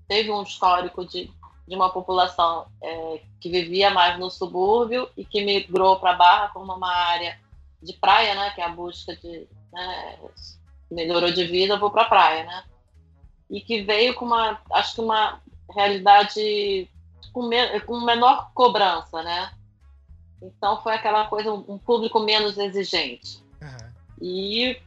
[0.07, 1.31] teve um histórico de,
[1.67, 6.47] de uma população é, que vivia mais no subúrbio e que migrou para a Barra
[6.49, 7.39] como uma área
[7.81, 8.49] de praia, né?
[8.51, 10.19] Que é a busca de né,
[10.91, 12.63] melhorou de vida, vou para a praia, né?
[13.49, 15.41] E que veio com uma, acho que uma
[15.73, 16.89] realidade
[17.31, 19.51] com, me, com menor cobrança, né?
[20.41, 23.43] Então foi aquela coisa, um público menos exigente.
[23.61, 23.91] Uhum.
[24.21, 24.81] E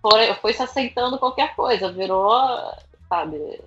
[0.00, 2.30] foi, foi se aceitando qualquer coisa, virou,
[3.08, 3.60] sabe,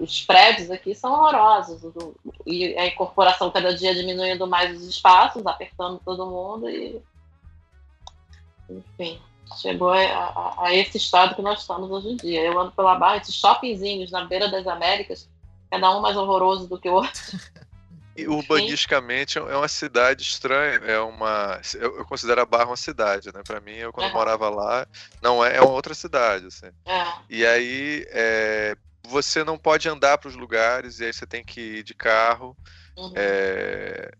[0.00, 1.82] os prédios aqui são horrorosos.
[2.46, 7.02] E a incorporação cada dia diminuindo mais os espaços, apertando todo mundo e.
[8.70, 9.20] Enfim,
[9.56, 12.42] chegou a, a, a esse estado que nós estamos hoje em dia.
[12.42, 15.28] Eu ando pela barra, esses shoppingzinhos na beira das Américas,
[15.70, 17.20] cada um mais horroroso do que o outro.
[18.16, 23.42] E urbanisticamente é uma cidade estranha, é uma, eu considero a Barra uma cidade, né?
[23.42, 24.12] Para mim, eu quando uhum.
[24.12, 24.86] morava lá,
[25.22, 26.70] não é, é uma outra cidade, assim.
[26.84, 27.06] É.
[27.30, 28.76] E aí, é,
[29.08, 32.56] você não pode andar para os lugares e aí você tem que ir de carro.
[32.96, 33.12] Uhum.
[33.14, 34.12] É...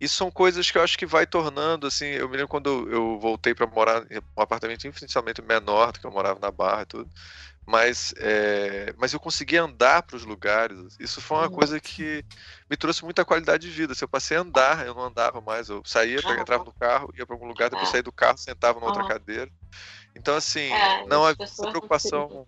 [0.00, 2.06] Isso são coisas que eu acho que vai tornando assim.
[2.06, 6.06] Eu me lembro quando eu voltei para morar em um apartamento infinitamente menor do que
[6.06, 7.10] eu morava na Barra e tudo.
[7.66, 8.94] Mas, é...
[8.98, 10.96] mas eu consegui andar para os lugares.
[11.00, 11.54] Isso foi uma uhum.
[11.54, 12.24] coisa que
[12.68, 13.94] me trouxe muita qualidade de vida.
[13.94, 15.68] Se eu passei a andar, eu não andava mais.
[15.68, 16.34] Eu saía, uhum.
[16.34, 17.92] entrava no carro, ia para algum lugar, depois é.
[17.92, 19.50] saía do carro, sentava na outra cadeira.
[20.16, 22.46] Então, assim, é, não havia essa preocupação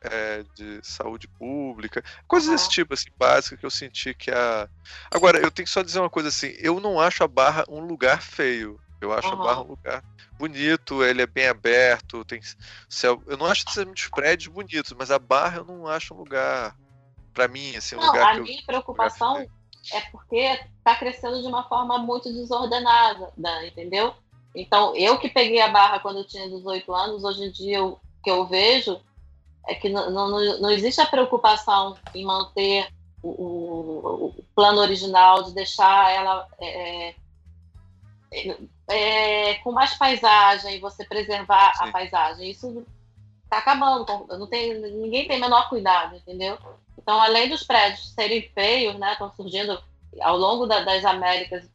[0.00, 2.54] é, de saúde pública, coisas uhum.
[2.54, 4.68] desse tipo, assim, básicas que eu senti que a.
[5.10, 7.80] Agora, eu tenho que só dizer uma coisa assim: eu não acho a Barra um
[7.80, 8.80] lugar feio.
[9.04, 9.34] Eu acho uhum.
[9.34, 10.04] a Barra um lugar
[10.38, 12.40] bonito, ele é bem aberto, tem
[12.88, 13.22] céu.
[13.26, 16.76] Eu não acho que muitos prédios bonitos, mas a Barra eu não acho um lugar,
[17.32, 18.36] para mim, assim, um não, lugar.
[18.36, 19.46] A minha eu, preocupação
[19.92, 23.32] é porque está crescendo de uma forma muito desordenada,
[23.66, 24.14] entendeu?
[24.54, 27.98] Então, eu que peguei a barra quando eu tinha 18 anos, hoje em dia o
[28.22, 29.00] que eu vejo
[29.66, 32.88] é que não, não, não existe a preocupação em manter
[33.22, 37.14] o, o, o plano original, de deixar ela é,
[38.88, 41.84] é, com mais paisagem, você preservar Sim.
[41.84, 42.50] a paisagem.
[42.50, 42.84] Isso
[43.44, 44.06] está acabando,
[44.38, 46.58] não tem, ninguém tem menor cuidado, entendeu?
[46.96, 49.82] Então, além dos prédios serem feios, né, estão surgindo
[50.20, 51.68] ao longo da, das Américas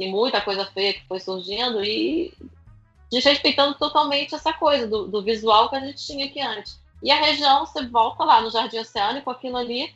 [0.00, 2.32] tem muita coisa feia que foi surgindo e
[3.12, 6.80] desrespeitando totalmente essa coisa do, do, visual que a gente tinha aqui antes.
[7.02, 9.94] E a região, você volta lá no Jardim Oceânico, aquilo ali,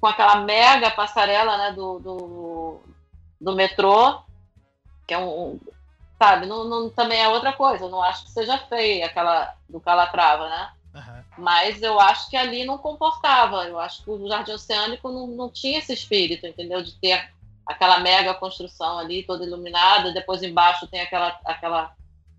[0.00, 2.80] com aquela mega passarela né, do, do,
[3.38, 4.22] do metrô,
[5.06, 5.58] que é um.
[6.18, 7.84] Sabe, não, não, também é outra coisa.
[7.84, 10.70] Eu não acho que seja feia aquela do Calatrava, né?
[10.94, 11.24] Uhum.
[11.38, 13.64] Mas eu acho que ali não comportava.
[13.64, 16.82] Eu acho que o Jardim Oceânico não, não tinha esse espírito, entendeu?
[16.82, 17.30] De ter
[17.66, 21.94] aquela mega construção ali, toda iluminada, depois embaixo tem aquela, aquela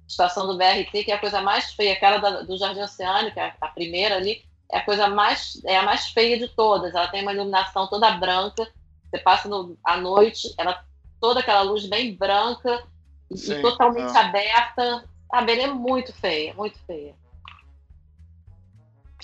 [0.08, 3.54] estação do BRT, que é a coisa mais feia, aquela da, do Jardim Oceânico, a,
[3.60, 7.22] a primeira ali, é a coisa mais, é a mais feia de todas, ela tem
[7.22, 8.68] uma iluminação toda branca,
[9.10, 10.84] você passa no, à noite, ela
[11.26, 12.84] toda aquela luz bem branca
[13.32, 14.20] e, Sim, totalmente é.
[14.20, 17.16] aberta, sabe, ela é muito feia, muito feia.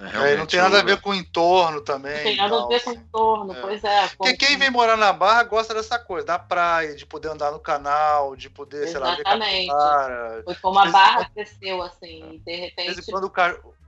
[0.01, 2.15] É, não tem nada a ver com o entorno também.
[2.15, 3.61] Não tem nada a ver com o entorno, é.
[3.61, 4.07] pois é.
[4.17, 7.59] Porque quem vem morar na Barra gosta dessa coisa, da praia, de poder andar no
[7.59, 9.65] canal, de poder, Exatamente.
[9.65, 12.95] sei lá, ver Foi como a Barra cresceu, assim, de repente...
[12.95, 13.31] De quando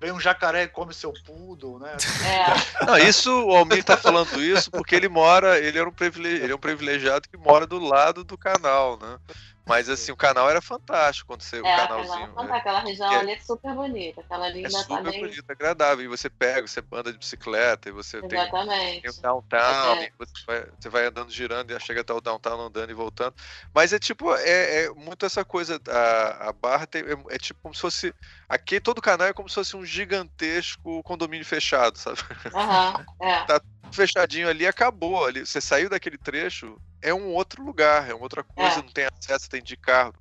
[0.04, 1.96] vem um jacaré e come seu poodle, né?
[2.26, 2.86] É.
[2.86, 6.56] Não, isso, o Almir tá falando isso porque ele mora, ele, era um ele é
[6.56, 9.18] um privilegiado que mora do lado do canal, né?
[9.66, 11.58] Mas assim, o canal era fantástico quando você.
[11.58, 12.28] É, o canalzinho.
[12.28, 12.58] Canal, né?
[12.58, 14.22] Aquela região é, ali é super bonita.
[14.22, 15.22] Aquela ali é super tá bem...
[15.22, 16.04] bonita, agradável.
[16.04, 19.02] E você pega, você anda de bicicleta, e você Exatamente.
[19.02, 20.12] tem, tem o downtown, é.
[20.18, 23.34] você, vai, você vai andando girando e chega até o downtown andando e voltando.
[23.74, 25.80] Mas é tipo, é, é muito essa coisa.
[25.88, 28.14] A, a barra tem, é, é, tipo como se fosse.
[28.50, 32.20] Aqui todo canal é como se fosse um gigantesco condomínio fechado, sabe?
[32.54, 33.44] Uhum, é.
[33.48, 33.62] tá
[33.92, 35.26] fechadinho ali, acabou.
[35.26, 38.82] Ali, você saiu daquele trecho, é um outro lugar, é uma outra coisa, é.
[38.82, 40.14] não tem acesso, tem de carro.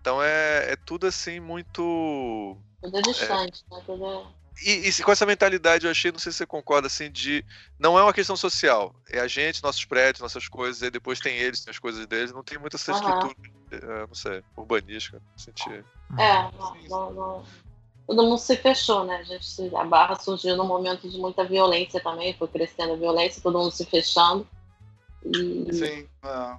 [0.00, 2.56] Então é, é tudo assim muito.
[2.82, 3.82] Tudo é distante, é, né?
[3.84, 4.40] Tudo é...
[4.62, 7.44] E, e, com essa mentalidade, eu achei, não sei se você concorda, assim, de.
[7.78, 8.94] Não é uma questão social.
[9.08, 12.32] É a gente, nossos prédios, nossas coisas, e depois tem eles, tem as coisas deles.
[12.32, 13.34] Não tem muita essa estrutura,
[13.72, 14.06] uhum.
[14.08, 15.20] não sei, urbanística.
[15.34, 15.84] Sentir.
[16.18, 17.44] É, não, não, não,
[18.10, 19.18] todo mundo se fechou, né?
[19.18, 23.40] A, gente, a barra surgiu num momento de muita violência também, foi crescendo a violência,
[23.40, 24.46] todo mundo se fechando.
[25.24, 25.72] E...
[25.72, 26.08] Sim.
[26.24, 26.56] É.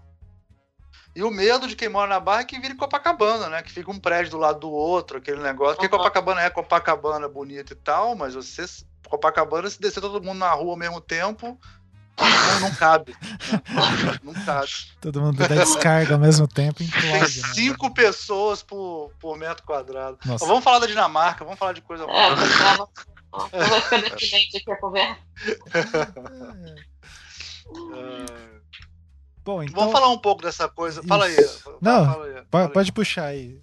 [1.14, 3.62] E o medo de quem mora na Barra é que vire Copacabana, né?
[3.62, 5.76] Que fica um prédio do lado do outro, aquele negócio.
[5.76, 6.00] Porque uhum.
[6.00, 8.64] Copacabana é Copacabana bonita e tal, mas você.
[9.10, 11.60] Copacabana, se descer todo mundo na rua ao mesmo tempo,
[12.30, 13.16] não, não cabe.
[13.22, 13.38] Né?
[14.24, 14.72] Não cabe.
[15.00, 16.84] Todo mundo dá descarga ao mesmo tempo.
[16.84, 17.54] Implode, Tem né?
[17.54, 17.94] cinco né?
[17.94, 20.18] pessoas por, por metro quadrado.
[20.40, 22.18] vamos falar da Dinamarca, vamos falar de coisa boa.
[22.18, 25.18] É, não vai ficar deprimente aqui a conversa.
[29.44, 29.76] Bom, então...
[29.80, 31.02] Vamos falar um pouco dessa coisa.
[31.04, 31.36] Fala aí.
[31.82, 32.94] Não, fala aí, fala pode aí.
[32.94, 33.62] puxar aí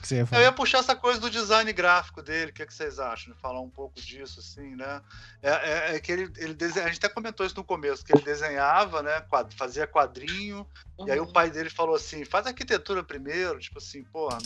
[0.00, 2.74] que ia Eu ia puxar essa coisa do design gráfico dele, o que, é que
[2.74, 3.32] vocês acham?
[3.32, 5.02] De falar um pouco disso, assim, né?
[5.42, 8.12] É, é, é que ele, ele desenha, a gente até comentou isso no começo, que
[8.12, 9.20] ele desenhava, né?
[9.22, 10.66] Quadro, fazia quadrinho,
[10.98, 11.06] uhum.
[11.06, 11.32] e aí o uhum.
[11.32, 14.38] pai dele falou assim: faz arquitetura primeiro, tipo assim, porra,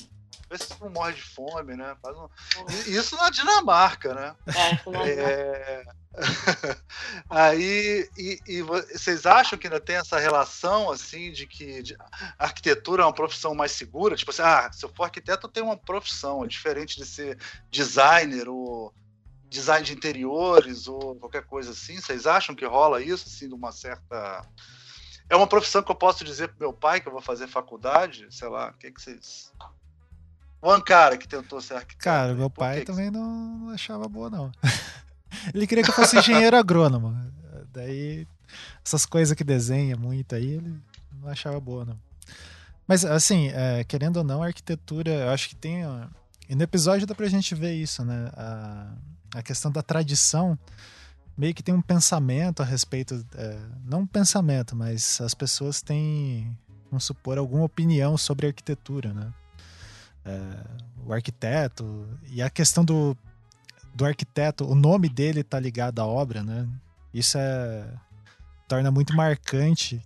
[0.51, 1.97] Vê se não morre de fome, né?
[2.05, 2.29] Um...
[2.87, 4.37] Isso na Dinamarca, né?
[4.95, 5.85] É, é...
[7.29, 11.97] Aí, e, e, vocês acham que ainda tem essa relação, assim, de que de,
[12.39, 14.17] a arquitetura é uma profissão mais segura?
[14.17, 17.39] Tipo assim, ah, se eu for arquiteto, eu tenho uma profissão, é diferente de ser
[17.71, 18.95] designer ou
[19.49, 22.01] design de interiores ou qualquer coisa assim.
[22.01, 24.47] Vocês acham que rola isso, assim, de uma certa...
[25.29, 28.27] É uma profissão que eu posso dizer pro meu pai que eu vou fazer faculdade?
[28.31, 29.53] Sei lá, o que, que vocês...
[30.65, 32.03] One cara que tentou ser arquiteto.
[32.03, 33.19] Cara, meu pai que também que...
[33.19, 34.51] não achava boa, não.
[35.53, 37.15] Ele queria que eu fosse engenheiro agrônomo.
[37.71, 38.27] Daí,
[38.83, 40.75] essas coisas que desenha muito aí, ele
[41.21, 41.99] não achava boa, não.
[42.87, 45.83] Mas, assim, é, querendo ou não, a arquitetura, eu acho que tem.
[46.49, 48.31] E no episódio dá pra gente ver isso, né?
[48.35, 48.95] A,
[49.35, 50.59] a questão da tradição
[51.37, 53.27] meio que tem um pensamento a respeito.
[53.35, 56.57] É, não um pensamento, mas as pessoas têm,
[56.91, 59.31] vamos supor, alguma opinião sobre arquitetura, né?
[61.05, 63.17] O arquiteto e a questão do
[63.95, 66.69] do arquiteto, o nome dele tá ligado à obra, né?
[67.13, 67.87] Isso é
[68.67, 70.03] torna muito marcante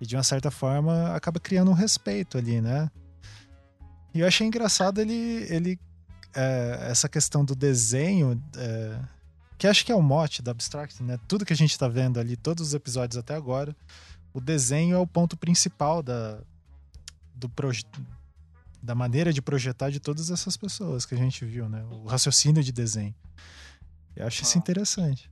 [0.00, 2.90] e de uma certa forma acaba criando um respeito ali, né?
[4.12, 5.78] E eu achei engraçado ele, ele
[6.34, 8.98] é, essa questão do desenho, é,
[9.58, 11.18] que acho que é o mote da Abstract, né?
[11.28, 13.76] Tudo que a gente tá vendo ali, todos os episódios até agora,
[14.32, 16.38] o desenho é o ponto principal da,
[17.34, 18.04] do, projeto
[18.86, 21.82] da maneira de projetar de todas essas pessoas que a gente viu, né?
[21.90, 23.14] O raciocínio de desenho.
[24.14, 24.60] Eu acho isso ah.
[24.60, 25.30] interessante.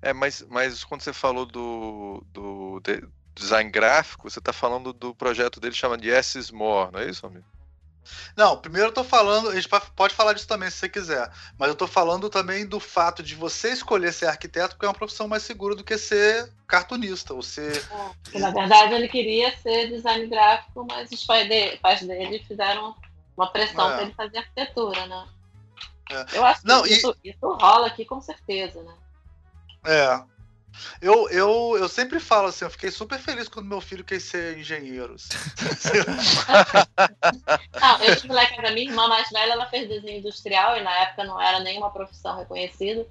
[0.00, 3.02] É, mas, mas quando você falou do, do de,
[3.34, 7.26] design gráfico, você está falando do projeto dele chamado Yes is More, não é isso,
[7.26, 7.44] amigo?
[8.36, 11.68] Não, primeiro eu tô falando, a gente pode falar disso também se você quiser, mas
[11.68, 15.28] eu tô falando também do fato de você escolher ser arquiteto, porque é uma profissão
[15.28, 17.84] mais segura do que ser cartunista, ou ser.
[18.32, 22.94] É, na verdade ele queria ser design gráfico, mas os pais dele, pais dele fizeram
[23.36, 23.94] uma pressão é.
[23.94, 25.28] para ele fazer arquitetura, né?
[26.10, 26.38] É.
[26.38, 27.30] Eu acho que Não, isso, e...
[27.30, 28.94] isso rola aqui com certeza, né?
[29.84, 30.39] É.
[31.00, 34.58] Eu, eu, eu sempre falo assim, eu fiquei super feliz quando meu filho quis ser
[34.58, 35.14] engenheiro.
[35.14, 35.36] Assim.
[37.80, 40.82] não, eu tive lá em casa, minha irmã mais velha, ela fez desenho industrial e
[40.82, 43.06] na época não era nenhuma profissão reconhecida.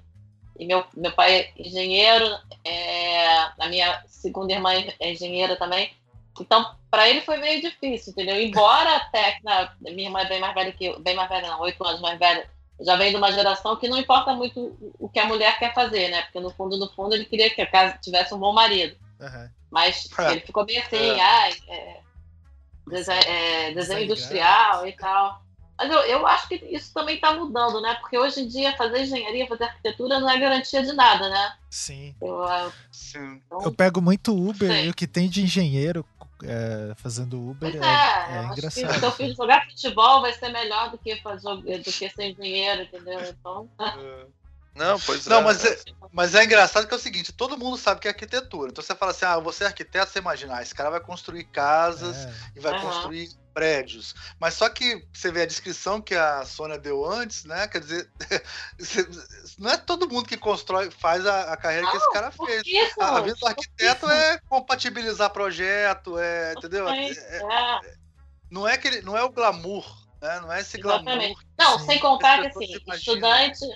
[0.58, 2.26] E meu, meu pai é engenheiro,
[2.64, 5.92] é, a minha segunda irmã é engenheira também.
[6.38, 8.40] Então, para ele foi meio difícil, entendeu?
[8.40, 11.60] Embora até na, minha irmã é bem mais velha que eu, bem mais velha não,
[11.60, 12.48] oito anos mais velha,
[12.80, 16.08] já vem de uma geração que não importa muito o que a mulher quer fazer,
[16.08, 16.22] né?
[16.22, 18.96] Porque no fundo, no fundo, ele queria que a casa tivesse um bom marido.
[19.20, 19.50] Uhum.
[19.70, 20.32] Mas é.
[20.32, 21.20] ele ficou bem assim, é.
[21.20, 22.00] ai, é,
[22.86, 25.42] desenho, é, desenho industrial e tal.
[25.78, 27.94] Mas eu, eu acho que isso também está mudando, né?
[28.00, 31.54] Porque hoje em dia fazer engenharia, fazer arquitetura não é garantia de nada, né?
[31.70, 32.14] Sim.
[32.20, 33.40] Eu, eu, Sim.
[33.46, 36.04] Então, eu pego muito Uber e o que tem de engenheiro
[36.44, 38.70] é, fazendo Uber pois é, é, é engraçado.
[38.70, 42.30] Se o seu filho jogar futebol vai ser melhor do que, fazer, do que ser
[42.30, 43.20] engenheiro, entendeu?
[43.20, 43.68] Então.
[44.74, 44.78] É.
[44.78, 45.44] Não, pois não, é.
[45.44, 45.78] Mas é,
[46.12, 48.70] mas é engraçado que é o seguinte, todo mundo sabe que é arquitetura.
[48.70, 51.44] Então você fala assim, ah, você é arquiteto, você imaginar, ah, esse cara vai construir
[51.44, 52.34] casas é.
[52.56, 52.80] e vai uhum.
[52.80, 54.14] construir prédios.
[54.38, 57.68] Mas só que você vê a descrição que a Sônia deu antes, né?
[57.68, 58.10] Quer dizer,
[59.58, 62.62] não é todo mundo que constrói, faz a, a carreira não, que esse cara fez.
[62.66, 66.88] Isso, a, a vida do arquiteto é compatibilizar projeto, é, entendeu?
[66.88, 67.80] É, é,
[68.50, 69.84] não é que não é o glamour,
[70.20, 70.40] né?
[70.40, 71.34] Não é esse Exatamente.
[71.34, 71.44] glamour.
[71.58, 73.66] Não, sem contar que assim, estudante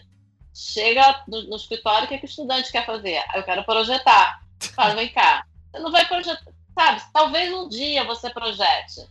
[0.55, 3.23] chega no, no escritório, o que, que o estudante quer fazer?
[3.35, 4.41] Eu quero projetar.
[4.75, 5.45] Fala, vem cá.
[5.71, 7.03] Você não vai projetar, sabe?
[7.13, 9.07] Talvez um dia você projete.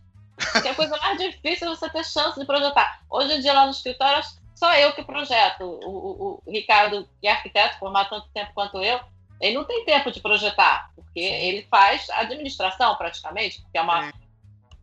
[0.51, 3.01] Porque a coisa mais difícil é você ter chance de projetar.
[3.09, 4.23] Hoje em dia, lá no escritório,
[4.55, 5.63] só eu que projeto.
[5.63, 8.99] O, o, o Ricardo, que é arquiteto, formado tanto tempo quanto eu,
[9.39, 14.13] ele não tem tempo de projetar, porque ele faz administração praticamente, porque é uma.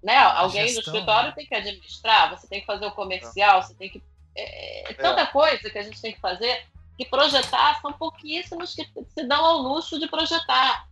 [0.02, 1.34] Né, alguém gestão, no escritório né?
[1.34, 4.02] tem que administrar, você tem que fazer o comercial, você tem que
[4.34, 5.26] é, é tanta é.
[5.26, 6.66] coisa que a gente tem que fazer
[6.96, 10.86] que projetar são pouquíssimos que se dão ao luxo de projetar.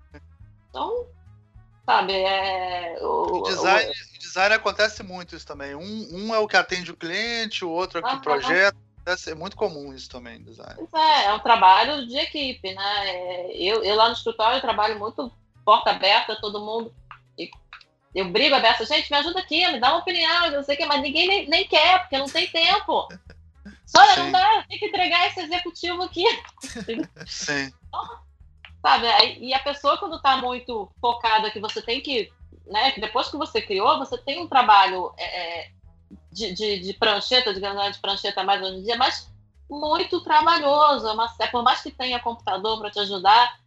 [0.70, 1.06] Então,
[1.84, 4.18] sabe, é, o, design, o...
[4.18, 5.74] design acontece muito isso também.
[5.74, 8.76] Um, um é o que atende o cliente, o outro é o que ah, projeta.
[9.26, 10.86] É muito comum isso também, design.
[10.94, 13.10] É, é um trabalho de equipe, né?
[13.10, 15.32] É, eu, eu lá no escritório trabalho muito
[15.64, 16.94] porta aberta, todo mundo.
[18.14, 20.86] Eu brigo aberta, gente, me ajuda aqui, me dá uma opinião, não sei o que,
[20.86, 23.08] mas ninguém nem, nem quer, porque não tem tempo.
[23.86, 26.24] Só não dá, tem que entregar esse executivo aqui.
[27.26, 27.72] Sim.
[27.88, 28.18] Então,
[28.82, 29.06] sabe,
[29.40, 32.30] e a pessoa quando está muito focada que você tem que,
[32.66, 35.24] né, que depois que você criou, você tem um trabalho é,
[35.64, 35.70] é
[36.32, 39.30] de, de, de, prancheta, digamos, de prancheta mais hoje em dia, mas
[39.68, 43.58] muito trabalhoso, é uma, é, por mais que tenha computador para te ajudar,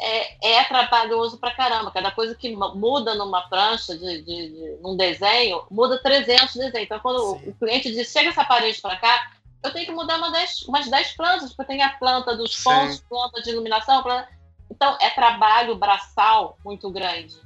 [0.00, 1.90] é, é trabalhoso pra caramba.
[1.90, 6.86] Cada coisa que muda numa prancha, de, de, de num desenho, muda 300 desenhos.
[6.86, 7.50] Então, quando Sim.
[7.50, 10.88] o cliente diz, chega essa parede para cá, eu tenho que mudar uma 10, umas
[10.88, 14.02] 10 plantas, porque tem a planta dos pontos, planta de iluminação.
[14.02, 14.28] Planta...
[14.70, 17.36] Então, é trabalho braçal muito grande.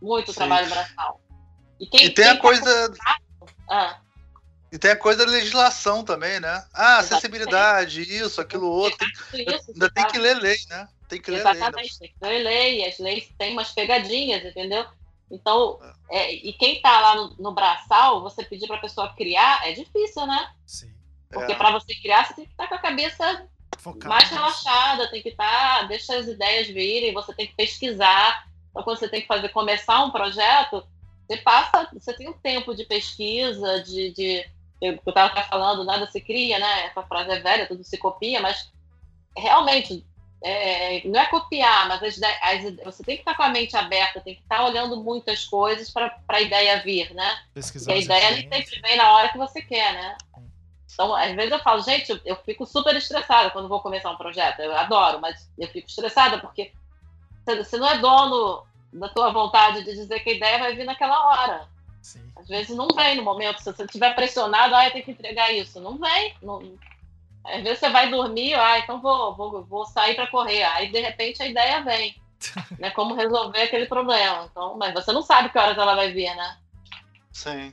[0.00, 0.38] Muito Sim.
[0.38, 1.20] trabalho braçal.
[1.80, 2.94] E, quem, e tem a tá coisa.
[3.70, 3.98] Ah.
[4.70, 6.64] E tem a coisa da legislação também, né?
[6.72, 9.06] Ah, acessibilidade, isso, aquilo outro.
[9.34, 10.88] Isso, ainda tem que ler lei, né?
[11.12, 12.08] Tem que ler Exatamente, lei.
[12.08, 12.88] tem que ler lei.
[12.88, 14.86] As leis têm umas pegadinhas, entendeu?
[15.30, 15.78] Então,
[16.08, 16.24] é.
[16.24, 19.72] É, e quem está lá no, no, braçal, você pedir para a pessoa criar, é
[19.72, 20.54] difícil, né?
[20.66, 20.90] Sim.
[21.30, 21.54] Porque é.
[21.54, 25.22] para você criar, você tem que estar tá com a cabeça Focado mais relaxada, tem
[25.22, 28.48] que estar, tá, deixa as ideias virem, você tem que pesquisar.
[28.70, 30.82] Então, quando você tem que fazer, começar um projeto,
[31.26, 34.46] você passa, você tem um tempo de pesquisa, de, de
[34.80, 36.86] eu estava falando, nada se cria, né?
[36.86, 38.72] Essa frase é velha, tudo se copia, mas
[39.36, 40.06] realmente
[40.42, 44.20] é, não é copiar, mas as, as, você tem que estar com a mente aberta,
[44.20, 47.38] tem que estar olhando muitas coisas para a ideia vir, né?
[47.54, 50.16] Pesquisar Porque a ideia nem sempre vem na hora que você quer, né?
[50.92, 54.16] Então, às vezes eu falo, gente, eu, eu, fico super estressada quando vou começar um
[54.16, 54.60] projeto.
[54.60, 56.72] Eu adoro, mas eu fico estressada porque
[57.46, 61.28] você não é dono da tua vontade de dizer que a ideia vai vir naquela
[61.28, 61.68] hora.
[62.02, 62.20] Sim.
[62.36, 63.58] Às vezes não vem no momento.
[63.58, 65.80] Se você estiver pressionado, ah, eu tenho que entregar isso.
[65.80, 66.34] Não vem.
[66.42, 66.60] Não,
[67.44, 70.62] às vezes você vai dormir, ah, então vou, vou, vou sair para correr.
[70.64, 72.20] Aí, de repente, a ideia vem.
[72.78, 72.90] né?
[72.90, 74.48] Como resolver aquele problema.
[74.50, 76.56] Então, mas você não sabe que horas ela vai vir, né?
[77.32, 77.72] Sim.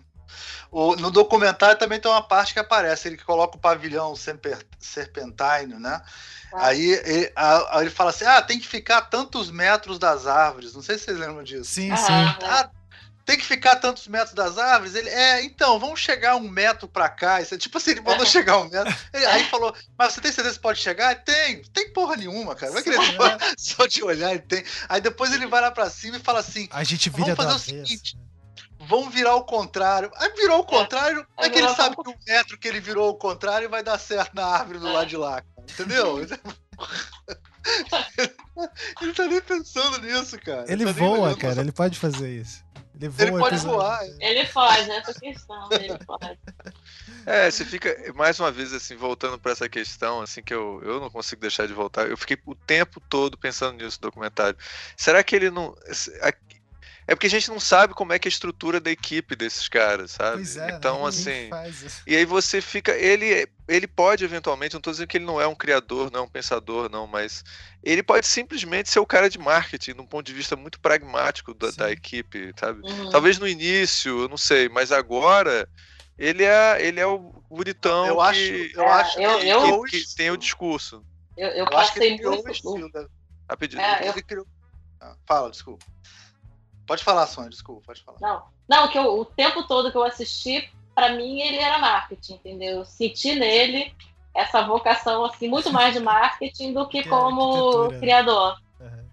[0.72, 6.02] O, no documentário também tem uma parte que aparece, ele coloca o pavilhão serpentine, né?
[6.54, 6.68] Ah.
[6.68, 10.74] Aí ele, a, ele fala assim: ah, tem que ficar tantos metros das árvores.
[10.74, 11.66] Não sei se vocês lembram disso.
[11.66, 12.14] Sim, ah, sim.
[12.44, 12.70] Ah,
[13.30, 14.96] tem que ficar tantos metros das árvores.
[14.96, 17.40] Ele, é, então, vamos chegar um metro para cá.
[17.40, 18.92] Isso é, tipo assim, ele mandou chegar um metro.
[19.14, 21.14] Ele, aí falou, mas você tem certeza que pode chegar?
[21.24, 22.72] Tem, tem porra nenhuma, cara.
[22.72, 22.98] Vai querer
[23.56, 24.64] só de olhar e tem.
[24.88, 27.56] Aí depois ele vai lá para cima e fala assim: a gente vira vamos fazer
[27.56, 28.18] o seguinte.
[28.18, 28.24] Né?
[28.88, 30.10] Vamos virar o contrário.
[30.16, 30.66] Aí virou o é.
[30.66, 31.28] contrário.
[31.38, 34.00] É, é que ele sabe que o metro que ele virou o contrário vai dar
[34.00, 34.92] certo na árvore do é.
[34.92, 35.68] lado de lá, cara.
[35.70, 36.20] Entendeu?
[39.02, 40.64] ele tá nem pensando nisso, cara.
[40.64, 41.62] Ele, ele tá voa, cara.
[41.62, 42.64] Ele pode fazer isso.
[43.00, 44.02] Ele, voa, ele pode voar.
[44.20, 45.70] Ele pode, essa questão.
[45.72, 46.38] Ele pode.
[47.26, 51.00] É, você fica, mais uma vez, assim, voltando para essa questão, assim, que eu, eu
[51.00, 52.10] não consigo deixar de voltar.
[52.10, 54.58] Eu fiquei o tempo todo pensando nisso no documentário.
[54.98, 55.76] Será que ele não.
[57.10, 59.68] É porque a gente não sabe como é que é a estrutura da equipe desses
[59.68, 60.36] caras, sabe?
[60.36, 61.50] Pois é, então, assim.
[62.06, 62.96] E aí você fica.
[62.96, 66.24] Ele, ele pode, eventualmente, não estou dizendo que ele não é um criador, não é
[66.24, 67.44] um pensador, não, mas
[67.84, 71.52] ele pode simplesmente ser o cara de marketing, de um ponto de vista muito pragmático
[71.56, 72.88] da, da equipe, sabe?
[72.88, 73.10] Uhum.
[73.10, 75.68] Talvez no início, eu não sei, mas agora
[76.16, 78.42] ele é, ele é o bonitão eu que, acho,
[78.78, 81.04] eu é, acho eu, que, eu, que, que, tem o discurso.
[81.36, 83.10] Eu, eu, eu passei muito.
[83.50, 83.82] Rapidinho.
[83.82, 84.46] É, eu...
[85.02, 85.84] Ah, fala, desculpa.
[86.90, 88.18] Pode falar, Sônia, desculpa, pode falar.
[88.20, 92.34] Não, não que eu, o tempo todo que eu assisti, para mim ele era marketing,
[92.34, 92.80] entendeu?
[92.80, 93.94] Eu senti nele
[94.34, 98.60] essa vocação assim muito mais de marketing do que, que como criador.
[98.80, 99.06] Uhum.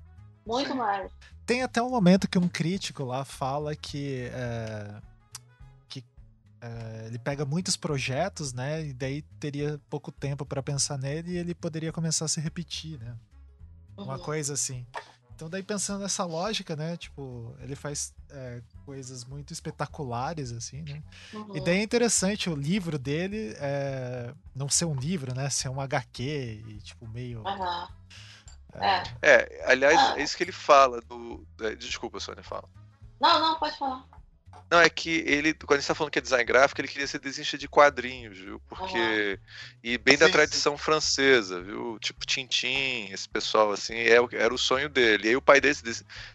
[0.46, 0.78] Muito Sim.
[0.78, 1.12] mais.
[1.44, 4.94] Tem até um momento que um crítico lá fala que é,
[5.86, 6.02] que
[6.62, 8.86] é, ele pega muitos projetos, né?
[8.86, 12.98] E daí teria pouco tempo para pensar nele e ele poderia começar a se repetir,
[12.98, 13.14] né?
[13.94, 14.22] Uma uhum.
[14.22, 14.86] coisa assim.
[15.36, 16.96] Então, daí pensando nessa lógica, né?
[16.96, 21.02] Tipo, ele faz é, coisas muito espetaculares, assim, né?
[21.34, 21.54] Uhum.
[21.58, 25.50] E daí é interessante o livro dele é, não ser um livro, né?
[25.50, 27.42] Ser um HQ e, tipo, meio.
[27.42, 27.88] Uhum.
[28.80, 29.02] É.
[29.20, 30.18] é, aliás, ah.
[30.18, 31.46] é isso que ele fala do.
[31.60, 32.66] É, desculpa, Sônia, fala.
[33.20, 34.06] Não, não, pode falar.
[34.68, 37.06] Não, é que ele, quando a gente tá falando que é design gráfico, ele queria
[37.06, 38.60] ser desenhista de quadrinhos, viu?
[38.68, 39.38] Porque.
[39.38, 39.66] Uhum.
[39.84, 40.82] E bem sim, da tradição sim.
[40.82, 41.96] francesa, viu?
[42.00, 45.26] Tipo Tintin, esse pessoal, assim, é, era o sonho dele.
[45.26, 45.76] E aí o pai dele.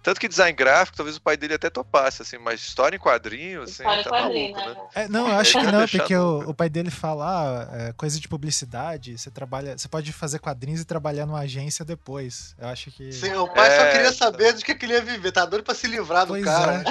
[0.02, 3.64] Tanto que design gráfico, talvez o pai dele até topasse, assim, mas história em quadrinho,
[3.64, 4.76] assim, história tá quadrinho, maluco, né?
[4.76, 5.03] né?
[5.03, 8.18] É, não, eu acho que não, porque o, o, pai dele fala, ah, é, coisa
[8.18, 9.77] de publicidade, você trabalha.
[9.77, 12.56] Você pode fazer quadrinhos e trabalhar numa agência depois.
[12.57, 13.11] Eu acho que.
[13.11, 15.76] Sim, o pai é, só queria saber do que ele ia viver, tá doido pra
[15.76, 16.84] se livrar do pois cara.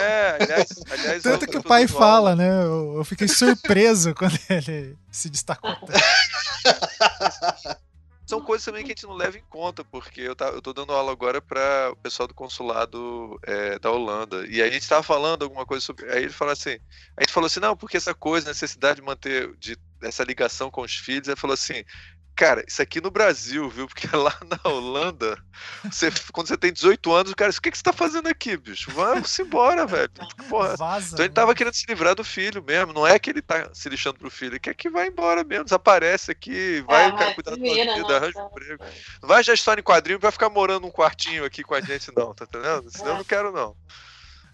[0.00, 0.21] É.
[0.22, 2.64] é aliás, aliás, Tanto que o pai fala, né?
[2.64, 5.70] Eu, eu, fiquei surpreso quando ele se destacou.
[8.24, 10.72] São coisas também que a gente não leva em conta, porque eu, tá, eu tô
[10.72, 14.46] dando aula agora para o pessoal do consulado é, da Holanda.
[14.46, 16.10] E aí a gente tava falando alguma coisa sobre.
[16.10, 16.78] Aí ele falou assim:
[17.16, 20.80] a gente falou assim, não, porque essa coisa, necessidade de manter de, essa ligação com
[20.80, 21.84] os filhos, ele falou assim:
[22.34, 23.86] Cara, isso aqui no Brasil, viu?
[23.86, 25.36] Porque lá na Holanda
[25.84, 28.56] você, quando você tem 18 anos, o cara, o que, que você tá fazendo aqui,
[28.56, 28.90] bicho?
[28.90, 30.10] Vamos embora, velho.
[30.48, 30.76] Porra.
[30.76, 32.92] Vaza, então ele tava querendo se livrar do filho mesmo.
[32.92, 35.64] Não é que ele tá se lixando pro filho, ele quer que vá embora mesmo,
[35.64, 38.84] desaparece aqui, vai é, cara, cuidar da vida, arranja um emprego.
[39.20, 42.12] Não vai já estar em quadrinho pra ficar morando num quartinho aqui com a gente,
[42.16, 42.90] não, tá entendendo?
[42.90, 43.10] Senão é.
[43.12, 43.76] eu não quero, não.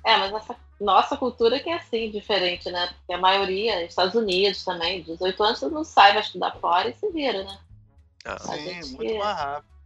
[0.05, 2.89] É, mas essa nossa cultura que é assim, diferente, né?
[2.99, 6.95] Porque a maioria, Estados Unidos também, 18 anos, todo mundo sai, vai estudar fora e
[6.95, 7.59] se vira, né?
[8.25, 8.93] Ah, sim, gente...
[8.93, 9.79] muito mais rápido.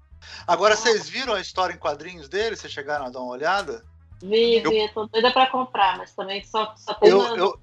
[0.47, 2.57] Agora, vocês viram a história em quadrinhos dele?
[2.57, 3.85] Vocês chegaram a dar uma olhada?
[4.23, 4.93] Vi, vi, eu...
[4.93, 7.37] tô doida pra comprar, mas também só, só tem eu, uma...
[7.37, 7.61] eu,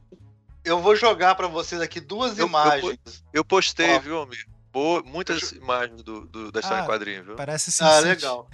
[0.66, 3.00] eu vou jogar pra vocês aqui duas eu, imagens.
[3.06, 4.00] Eu, eu postei, Ó.
[4.00, 4.50] viu, amigo?
[4.72, 7.36] Boa, muitas imagens do, do, da história ah, em quadrinhos, viu?
[7.36, 7.84] Parece sim.
[7.84, 8.48] Ah, legal.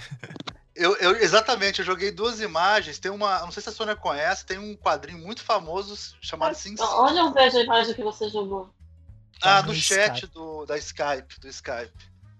[0.73, 2.99] Eu, eu, exatamente, eu joguei duas imagens.
[2.99, 6.75] Tem uma, não sei se a Sônia conhece, tem um quadrinho muito famoso chamado Sim
[6.79, 8.69] Onde eu vejo a imagem que você jogou?
[9.41, 11.91] Ah, no, no chat do, da Skype, do Skype.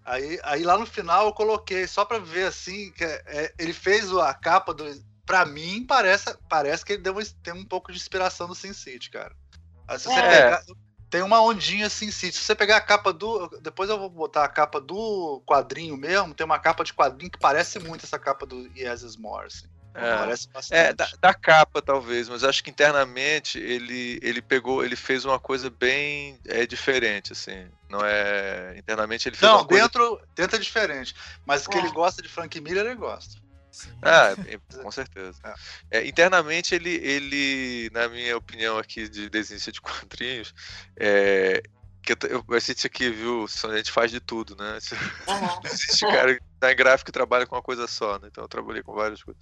[0.05, 3.73] Aí, aí lá no final eu coloquei só para ver assim que é, é, ele
[3.73, 4.85] fez a capa do.
[5.25, 9.09] Para mim parece, parece que ele deu tem um pouco de inspiração do Sin City,
[9.09, 9.35] cara.
[9.87, 10.29] Aí, se você é.
[10.29, 10.63] pegar,
[11.09, 12.37] tem uma ondinha Sin City.
[12.37, 16.35] Se você pegar a capa do, depois eu vou botar a capa do quadrinho mesmo.
[16.35, 19.47] Tem uma capa de quadrinho que parece muito essa capa do Yes More.
[19.47, 19.65] Assim.
[19.95, 25.23] É, é da, da, capa talvez, mas acho que internamente ele, ele pegou, ele fez
[25.23, 27.65] uma coisa bem é, diferente, assim.
[27.89, 30.25] Não é internamente ele fez Não, uma dentro, coisa...
[30.35, 31.15] dentro é diferente,
[31.45, 33.45] mas que ele gosta de Frank Miller ele gosta.
[34.01, 34.35] Ah,
[34.81, 35.37] com certeza.
[35.91, 35.99] É.
[35.99, 40.53] É, internamente ele, ele, na minha opinião aqui de desenho de quadrinhos,
[40.97, 41.61] é,
[42.05, 44.77] que eu, a gente aqui, viu, a gente faz de tudo, né?
[45.27, 45.59] Uhum.
[45.65, 48.27] Existe cara que tá em gráfico e trabalha com uma coisa só, né?
[48.31, 49.41] Então eu trabalhei com várias coisas.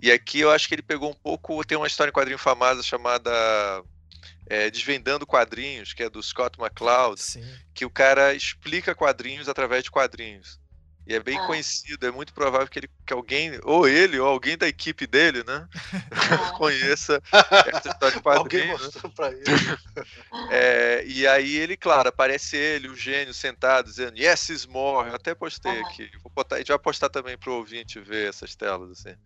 [0.00, 1.64] E aqui eu acho que ele pegou um pouco.
[1.64, 3.30] Tem uma história em quadrinho famosa chamada
[4.48, 7.44] é, Desvendando Quadrinhos, que é do Scott McCloud, Sim.
[7.74, 10.60] que o cara explica quadrinhos através de quadrinhos.
[11.06, 11.46] E é bem ah.
[11.46, 15.44] conhecido, é muito provável que, ele, que alguém, ou ele, ou alguém da equipe dele,
[15.44, 15.68] né,
[16.10, 16.50] ah.
[16.58, 18.40] conheça essa história de quadrinho.
[18.40, 18.72] alguém né?
[18.72, 19.44] mostrou pra ele.
[20.50, 25.08] é, e aí ele, claro, aparece ele, o gênio, sentado, dizendo Yes is more.
[25.08, 25.86] Eu até postei ah.
[25.86, 26.10] aqui.
[26.22, 29.16] Vou botar, a gente vai postar também pro ouvinte ver essas telas, assim.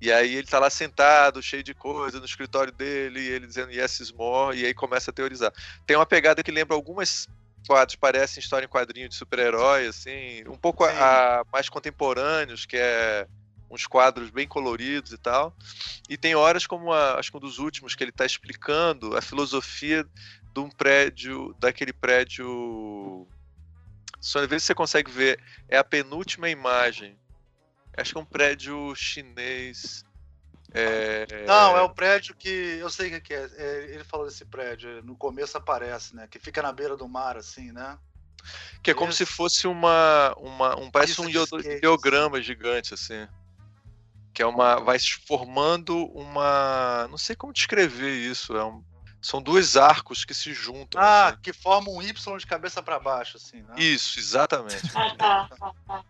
[0.00, 3.72] E aí ele tá lá sentado, cheio de coisa, no escritório dele, e ele dizendo
[3.72, 5.52] Yes is more, e aí começa a teorizar.
[5.86, 7.28] Tem uma pegada que lembra algumas
[7.66, 12.76] quadros parecem história em quadrinho de super-herói, assim, um pouco a, a, mais contemporâneos, que
[12.76, 13.26] é
[13.70, 15.54] uns quadros bem coloridos e tal.
[16.08, 19.20] E tem horas como a, acho que um dos últimos que ele está explicando a
[19.20, 20.06] filosofia
[20.54, 23.26] de um prédio, daquele prédio.
[24.20, 25.38] Só às vezes você consegue ver,
[25.68, 27.18] é a penúltima imagem.
[27.96, 30.04] Acho que é um prédio chinês.
[30.78, 31.46] É...
[31.46, 32.48] Não, é o prédio que.
[32.48, 33.48] Eu sei o que é.
[33.56, 33.94] é.
[33.94, 35.02] Ele falou desse prédio.
[35.02, 36.26] No começo aparece, né?
[36.30, 37.98] Que fica na beira do mar, assim, né?
[38.82, 39.24] Que é como Esse...
[39.24, 40.34] se fosse uma.
[40.36, 43.26] uma um, parece um ideograma gigante, assim.
[44.34, 44.76] Que é uma.
[44.80, 47.08] Vai se formando uma.
[47.08, 48.54] Não sei como descrever isso.
[48.54, 48.84] É um,
[49.22, 51.00] são dois arcos que se juntam.
[51.00, 51.38] Ah, assim.
[51.40, 53.74] que formam um Y de cabeça para baixo, assim, né?
[53.78, 54.90] Isso, exatamente.
[54.94, 56.04] ah, tá, tá, tá.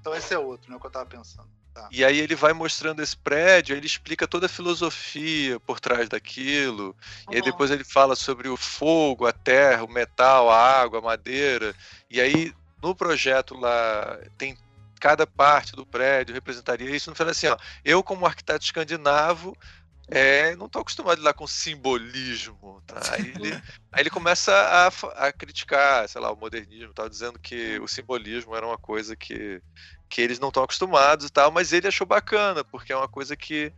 [0.00, 0.76] Então esse é outro, né?
[0.76, 1.55] O que eu tava pensando.
[1.76, 1.90] Tá.
[1.92, 6.96] E aí ele vai mostrando esse prédio, ele explica toda a filosofia por trás daquilo.
[7.28, 7.34] Uhum.
[7.34, 11.02] E aí depois ele fala sobre o fogo, a terra, o metal, a água, a
[11.02, 11.74] madeira.
[12.10, 14.56] E aí no projeto lá tem
[14.98, 17.10] cada parte do prédio representaria isso.
[17.10, 19.54] No final assim, ó, eu como arquiteto escandinavo
[20.08, 22.82] é, não estou acostumado a lidar com simbolismo.
[22.86, 23.00] Tá?
[23.12, 23.54] Aí, ele,
[23.92, 27.08] aí ele começa a, a criticar, sei lá, o modernismo, tá?
[27.08, 29.60] dizendo que o simbolismo era uma coisa que,
[30.08, 33.36] que eles não estão acostumados e tal, mas ele achou bacana, porque é uma coisa
[33.36, 33.72] que,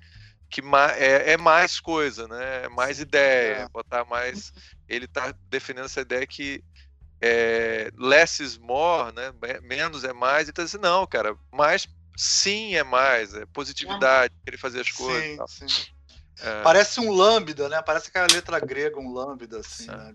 [0.50, 0.60] que
[0.96, 2.64] é, é mais coisa, né?
[2.64, 3.68] É mais ideia, é.
[3.68, 4.52] botar mais.
[4.86, 6.62] Ele está defendendo essa ideia que
[7.20, 9.32] é, less is more, né?
[9.62, 14.80] Menos é mais, então assim, não, cara, mais sim é mais, é positividade, querer fazer
[14.80, 15.50] as coisas.
[15.50, 15.97] Sim, sim.
[16.40, 16.62] É...
[16.62, 17.82] Parece um lambda, né?
[17.82, 19.96] Parece aquela letra grega, um lambda, assim, é.
[19.96, 20.14] né?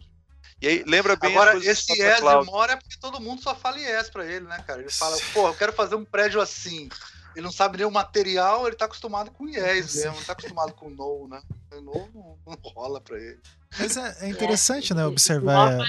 [0.62, 4.10] E aí, lembra bem Agora, esse yes mora é porque todo mundo só fala yes
[4.10, 4.80] pra ele, né, cara?
[4.80, 6.88] Ele fala, pô, eu quero fazer um prédio assim.
[7.36, 10.74] Ele não sabe nem o material, ele tá acostumado com yes mesmo, não tá acostumado
[10.74, 11.42] com no, né?
[11.74, 13.42] No não, não rola pra ele.
[13.78, 15.80] Mas é, é interessante, né, observar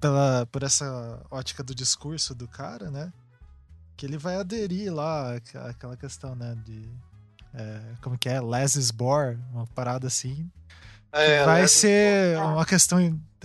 [0.00, 3.10] pela, por essa ótica do discurso do cara, né?
[3.96, 5.34] Que ele vai aderir lá
[5.70, 6.90] àquela questão, né, de
[7.54, 8.40] é, como que é?
[8.40, 10.50] Less is Bore, uma parada assim.
[11.12, 12.98] É, vai ser uma questão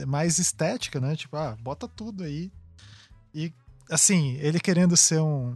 [0.07, 1.15] mais estética, né?
[1.15, 2.51] Tipo, ah, bota tudo aí.
[3.33, 3.53] E,
[3.91, 5.55] assim, ele querendo ser um,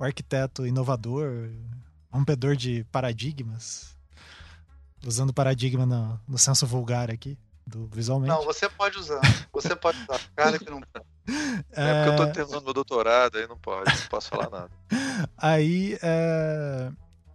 [0.00, 1.48] um arquiteto inovador,
[2.10, 3.96] rompedor de paradigmas,
[5.06, 8.34] usando paradigma no, no senso vulgar aqui, do visualmente.
[8.34, 9.20] Não, você pode usar.
[9.52, 10.20] Você pode usar.
[10.34, 10.90] Cara que não É,
[11.70, 14.70] é porque eu tô terminando meu doutorado, aí não pode, não posso falar nada.
[15.36, 16.90] Aí, é,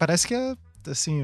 [0.05, 0.53] parece que é,
[0.87, 1.23] assim,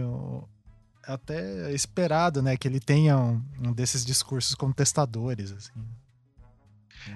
[1.05, 5.73] é até esperado, né, que ele tenha um, um desses discursos como testadores, assim.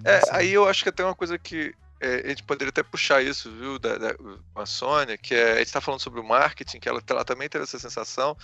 [0.03, 3.23] É, aí eu acho que até uma coisa que é, a gente poderia até puxar
[3.23, 4.14] isso, viu, da, da
[4.56, 7.48] a Sônia, que é, a gente está falando sobre o marketing, que ela, ela, também
[7.48, 8.35] teve essa sensação,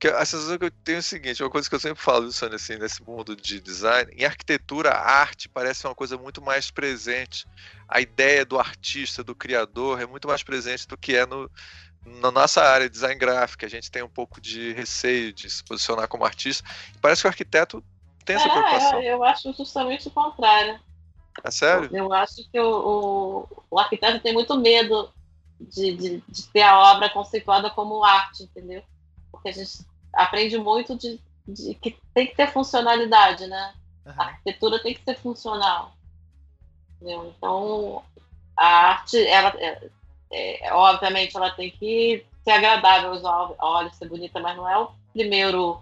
[0.00, 2.22] que a sensação que eu tenho é o seguinte, uma coisa que eu sempre falo,
[2.22, 6.40] viu, Sônia, assim, nesse mundo de design, em arquitetura, a arte parece uma coisa muito
[6.40, 7.46] mais presente,
[7.86, 11.50] a ideia do artista, do criador, é muito mais presente do que é no,
[12.04, 15.62] na nossa área de design gráfico, a gente tem um pouco de receio de se
[15.64, 16.68] posicionar como artista,
[17.00, 17.84] parece que o arquiteto
[18.24, 19.02] tem essa é, preocupação.
[19.02, 20.80] Eu, eu acho justamente o contrário.
[21.42, 21.88] É sério?
[21.92, 25.12] Eu acho que o, o, o arquiteto tem muito medo
[25.60, 28.82] de, de, de, ter a obra conceituada como arte, entendeu?
[29.30, 33.74] Porque a gente aprende muito de, de que tem que ter funcionalidade, né?
[34.04, 34.12] Uhum.
[34.16, 35.96] A arquitetura tem que ser funcional.
[36.96, 37.32] Entendeu?
[37.36, 38.02] Então,
[38.56, 39.54] a arte, ela,
[40.32, 43.22] é, obviamente, ela tem que ser agradável aos
[43.58, 45.80] olhos, ser bonita, mas não é o primeiro.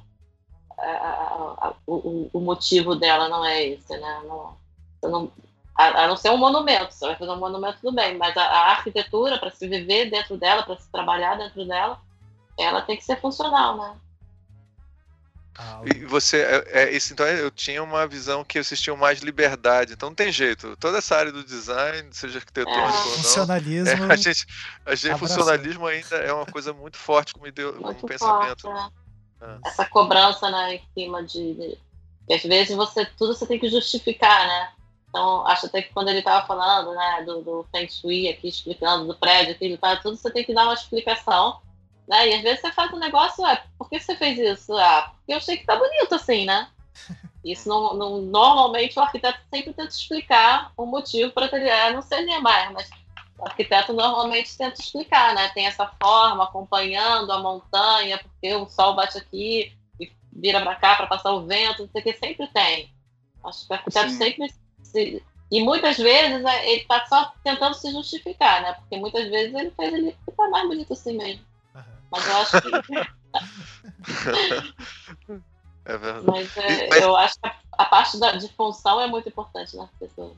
[0.77, 4.22] A, a, o, o, motivo dela não é esse, né?
[4.24, 4.56] Não,
[5.02, 5.32] não,
[5.77, 8.43] a, a, não ser um monumento, você vai fazer um monumento tudo bem, mas a,
[8.43, 12.01] a arquitetura, para se viver dentro dela, para se trabalhar dentro dela,
[12.59, 13.94] ela tem que ser funcional, né?
[15.62, 19.20] Ah, e você, é, é, isso, então eu tinha uma visão que vocês tinham mais
[19.20, 20.74] liberdade, então não tem jeito.
[20.78, 22.87] Toda essa área do design, seja arquitetônico é.
[22.87, 24.05] ou não, funcionalismo.
[24.05, 24.47] É, a gente,
[24.87, 28.62] a gente funcionalismo ainda é uma coisa muito forte como, ideo, como muito pensamento.
[28.62, 28.91] Forte, né?
[29.43, 29.69] É.
[29.69, 31.78] Essa cobrança né, em cima de, de,
[32.27, 34.73] de, às vezes você tudo você tem que justificar, né?
[35.11, 39.07] Então, acho até que quando ele estava falando né, do, do Feng Shui aqui, explicando
[39.07, 41.61] do prédio, aquilo, tá, tudo você tem que dar uma explicação.
[42.09, 42.28] Né?
[42.28, 44.77] E às vezes você faz um negócio, é, por que você fez isso?
[44.77, 46.68] Ah, porque eu achei que tá bonito assim, né?
[47.43, 51.62] Isso não, não, normalmente o arquiteto sempre tenta explicar o motivo para ter.
[51.62, 52.90] É, não sei mais, mas
[53.39, 55.48] o arquiteto normalmente tenta explicar, né?
[55.55, 60.97] Tem essa forma, acompanhando a montanha, porque o sol bate aqui e vira para cá
[60.97, 62.93] para passar o vento, não sei o que, sempre tem.
[63.43, 64.18] Acho que o arquiteto Sim.
[64.18, 68.72] sempre se, e muitas vezes é, ele está só tentando se justificar, né?
[68.74, 71.44] Porque muitas vezes ele fez ele ficar mais bonito assim mesmo.
[72.12, 72.19] Uhum.
[72.19, 72.70] Mas eu acho que.
[75.85, 76.27] é verdade.
[76.27, 79.91] Mas, é, Mas, eu acho que a, parte da, de função é muito importante nas
[79.93, 80.37] pessoas.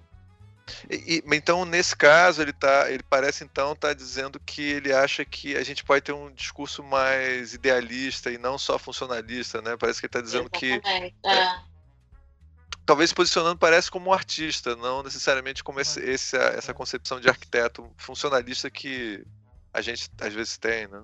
[0.88, 5.24] E, então, nesse caso, ele tá, ele parece então estar tá dizendo que ele acha
[5.24, 9.76] que a gente pode ter um discurso mais idealista e não só funcionalista, né?
[9.76, 11.14] Parece que ele está dizendo Exatamente.
[11.20, 11.62] que é, é
[12.84, 17.28] talvez se posicionando parece como um artista, não necessariamente como esse, esse, essa concepção de
[17.28, 19.24] arquiteto funcionalista que
[19.72, 21.02] a gente às vezes tem, né?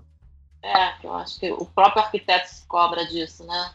[0.62, 3.74] É, eu acho que o próprio arquiteto se cobra disso, né?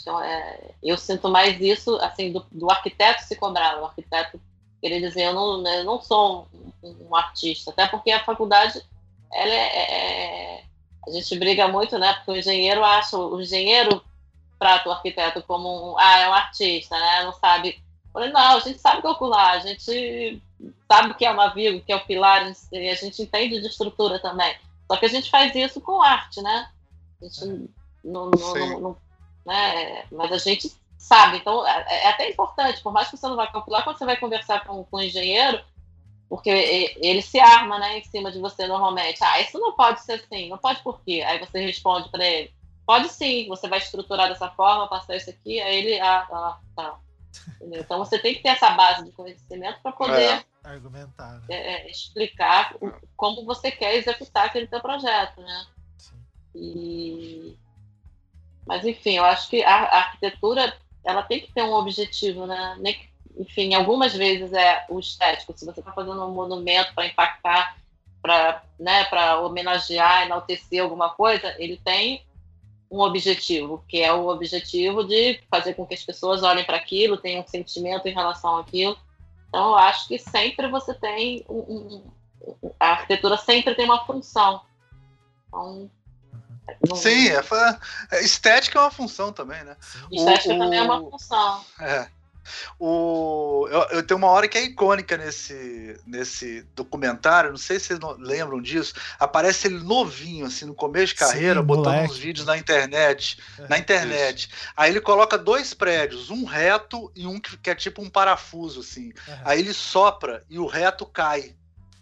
[0.00, 4.40] Então, é, eu sinto mais isso, assim, do, do arquiteto se cobrar, o arquiteto
[4.80, 6.48] querer dizer, eu não, né, eu não sou
[6.82, 8.82] um, um, artista, até porque a faculdade,
[9.32, 10.64] ela é, é, é
[11.06, 12.14] a gente briga muito, né?
[12.14, 14.02] Porque o engenheiro acha, o engenheiro
[14.58, 17.24] trata o arquiteto como um, ah, é um artista, né?
[17.24, 17.82] Não sabe.
[18.12, 20.40] falei, não, a gente sabe calcular, a gente
[20.86, 23.60] sabe o que é uma vírgula, o que é o pilar, e a gente entende
[23.60, 24.54] de estrutura também.
[24.92, 26.68] Só que a gente faz isso com arte, né?
[27.18, 27.46] A gente é.
[28.04, 28.96] não, não, não,
[29.46, 30.04] né?
[30.12, 33.46] Mas a gente sabe, então é, é, até importante, por mais que você não vá
[33.46, 35.64] calcular, quando você vai conversar com, com o engenheiro,
[36.28, 39.24] porque ele se arma, né, em cima de você normalmente.
[39.24, 41.24] Ah, isso não pode ser assim, não pode por quê?
[41.26, 42.52] Aí você responde para ele.
[42.84, 46.00] Pode sim, você vai estruturar dessa forma, passar isso aqui, aí ele.
[46.00, 46.98] Ah, tá, tá.
[47.62, 50.44] Então você tem que ter essa base de conhecimento para poder é.
[50.64, 51.46] Argumentar, né?
[51.48, 52.76] é, é explicar
[53.16, 55.66] como você quer executar aquele teu projeto, né?
[55.98, 56.16] Sim.
[56.54, 57.58] E...
[58.66, 62.76] Mas enfim, eu acho que a, a, arquitetura ela tem que ter um objetivo, né?
[63.36, 65.56] enfim, algumas vezes é o estético.
[65.56, 67.76] Se você está fazendo um monumento para impactar,
[68.20, 69.04] para né,
[69.42, 72.24] homenagear, enaltecer alguma coisa, ele tem
[72.90, 77.16] um objetivo, que é o objetivo de fazer com que as pessoas olhem para aquilo,
[77.16, 78.96] tenham um sentimento em relação àquilo.
[79.52, 82.10] Então, eu acho que sempre você tem um, um,
[82.80, 84.62] a arquitetura sempre tem uma função.
[85.46, 85.90] Então,
[86.88, 86.96] não...
[86.96, 87.42] Sim, é,
[88.12, 89.76] é, estética é uma função também, né?
[90.10, 91.62] Estética o, também é uma função.
[91.78, 92.08] É.
[92.78, 97.86] O, eu, eu, tenho uma hora que é icônica nesse, nesse documentário, não sei se
[97.86, 98.94] vocês lembram disso.
[99.18, 102.12] Aparece ele novinho, assim, no começo de carreira, Sim, botando moleque.
[102.12, 103.38] uns vídeos na internet.
[103.58, 104.48] É, na internet.
[104.48, 104.72] Isso.
[104.76, 108.80] Aí ele coloca dois prédios, um reto e um que, que é tipo um parafuso,
[108.80, 109.12] assim.
[109.28, 109.38] Uhum.
[109.44, 111.54] Aí ele sopra e o reto cai.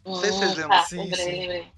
[0.05, 0.79] Não sei se vocês hum, lembram.
[0.79, 1.73] Tá, sim, sim.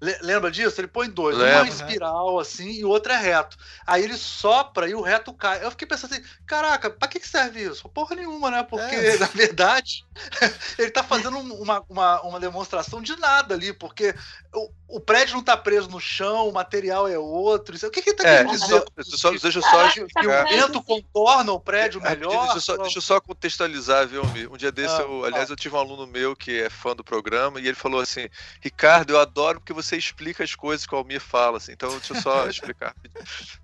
[0.00, 0.80] Lembra disso?
[0.80, 1.36] Ele põe dois.
[1.36, 1.62] Lembra.
[1.62, 3.56] Um é espiral, assim, e o outro é reto.
[3.84, 5.64] Aí ele sopra e o reto cai.
[5.64, 7.88] Eu fiquei pensando assim, caraca, pra que, que serve isso?
[7.88, 8.62] Porra nenhuma, né?
[8.62, 9.18] Porque, é.
[9.18, 10.06] na verdade,
[10.78, 14.14] ele tá fazendo uma, uma, uma demonstração de nada ali, porque
[14.54, 17.74] o, o prédio não tá preso no chão, o material é outro.
[17.74, 18.84] Isso, o que, que ele tá é, querendo dizer?
[19.02, 19.88] Só, deixa eu só.
[19.90, 22.44] Que, que o vento contorna o prédio é, melhor.
[22.44, 25.52] Deixa eu só, deixa eu só contextualizar, viu, Um dia desse, ah, eu, aliás, ah.
[25.52, 28.28] eu tive um aluno meu que é fã do programa e ele falou assim:
[28.60, 31.72] Ricardo, eu adoro porque você explica as coisas que o Almir fala, assim.
[31.72, 32.94] Então, deixa eu só explicar.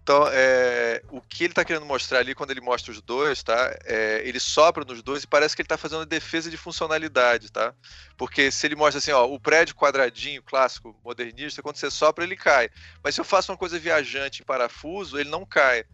[0.03, 3.77] Então, é, o que ele está querendo mostrar ali, quando ele mostra os dois, tá?
[3.85, 7.75] É, ele sopra nos dois e parece que ele está fazendo defesa de funcionalidade, tá?
[8.17, 12.37] Porque se ele mostra assim, ó, o prédio quadradinho, clássico, modernista, quando você sopra, ele
[12.37, 12.71] cai.
[13.03, 15.85] Mas se eu faço uma coisa viajante em parafuso, ele não cai.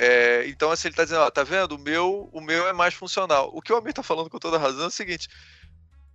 [0.00, 1.72] É, então, assim, ele está dizendo, ó, tá vendo?
[1.72, 3.50] O meu, o meu é mais funcional.
[3.52, 5.28] O que o Almir está falando com toda razão é o seguinte: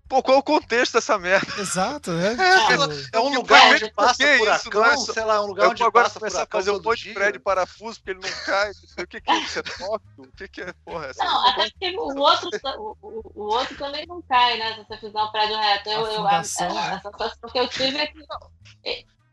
[0.07, 1.59] Pô, qual é o contexto dessa merda?
[1.59, 2.35] Exato, né?
[2.35, 6.59] É, é um lugar onde passa furacão, é sei lá, um lugar onde passa furacão.
[6.59, 8.71] fazer um monte de prédio parafuso porque ele não cai.
[8.99, 9.59] O que, que é isso?
[9.59, 10.01] É Tóquio?
[10.17, 11.23] O que, que é porra essa?
[11.23, 14.75] Não, até porque o outro, o, o, outro também não cai, né?
[14.75, 15.89] Se você fizer um prédio reto.
[15.89, 18.19] Eu, eu, a, a, a, a sensação que eu tive é que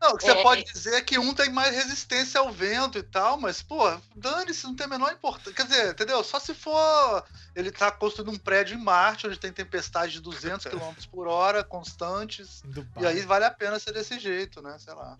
[0.01, 0.63] não, o que você é, pode é.
[0.63, 3.83] dizer é que um tem mais resistência ao vento e tal, mas, pô,
[4.15, 5.53] dane-se, não tem a menor importância.
[5.53, 6.23] Quer dizer, entendeu?
[6.23, 7.23] Só se for.
[7.55, 11.63] Ele tá construindo um prédio em Marte, onde tem tempestades de 200 km por hora,
[11.63, 12.63] constantes.
[12.99, 14.75] E aí vale a pena ser desse jeito, né?
[14.79, 15.15] Sei lá.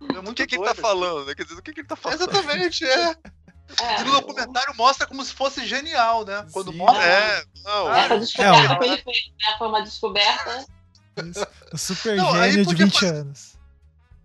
[0.00, 1.26] É muito o que, que ele tá falando?
[1.26, 1.34] Né?
[1.34, 2.22] Quer dizer, o que, que ele tá falando?
[2.22, 3.16] Exatamente, é.
[3.82, 6.46] É, e no documentário mostra como se fosse genial, né?
[6.52, 7.04] Quando Sim, mostra.
[7.04, 7.94] É, não.
[7.94, 9.54] Essa descoberta é, que ele fez, né?
[9.58, 10.66] Foi uma descoberta.
[11.70, 13.57] O super não, gênio de 20 anos.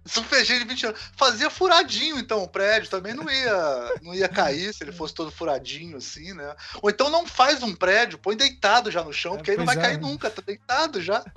[0.06, 1.02] Super G de 20 anos.
[1.16, 2.90] Fazia furadinho, então, o prédio.
[2.90, 6.56] Também não ia, não ia cair se ele fosse todo furadinho, assim, né?
[6.82, 9.66] Ou então não faz um prédio, põe deitado já no chão, é, porque aí não
[9.66, 9.82] vai é.
[9.82, 11.24] cair nunca, tá deitado já.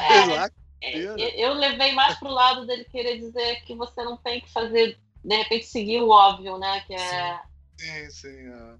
[0.00, 0.50] É, lá,
[0.82, 4.98] é, eu levei mais pro lado dele querer dizer que você não tem que fazer,
[5.22, 6.80] de repente, seguir o óbvio, né?
[6.86, 7.40] Que é.
[7.78, 8.10] Sim, sim.
[8.10, 8.74] sim é.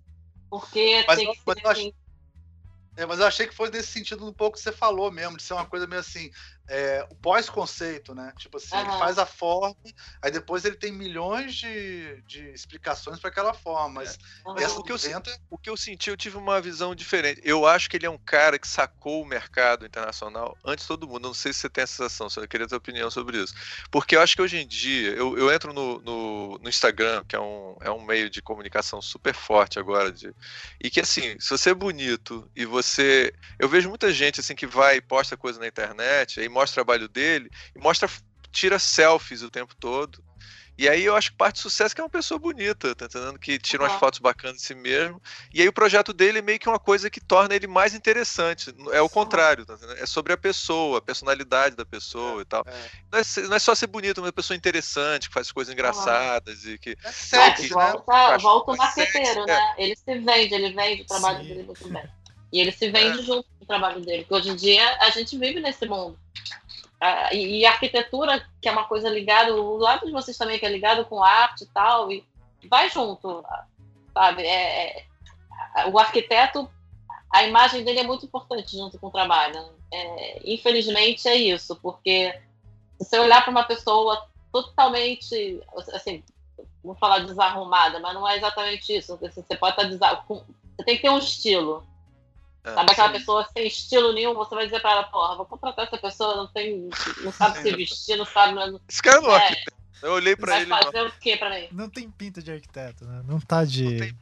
[0.49, 1.67] Porque mas, tem que ser.
[1.67, 1.95] Assim.
[2.97, 5.43] É, mas eu achei que foi nesse sentido um pouco que você falou mesmo, de
[5.43, 6.31] ser uma coisa meio assim,
[6.71, 8.33] é, o pós-conceito, né?
[8.39, 8.83] Tipo assim, uhum.
[8.83, 9.77] ele faz a forma,
[10.23, 14.01] aí depois ele tem milhões de, de explicações para aquela forma.
[14.01, 14.17] Mas
[14.57, 14.63] é.
[14.63, 14.97] essa o, que eu,
[15.51, 17.41] o que eu senti, eu tive uma visão diferente.
[17.45, 21.09] Eu acho que ele é um cara que sacou o mercado internacional antes de todo
[21.09, 21.27] mundo.
[21.27, 23.53] Não sei se você tem essa sensação, eu queria ter opinião sobre isso.
[23.91, 27.35] Porque eu acho que hoje em dia, eu, eu entro no, no, no, Instagram, que
[27.35, 30.33] é um, é um meio de comunicação super forte agora, de,
[30.81, 33.35] e que assim, se você é bonito e você.
[33.59, 36.75] Eu vejo muita gente assim que vai e posta coisa na internet, aí mostra o
[36.75, 38.09] trabalho dele e mostra,
[38.53, 40.23] tira selfies o tempo todo.
[40.81, 43.05] E aí eu acho que parte do sucesso é que é uma pessoa bonita, tá
[43.05, 43.39] entendendo?
[43.39, 45.21] Que tira umas fotos bacanas de si mesmo.
[45.53, 48.75] E aí o projeto dele é meio que uma coisa que torna ele mais interessante.
[48.91, 49.99] É o contrário, tá entendendo?
[49.99, 52.65] É sobre a pessoa, a personalidade da pessoa é, e tal.
[52.67, 52.73] É.
[53.13, 56.79] Não, é, não, é, só ser bonito, uma pessoa interessante, que faz coisas engraçadas e
[56.79, 56.97] que.
[57.35, 58.39] É que, volta, né?
[58.39, 59.75] volta o marqueteiro, né?
[59.77, 61.49] Ele se vende, ele vende o trabalho Sim.
[61.49, 62.20] dele muito bem.
[62.53, 64.25] E ele se vende junto com o trabalho dele.
[64.25, 66.19] Porque hoje em dia a gente vive nesse mundo
[67.01, 70.67] a, e, a arquitetura, que é uma coisa ligada, o lado de vocês também que
[70.67, 72.23] é ligado com arte e tal, e
[72.69, 73.43] vai junto,
[74.13, 74.43] sabe?
[74.43, 76.71] É, é, o arquiteto,
[77.33, 79.73] a imagem dele é muito importante junto com o trabalho.
[79.93, 82.39] É, infelizmente é isso, porque
[83.01, 85.63] se você olhar para uma pessoa totalmente,
[85.95, 86.23] assim,
[86.85, 89.17] vou falar desarrumada, mas não é exatamente isso.
[89.17, 90.45] Você pode estar desarrumado.
[90.77, 91.87] Você tem que ter um estilo.
[92.63, 93.19] É, sabe aquela sim.
[93.19, 96.47] pessoa sem estilo nenhum, você vai dizer pra ela, porra, vou contratar essa pessoa, não
[96.49, 96.91] tem.
[97.23, 98.55] não sabe se vestir, não sabe.
[98.55, 98.81] Não...
[98.89, 99.65] Esse cara não é.
[100.03, 100.71] Eu olhei pra vai ele.
[100.71, 101.09] Vai fazer não.
[101.09, 101.69] o quê pra mim?
[101.73, 103.23] Não tem pinta de arquiteto, né?
[103.27, 103.85] Não tá de.
[103.85, 104.17] Não tem...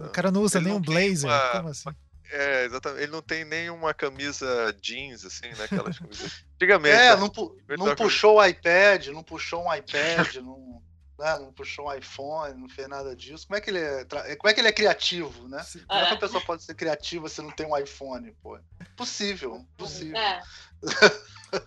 [0.00, 1.30] O cara não usa ele nem um blazer.
[1.30, 1.50] Uma...
[1.50, 1.90] Como assim?
[2.30, 3.02] É, exatamente.
[3.02, 5.64] Ele não tem nenhuma camisa jeans, assim, né?
[5.64, 6.44] Aquelas camisas.
[6.56, 6.96] Antigamente.
[6.96, 10.71] É, não, pu não puxou o iPad, não puxou um iPad, não
[11.18, 11.38] né?
[11.38, 13.46] não puxou um iPhone, não fez nada disso.
[13.46, 15.64] Como é que ele é, como é, que ele é criativo, né?
[15.86, 18.58] Como é que a pessoa pode ser criativa se não tem um iPhone, pô?
[18.96, 20.16] Possível, possível.
[20.16, 20.42] É.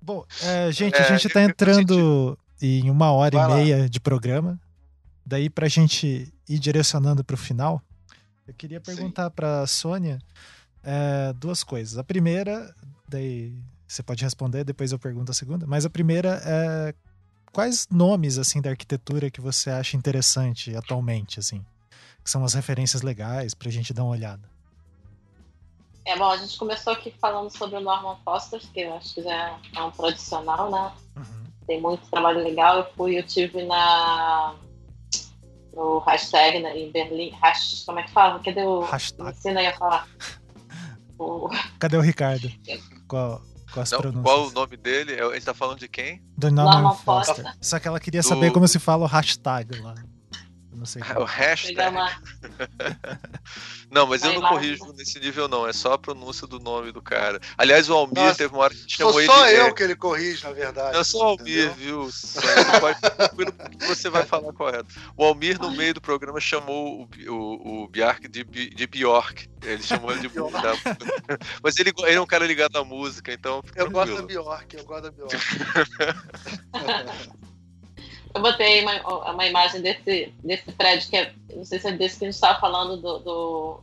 [0.00, 3.88] Bom, é, gente, a gente está entrando em uma hora Vai e meia lá.
[3.88, 4.58] de programa.
[5.24, 7.82] Daí, para a gente ir direcionando para o final,
[8.46, 10.18] eu queria perguntar para Sônia
[10.82, 11.98] é, duas coisas.
[11.98, 12.74] A primeira,
[13.06, 13.54] daí
[13.86, 15.66] você pode responder, depois eu pergunto a segunda.
[15.66, 16.94] Mas a primeira é
[17.52, 21.64] quais nomes assim da arquitetura que você acha interessante atualmente, assim,
[22.22, 24.48] que são as referências legais para a gente dar uma olhada?
[26.04, 29.22] É bom, a gente começou aqui falando sobre o Norman Foster, que eu acho que
[29.22, 30.92] já é um tradicional, né?
[31.16, 31.44] Uhum.
[31.66, 32.78] Tem muito trabalho legal.
[32.78, 34.54] Eu fui, eu tive na
[35.78, 37.30] no hashtag né, em Berlim.
[37.40, 38.40] Hash, como é que fala?
[38.40, 38.80] Cadê o.
[38.80, 39.30] Hashtag.
[39.30, 40.08] Ensina aí a falar.
[41.20, 41.48] O...
[41.80, 42.48] Cadê o Ricardo?
[43.08, 43.42] Qual?
[43.72, 44.24] Com as Não, pronúncias.
[44.24, 45.12] qual o nome dele?
[45.14, 46.22] É, A gente tá falando de quem?
[46.36, 47.36] Do Norman Foster.
[47.44, 47.54] Foster.
[47.60, 49.94] Só que ela queria Do- saber como se fala o hashtag lá.
[50.78, 51.26] Eu Não sei O como.
[51.26, 51.90] Pegar hashtag.
[53.90, 54.76] Não, mas eu Uma não imagem.
[54.76, 55.66] corrijo nesse nível, não.
[55.66, 57.40] É só a pronúncia do nome do cara.
[57.56, 59.60] Aliás, o Almir Nossa, teve uma hora que Sou chamou só ele.
[59.60, 60.94] eu é, que ele corrige, na verdade.
[60.96, 62.02] Eu sou o Almir, entendeu?
[62.04, 62.10] viu?
[62.12, 64.88] Só- Você pode ficar tranquilo que você vai falar correto.
[65.16, 69.48] O Almir, no meio do programa, chamou o, o, o Bjark de, de Bjork.
[69.62, 70.52] Ele chamou ele de Bjork.
[70.52, 70.74] da-
[71.62, 74.42] Mas ele, ele é um cara ligado à música, então Eu gosto da tranquilo.
[74.44, 75.34] Bjork, eu gosto da Bjork.
[78.34, 81.32] Eu botei uma, uma imagem desse, desse prédio que é.
[81.54, 83.18] Não sei se é desse que a gente estava falando do.
[83.20, 83.80] do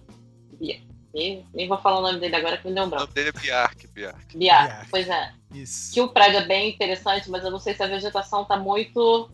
[1.13, 3.03] nem, nem vou falar o nome dele agora que me deu um O branco.
[3.05, 4.37] nome dele é Bjark, Bjark.
[4.37, 4.87] Biar, Biar.
[4.91, 5.33] pois é.
[5.53, 5.93] Isso.
[5.93, 9.29] Que o prédio é bem interessante, mas eu não sei se a vegetação tá muito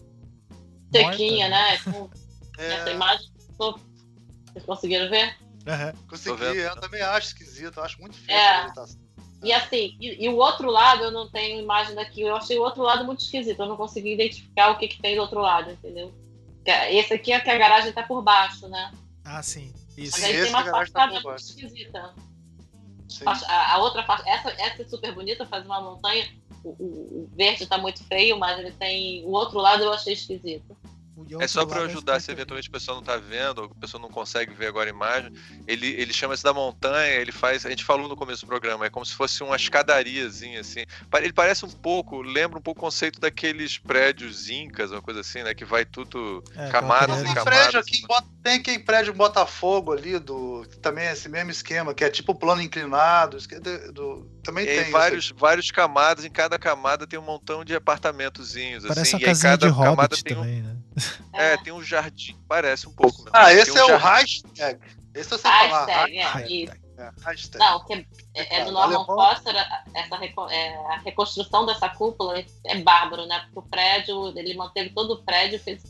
[0.93, 1.77] sequinha, né?
[1.79, 2.09] Com
[2.57, 3.27] essa É, imagem.
[3.57, 3.79] tô-
[4.53, 5.35] Vocês conseguiram ver?
[5.67, 5.93] Aham.
[6.09, 8.47] consegui, eu também acho esquisito, eu acho muito feio É.
[8.49, 8.99] a vegetação.
[9.43, 12.61] E assim, e, e o outro lado, eu não tenho imagem daqui, eu achei o
[12.63, 15.71] outro lado muito esquisito, eu não consegui identificar o que, que tem do outro lado,
[15.71, 16.13] entendeu?
[16.65, 18.91] É- Esse aqui é que a garagem tá por baixo, né?
[19.25, 19.73] Ah, sim.
[19.97, 20.11] Isso.
[20.13, 22.13] Mas aí esse tem uma a garagem tá por muito esquisita.
[23.47, 26.25] A, a outra faixa, essa, essa é super bonita, faz uma montanha.
[26.63, 29.25] O, o- o verde tá muito feio, mas ele tem.
[29.25, 30.77] O outro lado eu achei esquisito.
[31.15, 34.01] O É só para ajudar, se eventualmente a pessoa não tá vendo, ou a pessoa
[34.01, 35.31] não consegue ver agora a imagem,
[35.67, 38.85] ele, ele chama isso da montanha, ele faz, a gente falou no começo do programa,
[38.85, 40.85] é como se fosse uma escadariazinha, assim.
[41.15, 45.43] Ele parece um pouco, lembra um pouco o conceito daqueles prédios incas, uma coisa assim,
[45.43, 47.23] né, que vai tudo É, camadas pirâmide.
[47.23, 47.59] e Tem camadas.
[47.61, 48.01] prédio aqui,
[48.41, 52.09] tem aquele prédio em Botafogo ali, do, que também é esse mesmo esquema, que é
[52.09, 53.37] tipo plano inclinado.
[53.61, 57.63] do- do- também E tem isso vários, vários camadas, em cada camada tem um montão
[57.63, 60.61] de apartamentozinhos, Parece assim, uma e aí casinha de cada camada Hobbit tem um, também,
[60.61, 60.75] né?
[61.33, 63.17] é, tem um jardim, parece um pouco.
[63.19, 63.31] mesmo.
[63.33, 64.05] Ah, esse Tem é um o jardim.
[64.07, 64.79] hashtag.
[65.13, 65.85] Esse eu sei falar.
[65.85, 66.81] Hashtag, é, Hashtag.
[66.97, 67.57] É, hashtag.
[67.63, 69.05] Não, que é, é do Norman Alemão.
[69.05, 73.39] Foster, a- essa reco- é, a reconstrução dessa cúpula é, é bárbaro, né?
[73.45, 75.81] Porque o prédio, ele manteve todo o prédio, fez,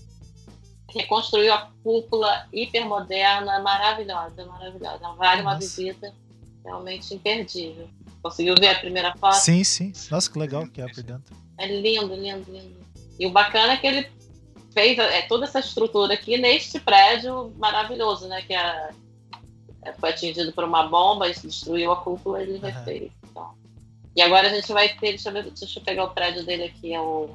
[0.89, 4.99] reconstruiu a cúpula hipermoderna, maravilhosa, maravilhosa.
[5.17, 5.67] Vale uma Nossa.
[5.67, 6.13] visita
[6.63, 7.89] realmente imperdível.
[8.21, 9.33] Conseguiu ver a primeira foto?
[9.35, 9.91] Sim, sim.
[10.09, 11.35] Nossa, que legal que é por dentro.
[11.57, 12.81] É lindo, lindo, lindo.
[13.19, 14.07] E o bacana é que ele
[14.73, 18.41] fez é, toda essa estrutura aqui neste prédio maravilhoso, né?
[18.43, 18.89] Que é,
[19.83, 22.67] é, foi atingido por uma bomba, isso destruiu a cúpula e ele Aham.
[22.67, 23.11] refez.
[23.29, 23.53] Então.
[24.15, 25.09] E agora a gente vai ter.
[25.11, 27.29] Deixa eu, ver, deixa eu pegar o prédio dele aqui, é o.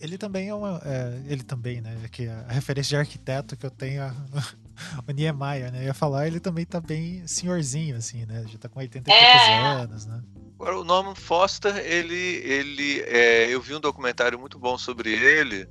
[0.00, 0.80] Ele também é uma.
[0.84, 1.96] é, ele também, né?
[2.10, 4.14] Que a referência de arquiteto que eu tenho, a-
[5.06, 5.80] o Niemeyer, né?
[5.80, 8.44] Eu ia falar, ele também tá bem senhorzinho, assim, né?
[8.48, 9.20] Já tá com 80 e É.
[9.32, 9.48] poucos
[9.82, 10.22] anos, né?
[10.54, 15.68] Agora, o Norman Foster, ele, ele, é, eu vi um documentário muito bom sobre ele,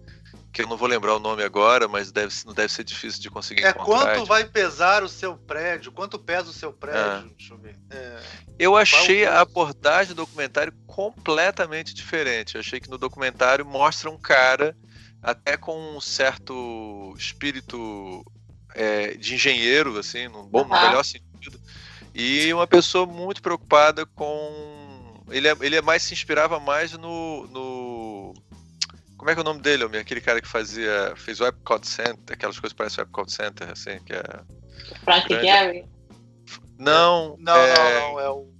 [0.51, 3.29] que eu não vou lembrar o nome agora, mas deve, não deve ser difícil de
[3.29, 3.85] conseguir É encontrar.
[4.15, 5.93] quanto vai pesar o seu prédio?
[5.93, 6.99] Quanto pesa o seu prédio?
[7.01, 7.25] Ah.
[7.37, 7.79] Deixa eu ver.
[7.89, 8.19] É,
[8.59, 12.55] Eu achei Qual- a abordagem do documentário completamente diferente.
[12.55, 14.75] Eu achei que no documentário mostra um cara
[15.23, 18.25] até com um certo espírito
[18.75, 21.59] é, de engenheiro, assim, no bom, no melhor sentido,
[22.13, 25.23] e uma pessoa muito preocupada com.
[25.29, 28.33] Ele, é- ele é mais se inspirava mais no, no-
[29.17, 30.01] Como é que é o nome dele, Almir?
[30.01, 31.13] Aquele cara que fazia.
[31.15, 34.23] fez o Epcot Center, aquelas coisas que parecem o Epcot Center, assim, que é.
[35.03, 35.45] Frank Grande.
[35.47, 35.85] Gehry.
[36.77, 38.19] Não, Não, é, não, não.
[38.19, 38.51] É o,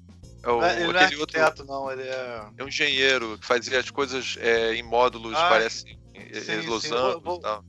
[0.43, 1.41] é o- não é- ele não é aquele outro.
[1.41, 1.91] arquiteto, não.
[1.91, 2.43] Ele é.
[2.57, 6.57] É um engenheiro que fazia as coisas é, em módulos, Ah, parece sim, é, sim,
[6.67, 7.65] losangos vou- vou- e tal.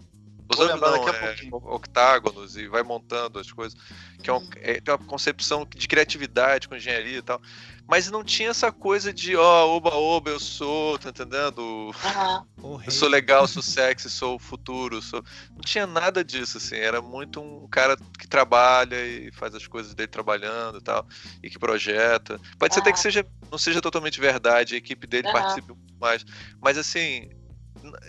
[0.54, 1.56] Vou lembrar não, daqui a é pouquinho.
[1.74, 3.78] octágonos e vai montando as coisas.
[4.22, 7.40] Que é, um- é- tem uma concepção de criatividade com engenharia e tal.
[7.88, 11.90] Mas não tinha essa coisa de, ó, oba-oba, eu sou, tá entendendo?
[12.78, 12.86] Rei.
[12.86, 15.22] Eu sou legal, sou sexy, sou o futuro, sou.
[15.50, 16.76] Não tinha nada disso, assim.
[16.76, 21.06] Era muito um cara que trabalha e faz as coisas dele trabalhando e tal,
[21.42, 22.40] e que projeta.
[22.58, 22.92] Pode ser até Ah.
[22.92, 25.34] que seja, não seja totalmente verdade, a equipe dele Aham.
[25.40, 26.24] participe muito mais.
[26.60, 27.28] Mas assim,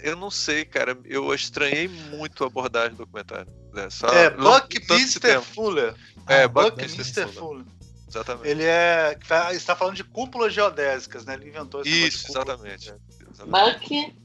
[0.02, 0.98] eu não sei, cara.
[1.06, 3.52] Eu estranhei muito a abordagem do documentário.
[3.76, 5.20] É, só, É não- Buck tanto esse Mr.
[5.22, 5.46] tempo.
[5.46, 5.96] Fuller.
[6.28, 7.40] É, Ah, Buck Buck Buckminster Mr.
[7.40, 7.66] Fuller.
[8.08, 8.48] Exatamente.
[8.48, 9.18] Ele é.
[9.48, 11.34] Ele está falando de cúpulas geodésicas, né?
[11.34, 12.94] Ele inventou esse Isso, exatamente.
[13.32, 13.80] exatamente.
[13.80, 14.16] Buck.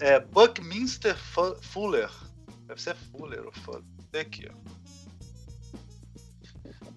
[0.00, 2.10] É Buckminster Fu- Fuller.
[2.66, 3.82] Deve ser Fuller ou Fuller.
[4.10, 4.72] Tem aqui, ó.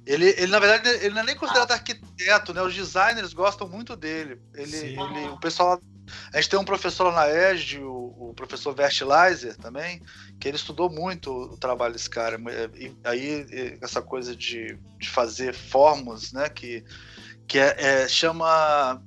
[0.06, 2.62] Ele, ele, na verdade, ele não é nem considerado arquiteto, né?
[2.62, 4.40] Os designers gostam muito dele.
[4.54, 5.80] Ele, ele- o pessoal.
[6.34, 10.02] A gente tem um professor lá na ESG, o, o professor Vertleiser também,
[10.40, 12.38] que ele estudou muito o trabalho desse cara.
[12.76, 13.45] E aí,
[13.82, 16.49] essa coisa de, de fazer formas, né?
[16.49, 16.84] Que,
[17.48, 19.02] que é, é- chama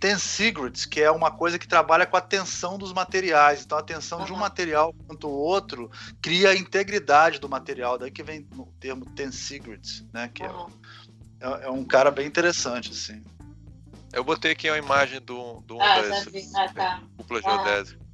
[0.00, 3.62] Ten Secrets, que é uma coisa que trabalha com a tensão dos materiais.
[3.64, 5.90] Então, a tensão de um material quanto o outro
[6.20, 7.98] cria a integridade do material.
[7.98, 10.28] Daí que vem o termo Ten Secrets, né?
[10.32, 10.66] Que é, Aham.
[11.40, 13.22] é- é um cara bem interessante, assim.
[14.14, 17.02] Eu botei aqui a imagem do, do ah, das ah, tá.
[17.28, 18.04] geodésica.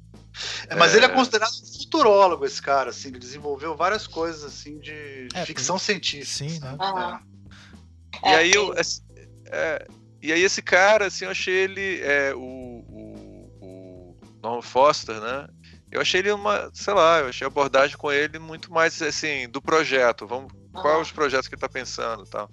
[0.67, 0.97] É, mas é...
[0.97, 5.45] ele é considerado um futurólogo, esse cara, assim, ele desenvolveu várias coisas assim de é,
[5.45, 6.49] ficção científica.
[6.49, 6.77] Sim, né?
[6.79, 7.19] Uhum.
[8.23, 8.73] E aí eu,
[9.47, 9.87] é,
[10.21, 12.01] e aí esse cara, assim, eu achei ele
[12.35, 15.47] o, o, o Norman Foster, né?
[15.91, 19.49] Eu achei ele uma, sei lá, eu achei a abordagem com ele muito mais assim
[19.49, 20.25] do projeto.
[20.25, 20.81] Vamos, uhum.
[20.81, 22.49] quais os projetos que ele está pensando, tal.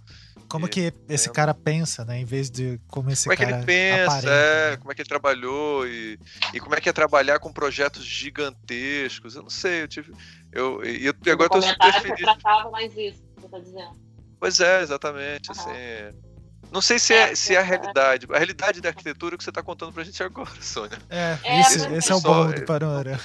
[0.48, 2.18] Como que esse cara pensa, né?
[2.18, 3.50] Em vez de como esse como cara.
[3.50, 4.76] Como é que ele pensa, é, né?
[4.78, 6.18] como é que ele trabalhou e,
[6.54, 9.36] e como é que é trabalhar com projetos gigantescos.
[9.36, 10.12] Eu não sei, eu tive.
[10.50, 12.20] Eu, e, e agora eu tô super feliz.
[12.20, 13.96] tratava mais isso, que você tá dizendo.
[14.40, 15.50] Pois é, exatamente.
[15.50, 15.56] Uhum.
[15.56, 16.18] Assim,
[16.70, 17.64] não sei se é, é se é a é.
[17.64, 18.26] realidade.
[18.30, 20.98] A realidade da arquitetura que você está contando pra gente agora, Sônia.
[21.10, 23.20] É, é esse, esse é o bom do panorama.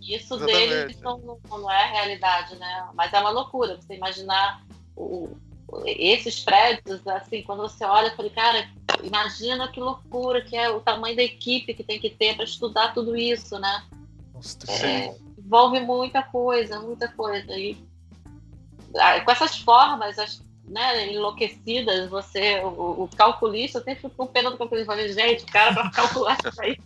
[0.00, 2.88] Isso deles não, não é a realidade, né?
[2.94, 4.64] Mas é uma loucura você imaginar
[4.96, 5.36] o,
[5.86, 8.68] esses prédios, assim, quando você olha, eu falei, cara,
[9.02, 12.92] imagina que loucura que é o tamanho da equipe que tem que ter para estudar
[12.92, 13.84] tudo isso, né?
[14.68, 17.52] É, envolve muita coisa, muita coisa.
[17.56, 17.74] E
[19.24, 20.16] com essas formas
[20.64, 25.44] né, enlouquecidas, você, o, o calculista, eu sempre fico com pena do calculista, falei, gente,
[25.44, 26.78] o cara para calcular isso aí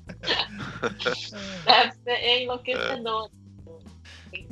[1.64, 3.26] deve ser enlouquecedor.
[3.26, 3.45] É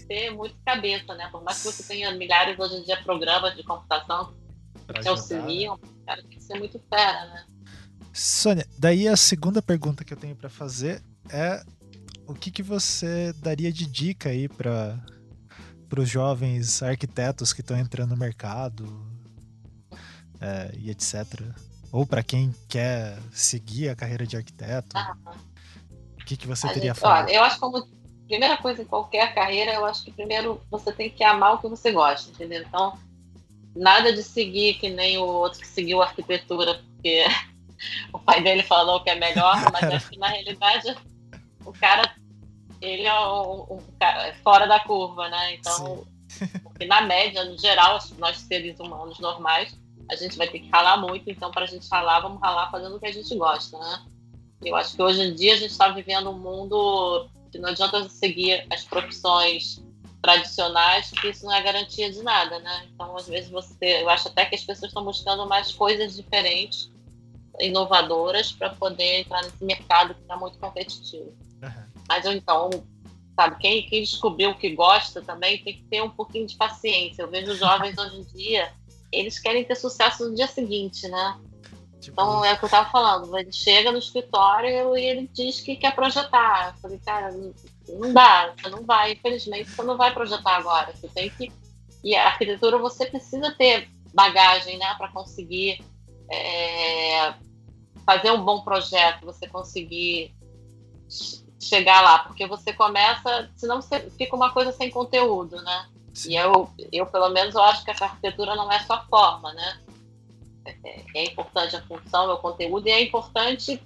[0.05, 1.29] que ter muito cabeça, né?
[1.31, 4.35] Por mais que você tenha milhares hoje em dia programas de computação
[4.87, 7.47] que te auxiliam, cara, tem que ser muito fera, né?
[8.13, 11.65] Sônia, daí a segunda pergunta que eu tenho para fazer é
[12.27, 15.01] o que, que você daria de dica aí para
[15.99, 19.05] os jovens arquitetos que estão entrando no mercado
[20.41, 21.43] é, e etc.
[21.91, 24.97] Ou para quem quer seguir a carreira de arquiteto.
[24.97, 25.17] Ah,
[26.21, 27.29] o que, que você teria gente, falar?
[27.31, 27.87] Eu acho como
[28.29, 31.69] primeira coisa em qualquer carreira, eu acho que primeiro você tem que amar o que
[31.69, 32.63] você gosta, entendeu?
[32.63, 32.99] Então,
[33.75, 37.25] nada de seguir que nem o outro que seguiu arquitetura, porque
[38.13, 40.97] o pai dele falou que é melhor, mas acho que na realidade
[41.65, 42.15] o cara,
[42.81, 45.55] ele é um, cara é fora da curva, né?
[45.55, 46.07] Então,
[46.63, 49.77] porque na média, no geral, nós seres humanos normais,
[50.11, 52.97] a gente vai ter que ralar muito, então para a gente ralar, vamos ralar fazendo
[52.97, 54.05] o que a gente gosta, né?
[54.63, 58.09] Eu acho que hoje em dia a gente está vivendo um mundo que não adianta
[58.09, 59.81] seguir as profissões
[60.21, 62.89] tradicionais, porque isso não é garantia de nada, né?
[62.93, 66.91] Então, às vezes você, eu acho até que as pessoas estão buscando mais coisas diferentes,
[67.61, 71.33] inovadoras, para poder entrar nesse mercado que está muito competitivo.
[71.63, 72.03] Uhum.
[72.09, 72.71] Mas então,
[73.37, 77.23] sabe, quem, quem descobriu o que gosta também tem que ter um pouquinho de paciência.
[77.23, 78.73] Eu vejo jovens hoje em dia,
[79.13, 81.39] eles querem ter sucesso no dia seguinte, né?
[82.05, 82.21] Tipo...
[82.21, 83.37] Então é o que eu tava falando.
[83.37, 86.75] Ele chega no escritório e ele diz que quer projetar.
[86.75, 87.33] Eu falei, cara,
[87.89, 90.93] não dá, você não vai, infelizmente, você não vai projetar agora.
[90.95, 91.51] Você tem que.
[92.03, 95.83] E a arquitetura você precisa ter bagagem, né, para conseguir
[96.31, 97.35] é,
[98.05, 100.35] fazer um bom projeto, você conseguir
[101.61, 105.89] chegar lá, porque você começa, senão você fica uma coisa sem conteúdo, né?
[106.13, 106.33] Sim.
[106.33, 109.81] E eu, eu, pelo menos, eu acho que essa arquitetura não é só forma, né?
[111.15, 113.81] É importante a função, é o conteúdo, e é importante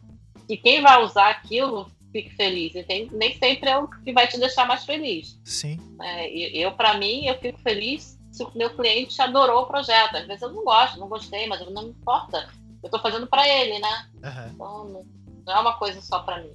[0.46, 2.74] que quem vai usar aquilo fique feliz.
[2.74, 5.38] E nem sempre é o que vai te deixar mais feliz.
[5.44, 5.78] Sim.
[6.00, 10.16] É, eu, para mim, eu fico feliz se o meu cliente adorou o projeto.
[10.16, 12.48] Às vezes eu não gosto, não gostei, mas não me importa.
[12.82, 14.09] Eu estou fazendo para ele, né?
[14.14, 14.50] Uhum.
[14.55, 15.06] Então, não,
[15.46, 16.52] não, é uma coisa só para mim.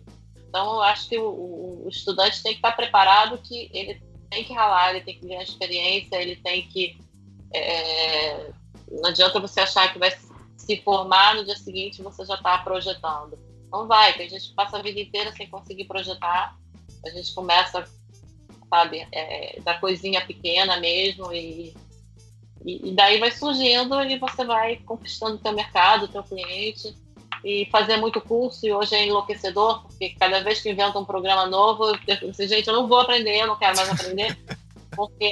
[0.47, 4.43] Então, eu acho que o, o, o, estudante tem que estar preparado que ele tem
[4.43, 6.97] que ralar, ele tem que ganhar experiência, ele tem que
[7.53, 8.51] é,
[9.01, 10.11] não adianta você achar que vai
[10.57, 13.37] se formar no dia seguinte você já está projetando.
[13.71, 16.55] Não vai, que a gente passa a vida inteira sem conseguir projetar.
[17.05, 17.83] A gente começa,
[18.69, 21.75] sabe, é, da coisinha pequena mesmo e,
[22.65, 26.95] e, e, daí vai surgindo e você vai conquistando o teu mercado, o teu cliente
[27.43, 31.45] e fazer muito curso e hoje é enlouquecedor porque cada vez que inventa um programa
[31.45, 34.37] novo eu penso assim, gente, eu não vou aprender, eu não quero mais aprender
[34.95, 35.29] porque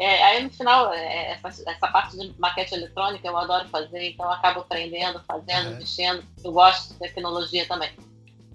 [0.00, 4.24] é, aí no final, é, essa, essa, parte de maquete eletrônica eu adoro fazer, então
[4.24, 5.78] eu acabo aprendendo, fazendo, é.
[5.78, 6.24] mexendo.
[6.42, 7.90] Eu gosto de tecnologia também.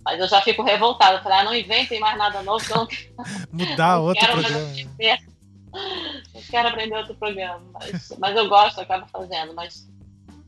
[0.03, 1.21] Mas eu já fico revoltada.
[1.21, 2.87] Falei, ah, não inventem mais nada novo, eu não
[3.53, 4.59] Mudar não outro programa.
[6.33, 7.61] Eu quero aprender outro programa.
[7.73, 9.53] Mas, mas eu gosto, eu acabo fazendo.
[9.53, 9.85] Mas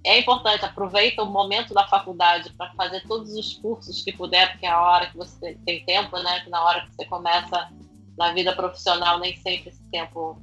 [0.06, 4.66] é importante, aproveita o momento da faculdade para fazer todos os cursos que puder, porque
[4.66, 6.40] é a hora que você tem tempo, né?
[6.40, 7.70] Que na hora que você começa
[8.18, 10.42] na vida profissional, nem sempre esse tempo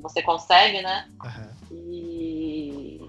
[0.00, 1.08] você consegue, né?
[1.22, 1.58] Uhum.
[1.70, 3.00] E,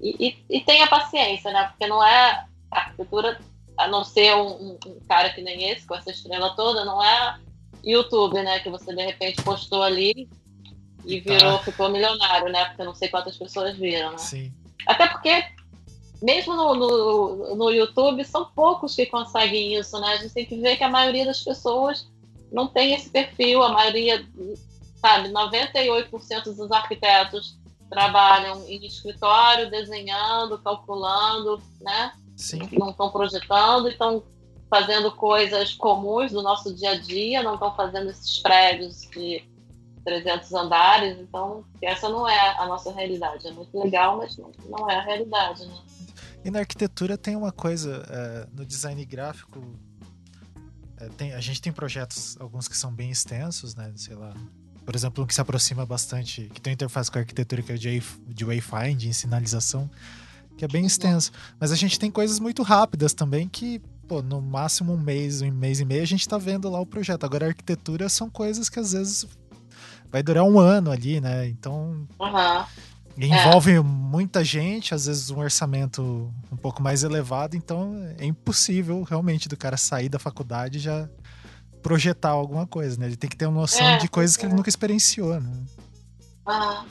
[0.00, 1.68] e, e, tenha paciência, né?
[1.68, 3.40] Porque não é a arquitetura,
[3.76, 7.38] a não ser um, um, cara que nem esse, com essa estrela toda, não é
[7.82, 8.60] YouTube, né?
[8.60, 10.28] Que você de repente postou ali
[11.04, 11.64] e virou, tá.
[11.64, 12.64] ficou milionário, né?
[12.66, 14.18] Porque não sei quantas pessoas viram, né?
[14.18, 14.52] Sim.
[14.86, 15.44] Até porque
[16.22, 20.08] mesmo no, no, no, YouTube, são poucos que conseguem isso, né?
[20.08, 22.10] A gente tem que ver que a maioria das pessoas
[22.50, 24.24] não tem esse perfil, a maioria,
[25.04, 27.58] sabe, 98% dos arquitetos
[27.90, 32.14] trabalham em escritório, desenhando, calculando, né?
[32.34, 32.66] Sim.
[32.72, 34.24] Não estão projetando, estão
[34.70, 39.44] fazendo coisas comuns do nosso dia a dia, não estão fazendo esses prédios de
[40.06, 43.46] 300 andares, então essa não é a nossa realidade.
[43.46, 45.76] É muito legal, mas não, não é a realidade, né?
[46.42, 49.60] E na arquitetura tem uma coisa, é, no design gráfico,
[50.96, 53.92] é, tem, a gente tem projetos, alguns que são bem extensos, né?
[53.96, 54.34] Sei lá,
[54.84, 57.76] por exemplo, um que se aproxima bastante, que tem interface com a arquitetura, que é
[57.76, 59.90] de, de wayfinding, sinalização,
[60.56, 61.32] que é bem extenso.
[61.58, 65.50] Mas a gente tem coisas muito rápidas também que, pô, no máximo um mês, um
[65.50, 67.24] mês e meio, a gente tá vendo lá o projeto.
[67.24, 69.26] Agora, a arquitetura são coisas que às vezes
[70.10, 71.48] vai durar um ano ali, né?
[71.48, 72.06] Então.
[72.20, 72.64] Uhum.
[73.16, 73.80] Envolve é.
[73.80, 79.56] muita gente, às vezes um orçamento um pouco mais elevado, então é impossível realmente do
[79.56, 81.08] cara sair da faculdade e já
[81.84, 83.06] projetar alguma coisa, né?
[83.06, 84.40] Ele tem que ter uma noção é, de coisas é.
[84.40, 85.64] que ele nunca experienciou, né?
[86.46, 86.84] Ah.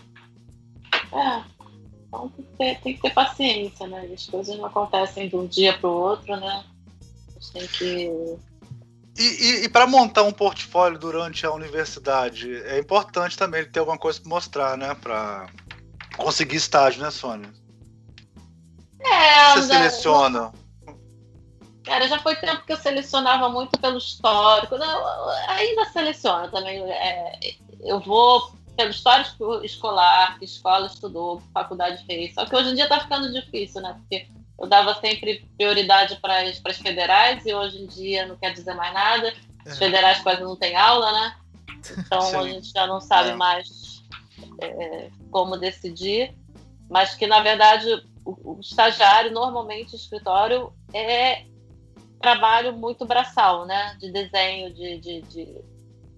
[1.11, 1.44] É.
[2.07, 4.07] Então tem que, ter, tem que ter paciência, né?
[4.14, 6.64] As coisas não acontecem de um dia para o outro, né?
[7.28, 8.38] A gente tem que
[9.18, 13.98] e, e, e para montar um portfólio durante a universidade, é importante também ter alguma
[13.98, 14.95] coisa para mostrar, né?
[14.95, 15.48] Para
[16.18, 17.49] conseguir estágio, né, Sônia?
[18.99, 20.52] É, Você seleciona.
[21.84, 24.78] Cara, já foi tempo que eu selecionava muito pelo histórico.
[24.78, 26.82] Não, ainda seleciono também.
[26.92, 32.34] É, eu vou pelo histórico escolar, que escola estudou, que faculdade fez.
[32.34, 33.94] Só que hoje em dia tá ficando difícil, né?
[34.00, 34.28] Porque
[34.60, 38.94] eu dava sempre prioridade para as federais e hoje em dia não quer dizer mais
[38.94, 39.34] nada.
[39.66, 39.76] As é.
[39.76, 41.36] federais quase não tem aula, né?
[41.98, 42.36] Então Sim.
[42.38, 43.36] a gente já não sabe é.
[43.36, 44.04] mais
[44.62, 46.36] é, como decidir.
[46.90, 47.88] Mas que, na verdade,
[48.26, 51.46] o, o estagiário, normalmente, o escritório, é
[52.24, 53.98] trabalho muito braçal, né?
[54.00, 55.62] De desenho, de, de, de,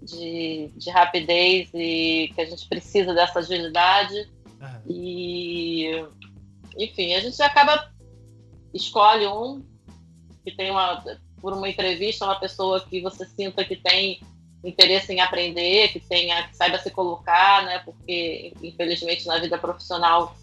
[0.04, 4.16] de, de rapidez e que a gente precisa dessa agilidade.
[4.62, 4.82] Uhum.
[4.88, 6.06] E,
[6.78, 7.92] enfim, a gente acaba
[8.72, 9.66] escolhe um
[10.44, 11.04] que tem uma
[11.42, 14.22] por uma entrevista uma pessoa que você sinta que tem
[14.64, 17.80] interesse em aprender, que tenha que saiba se colocar, né?
[17.80, 20.36] Porque infelizmente na vida profissional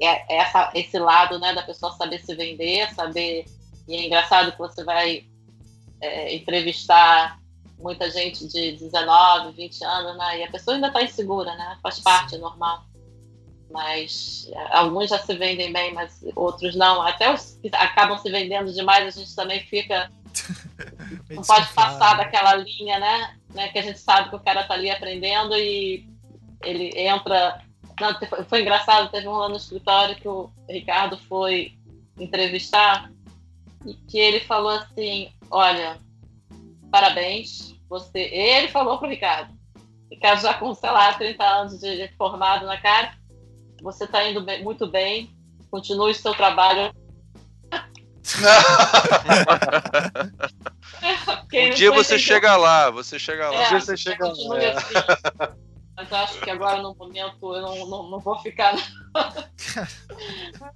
[0.00, 3.44] é, é essa, esse lado, né, da pessoa saber se vender, saber
[3.88, 5.26] e é engraçado que você vai
[6.00, 7.40] é, entrevistar
[7.78, 10.40] muita gente de 19, 20 anos, né?
[10.40, 11.78] E a pessoa ainda está insegura, né?
[11.82, 12.88] Faz parte, é normal
[13.70, 17.02] mas é, alguns já se vendem bem, mas outros não.
[17.02, 20.10] Até os que acabam se vendendo demais, a gente também fica.
[21.30, 23.36] não pode passar daquela linha, né?
[23.54, 23.68] né?
[23.68, 26.08] Que a gente sabe que o cara tá ali aprendendo e
[26.62, 27.62] ele entra.
[28.00, 31.76] Não, foi engraçado, teve um lá no escritório que o Ricardo foi
[32.18, 33.10] entrevistar
[33.88, 35.98] e que ele falou assim: Olha,
[36.90, 38.20] parabéns, você.
[38.20, 39.56] Ele falou pro Ricardo.
[40.10, 43.18] Ricardo já com, sei lá, 30 anos de formado na cara
[43.82, 45.34] você está indo bem, muito bem.
[45.70, 46.94] Continue seu trabalho.
[51.52, 53.56] um dia você chega lá, você chega lá.
[53.56, 54.32] É, um dia você chega lá.
[54.32, 54.48] Assim.
[55.98, 58.72] Mas acho que agora no momento eu não, não, não vou ficar.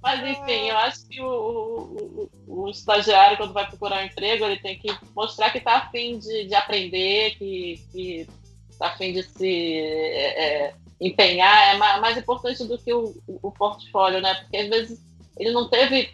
[0.03, 4.59] Mas enfim, eu acho que o, o, o, estagiário, quando vai procurar um emprego, ele
[4.59, 8.27] tem que mostrar que está afim de, de aprender, que
[8.69, 9.77] está afim de se.
[9.79, 14.35] É, é empenhar é mais importante do que o, o portfólio, né?
[14.35, 14.99] Porque às vezes
[15.37, 16.13] ele não teve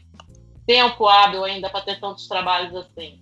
[0.67, 3.19] tempo hábil ainda para ter tantos trabalhos assim.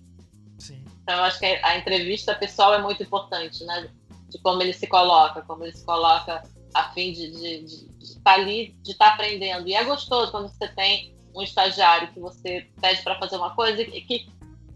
[0.58, 0.84] Sim.
[1.02, 3.88] Então eu acho que a entrevista pessoal é muito importante, né?
[4.28, 6.42] De como ele se coloca, como ele se coloca
[6.74, 7.64] a fim de
[8.00, 9.68] estar tá ali, de estar tá aprendendo.
[9.68, 13.80] E é gostoso quando você tem um estagiário que você pede para fazer uma coisa
[13.80, 14.30] e que, que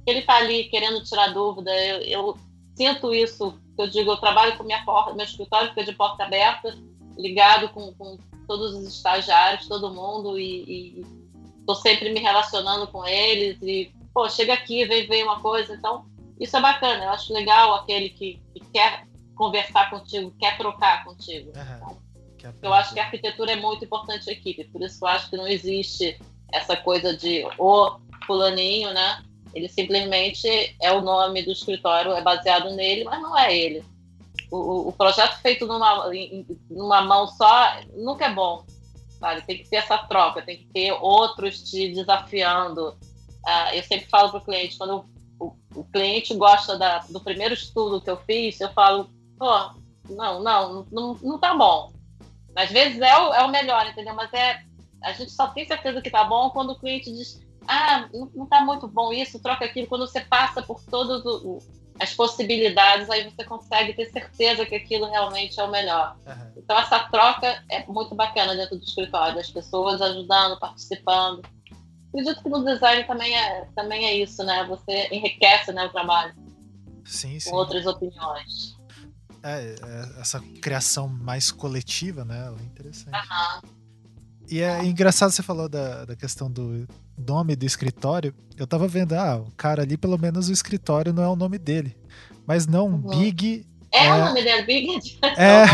[0.06, 1.70] ele está ali querendo tirar dúvida.
[1.70, 2.38] Eu, eu
[2.76, 6.76] sinto isso eu digo, eu trabalho com minha porta, meu escritório fica de porta aberta,
[7.16, 11.04] ligado com, com todos os estagiários, todo mundo, e
[11.58, 16.04] estou sempre me relacionando com eles, e, pô, chega aqui, vem ver uma coisa, então,
[16.38, 21.52] isso é bacana, eu acho legal aquele que, que quer conversar contigo, quer trocar contigo.
[21.56, 21.96] Uhum.
[22.60, 25.36] Eu acho que a arquitetura é muito importante a equipe, por isso eu acho que
[25.36, 26.18] não existe
[26.52, 29.22] essa coisa de o fulaninho, né?
[29.54, 33.84] Ele simplesmente é o nome do escritório, é baseado nele, mas não é ele.
[34.50, 36.10] O, o projeto feito numa,
[36.70, 38.64] numa mão só nunca é bom.
[39.18, 39.42] Sabe?
[39.42, 42.88] Tem que ter essa troca, tem que ter outros te desafiando.
[43.46, 45.04] Uh, eu sempre falo para o cliente, quando
[45.38, 49.10] o, o cliente gosta da, do primeiro estudo que eu fiz, eu falo,
[49.42, 51.92] pô, não, não, não, não tá bom.
[52.54, 54.14] Às vezes é o, é o melhor, entendeu?
[54.14, 54.62] Mas é
[55.02, 58.60] a gente só tem certeza que tá bom quando o cliente diz, ah, não tá
[58.60, 59.88] muito bom isso, troca aquilo.
[59.88, 61.24] Quando você passa por todas
[61.98, 66.16] as possibilidades, aí você consegue ter certeza que aquilo realmente é o melhor.
[66.24, 66.52] Uhum.
[66.58, 71.42] Então essa troca é muito bacana dentro do escritório, as pessoas ajudando, participando.
[72.10, 74.64] Acredito que no design também é, também é isso, né?
[74.68, 76.32] Você enriquece né, o trabalho
[77.04, 77.50] sim, sim.
[77.50, 78.80] com outras opiniões.
[79.42, 82.46] É, é, essa criação mais coletiva, né?
[82.46, 83.14] Ela é interessante.
[83.14, 83.70] Uhum.
[84.48, 86.86] E é engraçado você falou da, da questão do
[87.16, 88.34] nome do escritório.
[88.56, 91.58] Eu tava vendo, ah, o cara ali, pelo menos o escritório não é o nome
[91.58, 91.96] dele.
[92.46, 93.18] Mas não, uhum.
[93.18, 93.66] Big.
[93.90, 95.18] É, é, o nome dele, Big?
[95.36, 95.64] É.
[95.64, 95.66] é,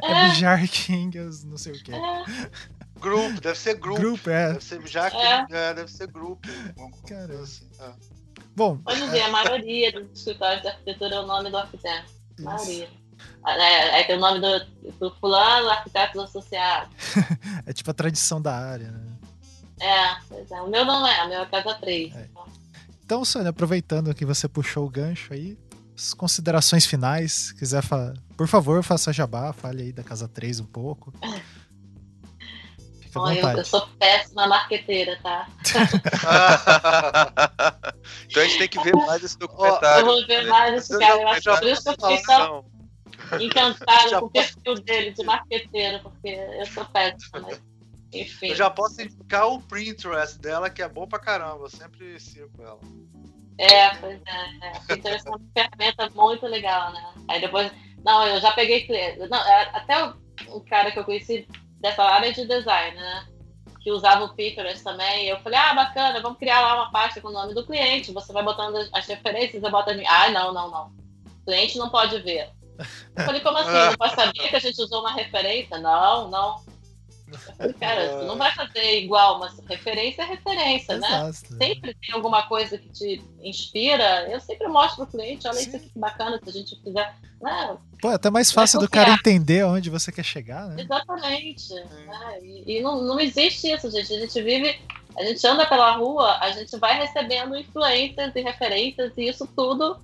[0.02, 1.92] é Bijar Kingas, não sei o quê.
[1.92, 2.78] É.
[3.00, 4.00] Grupo, deve ser grupo.
[4.00, 4.52] Grupo, é.
[4.52, 5.46] Deve ser já é.
[5.50, 5.74] é.
[5.74, 6.48] deve ser grupo.
[7.06, 7.42] Caramba.
[7.42, 7.68] Assim.
[7.80, 7.92] É.
[8.54, 8.78] Bom.
[8.78, 12.17] Pode ver, a maioria dos escritórios de arquitetura é o nome do arquiteto.
[12.38, 12.88] A maioria.
[13.46, 16.94] É, é tem o nome do, do fulano, arquitetos associados.
[17.66, 19.18] é tipo a tradição da área, né?
[19.80, 20.62] É, é.
[20.62, 22.14] O meu não é, o meu é Casa 3.
[22.14, 22.28] É.
[22.30, 22.44] Então.
[23.04, 25.56] então, Sônia, aproveitando que você puxou o gancho aí,
[25.96, 28.14] as considerações finais, quiser, fa...
[28.36, 31.12] por favor, faça jabá, fale aí da Casa 3 um pouco.
[33.18, 35.48] Bom, eu, eu, sou péssima marqueteira, tá?
[38.28, 40.00] então a gente tem que ver mais esse documentário.
[40.00, 41.22] Eu vou ver mais esse cara.
[41.22, 42.64] Eu acho por isso que eu fiquei tão
[43.40, 47.60] encantada com o perfil dele de marqueteiro, porque eu sou péssima, mas
[48.12, 48.48] enfim.
[48.48, 51.64] Eu já posso indicar o Pinterest dela, que é bom pra caramba.
[51.64, 52.80] Eu sempre sigo ela.
[53.58, 54.66] É, pois é.
[54.66, 54.72] é.
[54.86, 57.14] Pinterest é uma ferramenta muito legal, né?
[57.28, 57.70] Aí depois.
[58.04, 58.86] Não, eu já peguei.
[59.28, 60.14] Não, é, até o,
[60.56, 61.46] o cara que eu conheci
[61.80, 63.26] dessa área de design, né?
[63.80, 65.26] Que usava o Pinterest também.
[65.26, 68.12] E eu falei, ah, bacana, vamos criar lá uma pasta com o nome do cliente.
[68.12, 69.90] Você vai botando as referências, eu boto.
[70.06, 70.86] Ah, não, não, não.
[71.42, 72.50] O cliente não pode ver.
[73.16, 73.72] Eu falei, como assim?
[73.90, 75.78] Não pode saber que a gente usou uma referência?
[75.78, 76.62] Não, não.
[77.78, 81.08] Cara, não vai fazer igual, mas referência é referência, né?
[81.08, 81.66] Exato, né?
[81.66, 84.28] Sempre tem alguma coisa que te inspira.
[84.30, 85.68] Eu sempre mostro pro cliente, olha Sim.
[85.68, 87.16] isso aqui que bacana, se a gente fizer.
[87.40, 87.76] Né?
[88.00, 90.82] Pô, é até mais fácil é do cara entender onde você quer chegar, né?
[90.82, 91.74] Exatamente.
[91.74, 92.38] Né?
[92.42, 94.12] E, e não, não existe isso, gente.
[94.12, 94.80] A gente vive,
[95.16, 100.00] a gente anda pela rua, a gente vai recebendo influências e referências, e isso tudo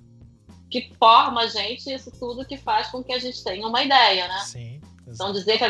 [0.69, 4.27] que forma a gente, isso tudo que faz com que a gente tenha uma ideia,
[4.27, 4.39] né?
[4.39, 4.81] Sim.
[5.07, 5.65] Então dizer que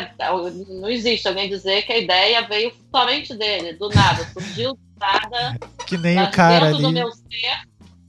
[0.72, 5.56] não existe alguém dizer que a ideia veio somente dele, do nada, surgiu do nada.
[5.86, 6.82] Que nem o cara ali.
[6.82, 7.60] do meu ser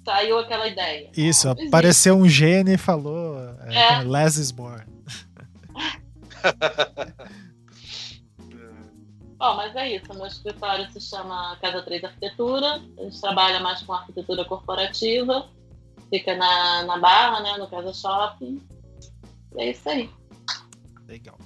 [0.03, 1.11] saiu aquela ideia.
[1.15, 3.37] Isso, não, apareceu um gênio e falou
[3.67, 4.03] é, é.
[4.03, 4.83] less is born.
[9.37, 10.11] Bom, mas é isso.
[10.15, 12.81] Meu escritório se chama Casa 3 Arquitetura.
[12.97, 15.47] A gente trabalha mais com arquitetura corporativa.
[16.09, 18.59] Fica na, na Barra, né, no Casa Shopping.
[19.55, 20.09] E é isso aí.
[21.07, 21.37] Legal.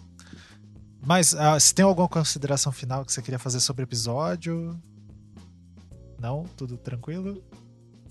[1.03, 4.79] Mas uh, se tem alguma consideração final que você queria fazer sobre o episódio?
[6.19, 6.45] Não?
[6.57, 7.43] Tudo tranquilo?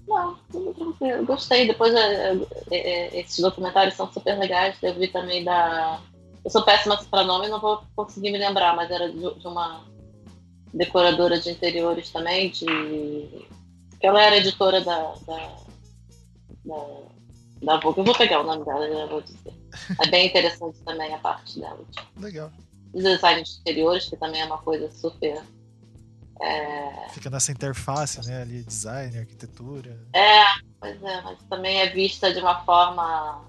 [0.06, 1.24] Não, tudo tranquilo.
[1.24, 1.66] Gostei.
[1.66, 2.36] Depois é, é,
[2.70, 4.77] é, esses documentários são super legais.
[4.82, 6.01] Eu vi também da.
[6.44, 9.85] Eu sou péssima para nome, não vou conseguir me lembrar, mas era de, de uma
[10.72, 13.47] decoradora de interiores também, de.
[14.01, 15.56] ela era editora da, da,
[16.64, 17.10] da
[17.62, 18.01] da Vogue.
[18.01, 19.52] Eu vou pegar o nome dela e já vou dizer.
[19.98, 21.84] É bem interessante também a parte dela.
[22.16, 22.51] Legal.
[22.94, 25.42] design de interiores, que também é uma coisa super.
[26.40, 27.09] É...
[27.10, 28.42] Fica nessa interface, né?
[28.42, 29.98] Ali, design, arquitetura.
[30.14, 30.44] É,
[30.80, 33.44] pois é, mas também é vista de uma forma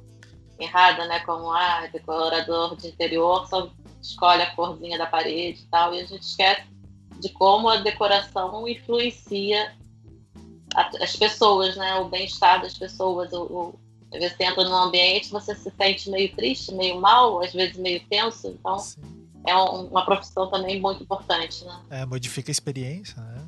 [0.60, 1.20] errada, né?
[1.22, 3.72] Como, ah, decorador de interior só
[4.02, 6.64] escolhe a corzinha da parede e tal, e a gente esquece
[7.20, 9.76] de como a decoração influencia
[10.76, 11.96] as pessoas, né?
[11.96, 13.76] O bem-estar das pessoas, o,
[14.12, 17.78] às vezes você entra num ambiente, você se sente meio triste, meio mal, às vezes
[17.78, 19.02] meio tenso, então Sim.
[19.48, 21.82] é um, uma profissão também muito importante, né?
[21.90, 23.48] É, modifica a experiência, né?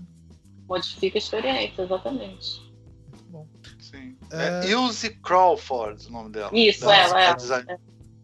[0.68, 2.74] Modifica a experiência, exatamente.
[3.12, 3.48] Muito bom.
[3.80, 4.18] Sim.
[4.32, 6.50] É, é Ilse Crawford, o nome dela.
[6.54, 7.36] Isso, é, ela, é.
[7.74, 7.78] é.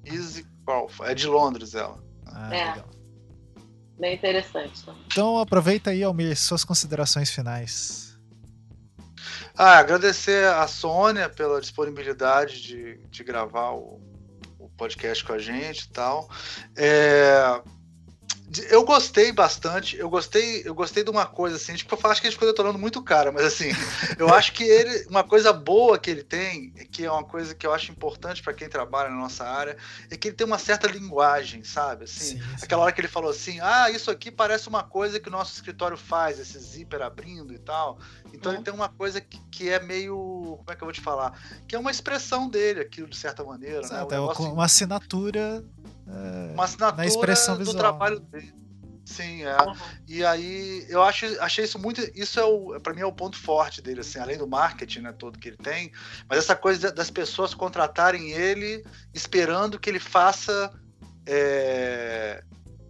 [0.05, 2.01] Ilse Crawford, é de Londres ela.
[2.25, 2.65] Ah, é.
[2.71, 2.89] Legal.
[3.99, 4.85] Bem interessante.
[5.07, 8.08] Então aproveita aí, Almir, suas considerações finais.
[9.61, 13.99] Ah, agradecer a Sônia pela disponibilidade de, de gravar o,
[14.57, 16.29] o podcast com a gente e tal.
[16.77, 17.61] É,
[18.69, 19.97] eu gostei bastante.
[19.97, 22.49] Eu gostei, eu gostei de uma coisa assim, tipo, eu acho que a gente ficou
[22.49, 23.69] detonando muito cara, mas assim,
[24.17, 27.65] eu acho que ele, uma coisa boa que ele tem, que é uma coisa que
[27.65, 29.77] eu acho importante para quem trabalha na nossa área,
[30.09, 32.05] é que ele tem uma certa linguagem, sabe?
[32.05, 32.63] Assim, sim, sim.
[32.63, 35.53] aquela hora que ele falou assim: "Ah, isso aqui parece uma coisa que o nosso
[35.53, 37.99] escritório faz, esse zíper abrindo e tal".
[38.33, 38.57] Então uhum.
[38.57, 41.39] ele tem uma coisa que, que, é meio, como é que eu vou te falar,
[41.67, 43.85] que é uma expressão dele, aquilo de certa maneira, né?
[43.85, 44.17] Exato, né?
[44.17, 45.63] é uma assinatura
[46.53, 47.75] uma assinatura na expressão visual.
[47.75, 48.53] do trabalho dele.
[49.05, 49.57] Sim, é.
[49.63, 49.73] Uhum.
[50.07, 51.99] E aí eu acho, achei isso muito.
[52.13, 55.11] Isso é o, para mim é o ponto forte dele, assim, além do marketing, né,
[55.11, 55.91] todo que ele tem,
[56.27, 60.71] mas essa coisa das pessoas contratarem ele esperando que ele faça
[61.25, 62.43] é,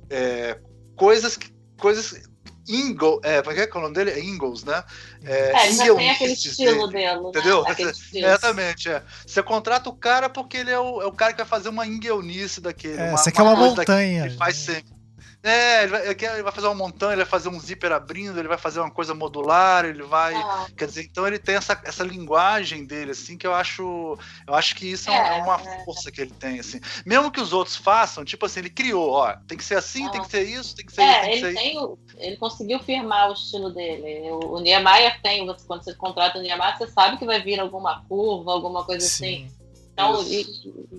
[0.10, 0.60] é,
[0.98, 1.40] coisas,
[1.78, 2.29] coisas
[2.70, 4.12] Ingo, é, como é que é o nome dele?
[4.12, 4.84] É Ingles, né?
[5.26, 7.30] É, é já tem aquele estilo dele, né?
[7.30, 7.64] entendeu?
[7.64, 7.76] Né?
[8.14, 9.02] Exatamente, é.
[9.26, 11.88] Você contrata o cara porque ele é o, é o cara que vai fazer uma
[11.88, 13.02] inguelnice daquele.
[13.02, 14.30] É, uma, você quer uma, uma montanha.
[14.30, 14.99] Que faz sempre.
[15.41, 18.48] É, ele vai, ele vai, fazer uma montanha, ele vai fazer um zíper abrindo, ele
[18.49, 20.36] vai fazer uma coisa modular, ele vai.
[20.36, 20.68] Ah.
[20.78, 24.18] Quer dizer, então ele tem essa, essa linguagem dele, assim, que eu acho.
[24.45, 25.86] Eu acho que isso é, é uma é.
[25.86, 26.82] força que ele tem, assim.
[27.06, 30.10] Mesmo que os outros façam, tipo assim, ele criou, ó, tem que ser assim, ah.
[30.10, 31.41] tem que ser isso, tem que ser é, isso.
[31.41, 34.30] Tem ele, tem o, ele conseguiu firmar o estilo dele.
[34.32, 37.61] O, o Niemeyer tem, você, quando você contrata o Niemeyer, você sabe que vai vir
[37.61, 39.45] alguma curva, alguma coisa Sim.
[39.48, 39.60] assim.
[39.94, 40.45] Então, e,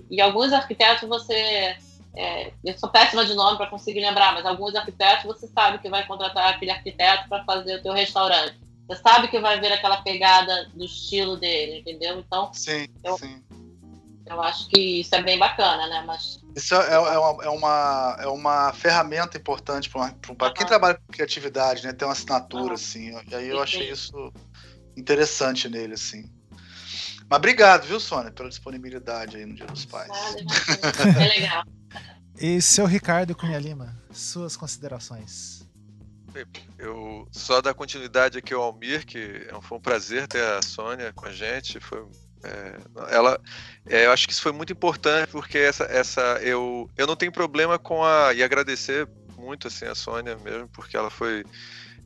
[0.09, 1.75] e alguns arquitetos você
[2.15, 5.89] é, eu sou péssima de nome para conseguir lembrar, mas alguns arquitetos você sabe que
[5.89, 8.59] vai contratar aquele arquiteto para fazer o teu restaurante.
[8.87, 12.19] Você sabe que vai ver aquela pegada do estilo dele, entendeu?
[12.19, 13.41] Então, sim, eu, sim.
[14.25, 16.03] Eu acho que isso é bem bacana, né?
[16.05, 21.13] Mas isso é, é, uma, é, uma, é uma ferramenta importante para quem trabalha com
[21.13, 21.93] criatividade, né?
[21.93, 23.11] Ter uma assinatura, assim.
[23.29, 24.33] E aí eu achei isso
[24.97, 26.29] interessante nele, assim.
[27.31, 30.11] Mas obrigado, viu, Sônia, pela disponibilidade aí no Dia dos Pais.
[31.17, 31.63] é legal.
[32.37, 35.65] E seu Ricardo Cunha Lima, suas considerações.
[36.77, 41.25] Eu só dar continuidade aqui ao Almir, que foi um prazer ter a Sônia com
[41.25, 41.79] a gente.
[41.79, 42.05] Foi,
[42.43, 42.77] é,
[43.09, 43.39] ela,
[43.85, 47.31] é, eu acho que isso foi muito importante porque essa, essa eu, eu não tenho
[47.31, 51.45] problema com a e agradecer muito assim a Sônia mesmo porque ela foi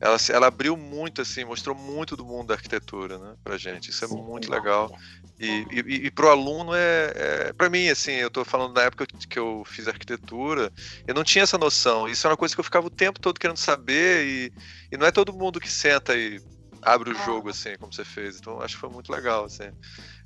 [0.00, 3.90] ela, ela abriu muito, assim, mostrou muito do mundo da arquitetura, né, pra gente.
[3.90, 4.90] Isso é Sim, muito legal.
[5.38, 9.06] E, e, e pro aluno é, é para mim, assim, eu tô falando na época
[9.06, 10.72] que eu fiz arquitetura,
[11.06, 12.08] eu não tinha essa noção.
[12.08, 14.52] Isso é uma coisa que eu ficava o tempo todo querendo saber e,
[14.92, 16.40] e não é todo mundo que senta e
[16.82, 18.38] abre o jogo, assim, como você fez.
[18.38, 19.70] Então, acho que foi muito legal, assim.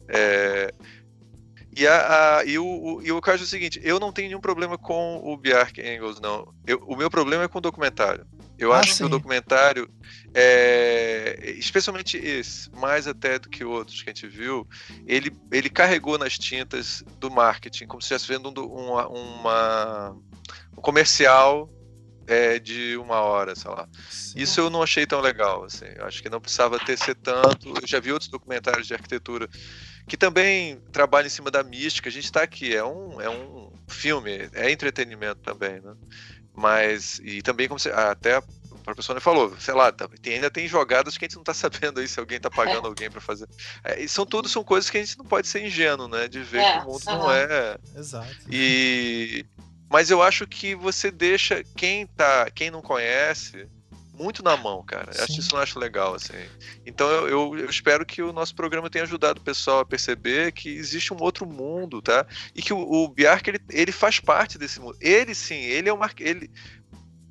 [0.09, 0.73] É,
[1.77, 4.29] e, a, a, e, o, o, e o caso é o seguinte: eu não tenho
[4.29, 6.53] nenhum problema com o Bjark Engels, não.
[6.67, 8.27] Eu, o meu problema é com o documentário.
[8.61, 8.99] Eu ah, acho sim.
[8.99, 9.91] que o documentário,
[10.35, 14.69] é, especialmente esse, mais até do que outros que a gente viu,
[15.07, 21.70] ele, ele carregou nas tintas do marketing, como se estivesse vendo um, uma, um comercial
[22.27, 23.89] é, de uma hora, sei lá.
[24.09, 24.39] Sim.
[24.39, 25.87] Isso eu não achei tão legal, assim.
[25.97, 27.70] Eu acho que não precisava ter ser tanto.
[27.70, 29.49] Eu já vi outros documentários de arquitetura
[30.07, 32.09] que também trabalham em cima da mística.
[32.09, 35.95] A gente está aqui, é um, é um filme, é entretenimento também, né?
[36.61, 38.43] Mas, e também, como você, até a
[38.85, 42.07] professora falou, sei lá, tem, ainda tem jogadas que a gente não está sabendo aí
[42.07, 42.89] se alguém está pagando é.
[42.89, 43.49] alguém para fazer.
[43.82, 46.28] É, e são tudo são coisas que a gente não pode ser ingênuo, né?
[46.28, 47.19] De ver é, que o mundo uhum.
[47.19, 47.78] não é.
[47.97, 48.37] Exato.
[48.51, 49.47] E,
[49.89, 53.66] mas eu acho que você deixa quem tá, quem não conhece
[54.21, 55.13] muito na mão, cara.
[55.13, 55.23] Sim.
[55.23, 56.35] Acho isso não acho legal, assim.
[56.85, 60.53] Então eu, eu, eu, espero que o nosso programa tenha ajudado o pessoal a perceber
[60.53, 62.27] que existe um outro mundo, tá?
[62.55, 64.97] E que o, o Biark, ele, ele faz parte desse mundo.
[65.01, 66.13] Ele sim, ele é mar...
[66.19, 66.51] ele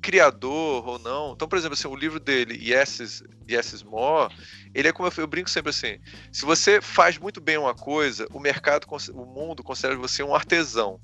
[0.00, 1.32] criador ou não.
[1.32, 4.34] Então, por exemplo, assim, o livro dele, Yes, yes More,
[4.74, 5.98] ele é como eu, eu, brinco sempre assim:
[6.32, 11.00] se você faz muito bem uma coisa, o mercado, o mundo considera você um artesão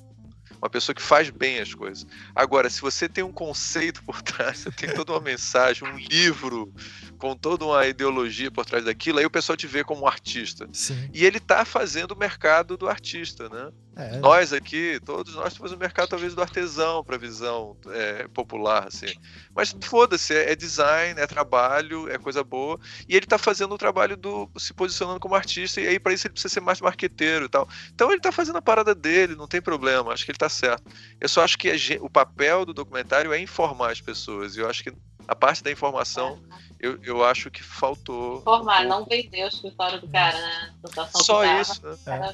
[0.67, 2.07] uma pessoa que faz bem as coisas.
[2.35, 6.73] Agora, se você tem um conceito por trás, você tem toda uma mensagem, um livro
[7.19, 10.69] com toda uma ideologia por trás daquilo, aí o pessoal te vê como um artista.
[10.73, 11.09] Sim.
[11.13, 13.71] E ele está fazendo o mercado do artista, né?
[13.99, 14.19] É.
[14.19, 19.15] Nós aqui, todos nós temos o mercado talvez do artesão para visão é, popular, assim.
[19.55, 22.79] Mas foda-se, é, é, design, é trabalho, é coisa boa.
[23.09, 26.27] E ele está fazendo o trabalho do se posicionando como artista, e aí para isso
[26.27, 27.67] ele precisa ser mais marqueteiro e tal.
[27.95, 30.85] Então ele está fazendo a parada dele, não tem problema, acho que ele está certo.
[31.19, 34.57] Eu só acho que a, o papel do documentário é informar as pessoas.
[34.57, 34.93] E eu acho que
[35.27, 36.39] a parte da informação,
[36.79, 38.41] eu, eu acho que faltou.
[38.41, 40.75] Informar, um não vender o escritório do cara, né?
[41.15, 41.81] Só isso.
[42.07, 42.31] Né?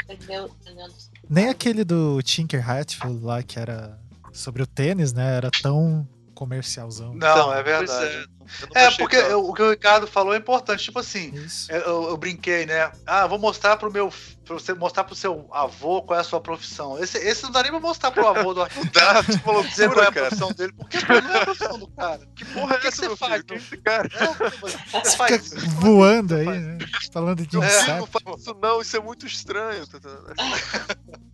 [1.29, 3.99] Nem aquele do Tinker Hatfield lá, que era
[4.33, 5.37] sobre o tênis, né?
[5.37, 7.15] Era tão comercialzão.
[7.15, 8.29] Não, então, é verdade.
[8.75, 10.85] É, é porque eu, o que o Ricardo falou é importante.
[10.85, 11.33] Tipo assim,
[11.69, 12.91] eu, eu, brinquei, né?
[13.07, 14.13] Ah, vou mostrar pro meu.
[14.45, 16.99] Pra você mostrar pro seu avô qual é a sua profissão.
[16.99, 20.05] Esse, esse não dá nem pra mostrar pro avô do Não dá, falou, dizer qual
[20.05, 22.21] é a profissão dele, porque não é a profissão do cara.
[22.35, 23.43] Que porra é que essa, que você faz?
[23.43, 24.09] Que esse cara?
[24.13, 26.79] É, você faz voando aí, né?
[27.13, 29.85] Falando de é, não faz isso não, isso é muito estranho.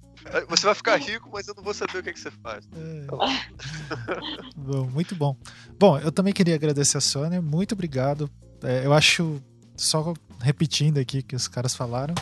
[0.48, 2.68] Você vai ficar rico, mas eu não vou saber o que, é que você faz.
[2.76, 3.06] É.
[4.56, 5.36] bom, muito bom.
[5.78, 7.40] Bom, eu também queria agradecer a Sônia.
[7.40, 8.30] Muito obrigado.
[8.62, 9.40] É, eu acho,
[9.76, 12.14] só repetindo aqui que os caras falaram,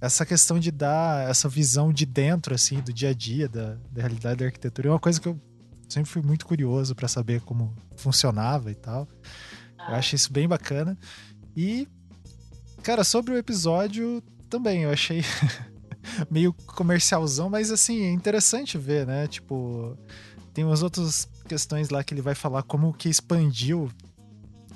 [0.00, 4.02] essa questão de dar essa visão de dentro, assim, do dia a dia, da, da
[4.02, 5.40] realidade da arquitetura, é uma coisa que eu
[5.88, 9.08] sempre fui muito curioso para saber como funcionava e tal.
[9.88, 10.96] Eu acho isso bem bacana.
[11.56, 11.88] E,
[12.82, 15.22] cara, sobre o episódio também, eu achei
[16.30, 19.26] meio comercialzão, mas assim, é interessante ver, né?
[19.26, 19.96] Tipo,
[20.52, 23.90] tem umas outras questões lá que ele vai falar como que expandiu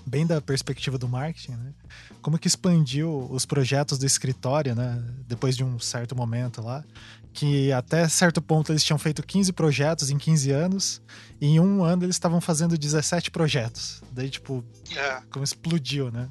[0.06, 1.72] bem da perspectiva do marketing, né?
[2.20, 5.02] Como que expandiu os projetos do escritório, né?
[5.26, 6.84] Depois de um certo momento lá,
[7.32, 11.02] que até certo ponto eles tinham feito 15 projetos em 15 anos,
[11.40, 14.02] e em um ano eles estavam fazendo 17 projetos.
[14.12, 14.64] Daí, tipo,
[14.94, 15.20] é.
[15.30, 16.28] como explodiu, né?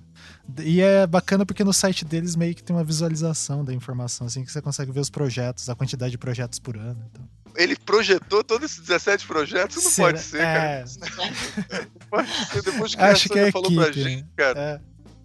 [0.60, 4.44] E é bacana porque no site deles meio que tem uma visualização da informação, assim,
[4.44, 7.04] que você consegue ver os projetos, a quantidade de projetos por ano.
[7.10, 7.28] Então.
[7.56, 9.84] Ele projetou todos esses 17 projetos?
[9.84, 10.08] Não Será?
[10.08, 10.44] pode ser, é...
[10.44, 10.86] cara.
[10.98, 12.62] Não pode ser.
[12.64, 14.60] Depois que Acho que é falou equipe, pra gente, cara.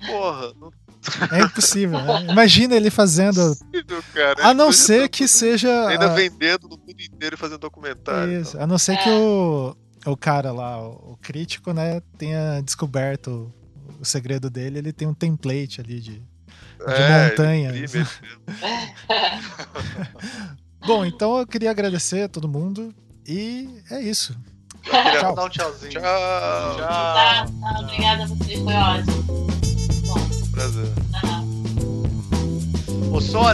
[0.01, 0.07] É.
[0.07, 0.71] Porra, não
[1.33, 2.01] é impossível.
[2.01, 2.27] Né?
[2.31, 3.53] Imagina ele fazendo.
[3.53, 4.47] Impossível, cara.
[4.47, 5.89] A não ser que seja.
[5.89, 8.41] Ainda vendendo no mundo inteiro e fazendo documentário.
[8.41, 8.51] Isso.
[8.51, 8.63] Então.
[8.63, 13.53] A não ser que o, o cara lá, o crítico, né, tenha descoberto
[14.01, 14.79] o segredo dele.
[14.79, 16.23] Ele tem um template ali de, de
[16.87, 17.73] é, montanha.
[20.87, 22.95] Bom, então eu queria agradecer a todo mundo
[23.27, 24.37] e é isso.
[24.85, 25.35] Tchau.
[25.35, 25.93] Dar um tchauzinho.
[25.93, 26.03] Tchau.
[26.03, 26.77] Tchau.
[26.77, 27.47] Tchau.
[27.47, 27.83] Tchau.
[27.83, 29.56] Obrigada a vocês, foi ótimo.
[30.57, 30.89] Prazer.
[33.13, 33.45] O som